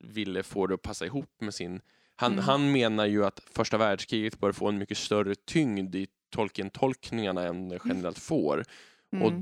ville 0.04 0.42
få 0.42 0.66
det 0.66 0.74
att 0.74 0.82
passa 0.82 1.06
ihop 1.06 1.30
med 1.40 1.54
sin... 1.54 1.80
Han, 2.16 2.32
Mm. 2.32 2.44
han 2.44 2.72
menar 2.72 3.06
ju 3.06 3.24
att 3.24 3.40
första 3.50 3.78
världskriget 3.78 4.40
bör 4.40 4.52
få 4.52 4.68
en 4.68 4.78
mycket 4.78 4.98
större 4.98 5.34
tyngd 5.34 5.94
i 5.94 6.06
Tolkien-tolkningarna 6.30 7.42
än 7.46 7.68
det 7.68 7.78
generellt 7.84 8.18
får. 8.18 8.64
Mm. 9.12 9.26
Och, 9.26 9.32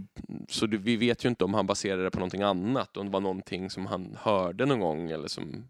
så 0.49 0.67
det, 0.67 0.77
vi 0.77 0.97
vet 0.97 1.25
ju 1.25 1.29
inte 1.29 1.45
om 1.45 1.55
han 1.55 1.67
baserade 1.67 2.03
det 2.03 2.11
på 2.11 2.19
någonting 2.19 2.43
annat, 2.43 2.97
om 2.97 3.07
det 3.07 3.13
var 3.13 3.21
någonting 3.21 3.71
som 3.71 3.87
han 3.87 4.17
hörde 4.21 4.67
någon 4.67 4.81
gång 4.81 5.11
eller 5.11 5.29
som, 5.29 5.69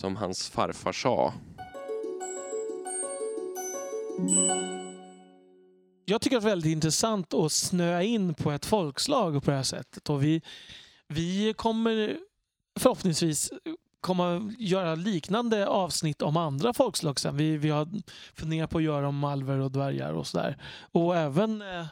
som 0.00 0.16
hans 0.16 0.50
farfar 0.50 0.92
sa. 0.92 1.34
Jag 6.04 6.20
tycker 6.20 6.36
att 6.36 6.42
det 6.42 6.48
är 6.48 6.50
väldigt 6.50 6.72
intressant 6.72 7.34
att 7.34 7.52
snöa 7.52 8.02
in 8.02 8.34
på 8.34 8.50
ett 8.50 8.66
folkslag 8.66 9.44
på 9.44 9.50
det 9.50 9.56
här 9.56 9.62
sättet. 9.62 10.10
Och 10.10 10.24
vi, 10.24 10.42
vi 11.08 11.54
kommer 11.56 12.18
förhoppningsvis 12.80 13.52
komma 14.00 14.52
göra 14.58 14.94
liknande 14.94 15.66
avsnitt 15.66 16.22
om 16.22 16.36
andra 16.36 16.72
folkslag 16.72 17.20
sen. 17.20 17.36
Vi, 17.36 17.56
vi 17.56 17.68
har 17.68 17.88
funderat 18.34 18.70
på 18.70 18.78
att 18.78 18.84
göra 18.84 19.08
om 19.08 19.24
alver 19.24 19.58
och 19.58 19.70
dvärgar 19.70 20.12
och 20.12 20.26
sådär. 20.26 20.62
Och 20.92 21.16
även... 21.16 21.62
Eh, 21.62 21.86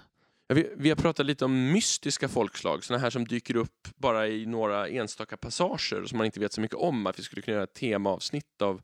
Ja, 0.51 0.55
vi, 0.55 0.71
vi 0.77 0.89
har 0.89 0.97
pratat 0.97 1.27
lite 1.27 1.45
om 1.45 1.73
mystiska 1.73 2.29
folkslag, 2.29 2.85
sådana 2.85 3.03
här 3.03 3.11
som 3.11 3.27
dyker 3.27 3.57
upp 3.57 3.89
bara 3.97 4.29
i 4.29 4.47
några 4.47 4.89
enstaka 4.89 5.37
passager 5.37 6.05
som 6.05 6.19
man 6.19 6.25
inte 6.25 6.41
vet 6.41 6.53
så 6.53 6.61
mycket 6.61 6.77
om. 6.77 7.07
Att 7.07 7.19
vi 7.19 7.23
skulle 7.23 7.43
kunna 7.43 7.55
göra 7.55 7.65
ett 7.65 7.75
temaavsnitt 7.75 8.63
av, 8.63 8.83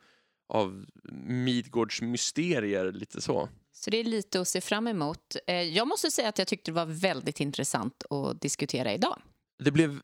av 0.49 0.87
Midgårds 1.25 2.03
mysterier, 2.03 2.93
lite 2.93 3.21
så. 3.21 3.49
Så 3.79 3.91
det 3.91 3.97
är 3.97 4.05
lite 4.05 4.41
att 4.41 4.49
se 4.49 4.61
fram 4.61 4.87
emot. 4.89 5.37
Eh, 5.47 5.55
Jag 5.63 5.89
måste 5.89 6.11
säga 6.11 6.29
att 6.29 6.39
jag 6.39 6.49
tyckte 6.49 6.71
det 6.71 6.75
var 6.75 6.87
väldigt 6.87 7.41
intressant 7.41 8.05
att 8.11 8.41
diskutera 8.41 8.93
idag. 8.95 9.23
Det 9.65 9.71
blev 9.71 10.01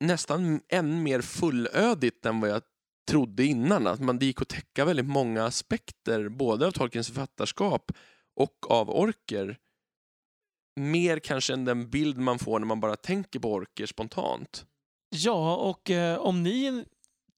nästan 0.00 0.60
än 0.68 1.02
mer 1.02 1.20
fullödigt 1.20 2.26
än 2.26 2.40
vad 2.40 2.50
jag 2.50 2.62
trodde 3.08 3.44
innan. 3.44 3.86
Att 3.86 4.00
man 4.00 4.18
det 4.18 4.26
gick 4.26 4.42
att 4.42 4.48
täcka 4.48 4.84
väldigt 4.84 5.06
många 5.06 5.44
aspekter, 5.44 6.28
både 6.28 6.66
av 6.66 6.70
Tolkiens 6.70 7.08
författarskap 7.08 7.92
och 8.36 8.70
av 8.70 8.90
orker. 8.90 9.58
Mer 10.80 11.18
kanske 11.18 11.52
än 11.52 11.64
den 11.64 11.90
bild 11.90 12.18
man 12.18 12.38
får 12.38 12.58
när 12.58 12.66
man 12.66 12.80
bara 12.80 12.96
tänker 12.96 13.38
på 13.40 13.52
orker 13.52 13.86
spontant. 13.86 14.66
ja, 15.10 15.56
och 15.56 15.90
eh, 15.90 16.18
om 16.18 16.42
ni 16.42 16.84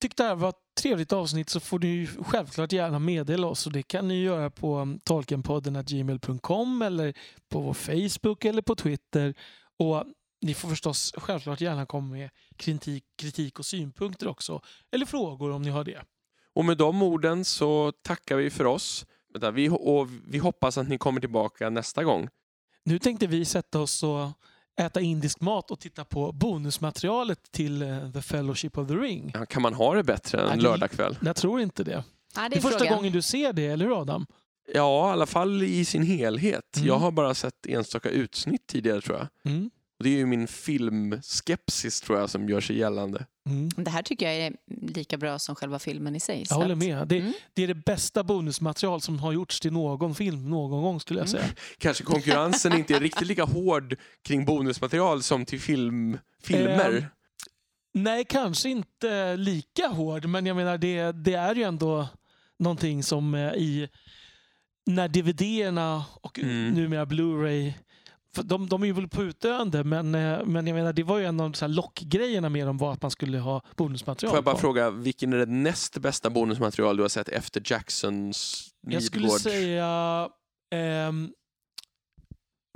tyckte 0.01 0.22
det 0.22 0.28
här 0.28 0.36
var 0.36 0.49
ett 0.49 0.74
trevligt 0.80 1.12
avsnitt 1.12 1.51
så 1.51 1.61
får 1.61 1.78
ni 1.78 2.07
självklart 2.07 2.72
gärna 2.72 2.99
meddela 2.99 3.47
oss. 3.47 3.66
Och 3.66 3.72
det 3.72 3.82
kan 3.82 4.09
ni 4.09 4.22
göra 4.22 4.51
på 4.51 4.99
tolkenpodden 5.05 5.84
gmail.com 5.86 6.82
eller 6.82 7.14
på 7.49 7.61
vår 7.61 7.74
Facebook 7.74 8.44
eller 8.44 8.62
på 8.62 8.74
Twitter. 8.74 9.34
Och 9.78 10.05
ni 10.40 10.55
får 10.55 10.68
förstås 10.68 11.12
självklart 11.16 11.61
gärna 11.61 11.86
komma 11.86 12.12
med 12.12 12.30
kritik, 12.57 13.05
kritik 13.16 13.58
och 13.58 13.66
synpunkter 13.66 14.29
också. 14.29 14.61
Eller 14.92 15.07
frågor 15.07 15.50
om 15.50 15.62
ni 15.62 15.70
har 15.70 15.84
det. 15.84 16.03
Och 16.54 16.64
med 16.64 16.79
de 16.79 17.03
orden 17.03 17.45
så 17.45 17.92
tackar 18.03 18.37
vi 18.37 18.50
för 18.50 18.64
oss. 18.64 19.07
Vi, 19.53 19.68
och 19.68 20.08
vi 20.29 20.38
hoppas 20.38 20.79
att 20.79 20.88
ni 20.88 20.99
kommer 20.99 21.20
tillbaka 21.20 21.70
nästa 21.70 22.04
gång. 22.04 22.29
Nu 22.84 22.99
tänkte 22.99 23.26
vi 23.26 23.45
sätta 23.45 23.80
oss 23.80 24.03
och 24.03 24.29
äta 24.76 25.00
indisk 25.00 25.40
mat 25.40 25.70
och 25.70 25.80
titta 25.80 26.04
på 26.04 26.32
bonusmaterialet 26.32 27.53
till 27.53 27.82
eh, 27.82 28.11
The 28.12 28.22
Fellowship 28.22 28.78
of 28.78 28.88
the 28.88 28.94
Ring. 28.94 29.30
Ja, 29.34 29.46
Kan 29.46 29.62
man 29.62 29.74
ha 29.74 29.94
det 29.94 30.03
bättre 30.03 30.40
än 30.50 30.58
det- 30.58 30.62
lördagkväll? 30.64 31.18
Jag 31.22 31.36
tror 31.36 31.61
inte 31.61 31.84
det. 31.84 32.04
Ja, 32.36 32.48
Det 32.48 32.57
är 32.57 32.61
första 32.61 32.88
gången 32.94 33.12
du 33.12 33.22
ser 33.22 33.53
det, 33.53 33.66
eller 33.66 33.84
hur 33.84 34.00
Adam? 34.00 34.26
Ja, 34.74 35.08
i 35.08 35.12
alla 35.12 35.26
fall 35.26 35.62
i 35.62 35.84
sin 35.84 36.03
helhet. 36.03 36.76
Mm. 36.76 36.88
Jag 36.88 36.98
har 36.98 37.11
bara 37.11 37.34
sett 37.34 37.66
enstaka 37.66 38.08
utsnitt 38.08 38.66
tidigare 38.66 39.00
tror 39.00 39.18
jag. 39.18 39.53
Mm. 39.53 39.70
Och 39.98 40.04
det 40.04 40.10
är 40.10 40.16
ju 40.16 40.26
min 40.26 40.46
filmskepsis 40.48 42.00
tror 42.00 42.18
jag 42.18 42.30
som 42.30 42.48
gör 42.48 42.60
sig 42.60 42.78
gällande. 42.78 43.26
Mm. 43.48 43.68
Det 43.76 43.90
här 43.90 44.02
tycker 44.02 44.26
jag 44.26 44.34
är 44.36 44.52
lika 44.94 45.16
bra 45.16 45.38
som 45.38 45.54
själva 45.54 45.78
filmen 45.78 46.16
i 46.16 46.20
sig. 46.20 46.44
Jag 46.48 46.56
håller 46.56 46.74
med. 46.74 47.08
Det, 47.08 47.18
Mm. 47.18 47.32
det 47.54 47.62
är 47.62 47.68
det 47.68 47.74
bästa 47.74 48.24
bonusmaterial 48.24 49.00
som 49.00 49.18
har 49.18 49.32
gjorts 49.32 49.60
till 49.60 49.72
någon 49.72 50.14
film 50.14 50.50
någon 50.50 50.82
gång 50.82 51.00
skulle 51.00 51.20
jag 51.20 51.28
Mm. 51.28 51.40
säga. 51.42 51.54
Kanske 51.78 52.04
konkurrensen 52.04 52.72
inte 52.72 52.94
är 52.96 53.00
riktigt 53.00 53.28
lika 53.28 53.44
hård 53.44 53.96
kring 54.24 54.44
bonusmaterial 54.44 55.22
som 55.22 55.44
till 55.44 55.60
film, 55.60 56.18
filmer. 56.42 56.96
Ehm, 56.96 57.04
Nej, 57.94 58.24
kanske 58.24 58.68
inte 58.68 59.36
lika 59.36 59.86
hård, 59.88 60.24
men 60.26 60.46
jag 60.46 60.56
menar 60.56 60.78
det, 60.78 61.12
det 61.12 61.34
är 61.34 61.54
ju 61.54 61.62
ändå 61.62 62.08
någonting 62.58 63.02
som 63.02 63.34
eh, 63.34 63.52
i 63.52 63.88
när 64.86 65.08
DVD-erna 65.08 66.04
och 66.20 66.38
Mm. 66.38 66.70
numera 66.74 67.04
Blu-ray 67.04 67.72
de, 68.42 68.68
de 68.68 68.83
är 68.83 68.87
ju 68.87 68.92
väl 68.92 69.08
på 69.08 69.22
utdöende, 69.22 69.84
men, 69.84 70.14
eh, 70.14 70.45
men 70.45 70.67
jag 70.67 70.75
menar, 70.75 70.92
det 70.92 71.03
var 71.03 71.18
ju 71.18 71.25
en 71.25 71.41
av 71.41 71.53
så 71.53 71.64
här 71.64 71.72
lockgrejerna 71.72 72.49
med 72.49 72.67
dem 72.67 72.79
var 72.79 72.92
att 72.92 73.03
man 73.03 73.11
skulle 73.11 73.38
ha 73.38 73.63
bonusmaterial. 73.76 74.30
Får 74.30 74.37
jag 74.37 74.45
bara 74.45 74.54
på. 74.54 74.61
fråga, 74.61 74.91
vilken 74.91 75.33
är 75.33 75.37
det 75.38 75.46
näst 75.46 75.99
bästa 75.99 76.30
bonusmaterial 76.30 76.96
du 76.96 77.03
har 77.03 77.08
sett 77.08 77.29
efter 77.29 77.63
Jacksons 77.64 78.68
Jag 78.80 79.03
skulle 79.03 79.22
Midgård? 79.22 79.41
säga... 79.41 80.29
ehm, 80.71 81.30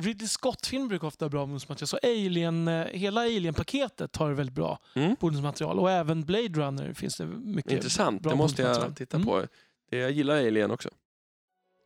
Ridley 0.03 0.29
Scott-film 0.29 0.89
brukar 0.89 1.07
ofta 1.09 1.25
ha 1.25 1.31
bra 1.31 1.47
bonusmaterial. 1.47 1.87
Så 1.89 1.99
Alien, 2.03 2.69
eh, 2.69 2.85
hela 2.87 3.21
Alien-paketet 3.21 4.17
har 4.17 4.33
väldigt 4.33 4.55
bra 4.55 4.79
Mm. 4.95 5.17
bonusmaterial. 5.21 5.79
Och 5.79 5.91
även 5.91 6.23
Blade 6.25 6.49
Runner 6.49 6.93
finns 6.93 7.17
det 7.17 7.27
mycket 7.27 7.73
Intressant, 7.73 8.23
bra 8.23 8.31
det 8.33 8.37
måste 8.39 8.63
jag 8.63 8.97
titta 8.97 9.17
Mm. 9.17 9.27
på. 9.27 9.43
Det, 9.91 9.97
jag 9.97 10.11
gillar 10.11 10.37
Alien 10.37 10.71
också. 10.71 10.89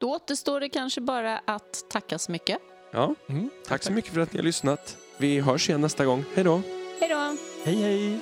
Då 0.01 0.11
återstår 0.15 0.61
det 0.61 0.69
kanske 0.69 1.01
bara 1.01 1.39
att 1.39 1.91
tacka 1.91 2.19
så 2.19 2.33
mycket. 2.33 2.59
Ja, 2.95 3.15
Mm. 3.29 3.51
tack 3.69 3.83
så 3.83 3.93
mycket 3.93 4.12
för 4.15 4.21
att 4.21 4.33
ni 4.33 4.39
har 4.39 4.45
lyssnat. 4.45 4.97
Vi 5.19 5.41
hörs 5.41 5.69
igen 5.69 5.81
nästa 5.81 6.05
gång. 6.05 6.25
Hej 6.35 6.45
då! 6.45 6.62
Hej 7.01 7.09
då! 7.09 7.37
Hej 7.65 7.77
hej! 7.83 8.19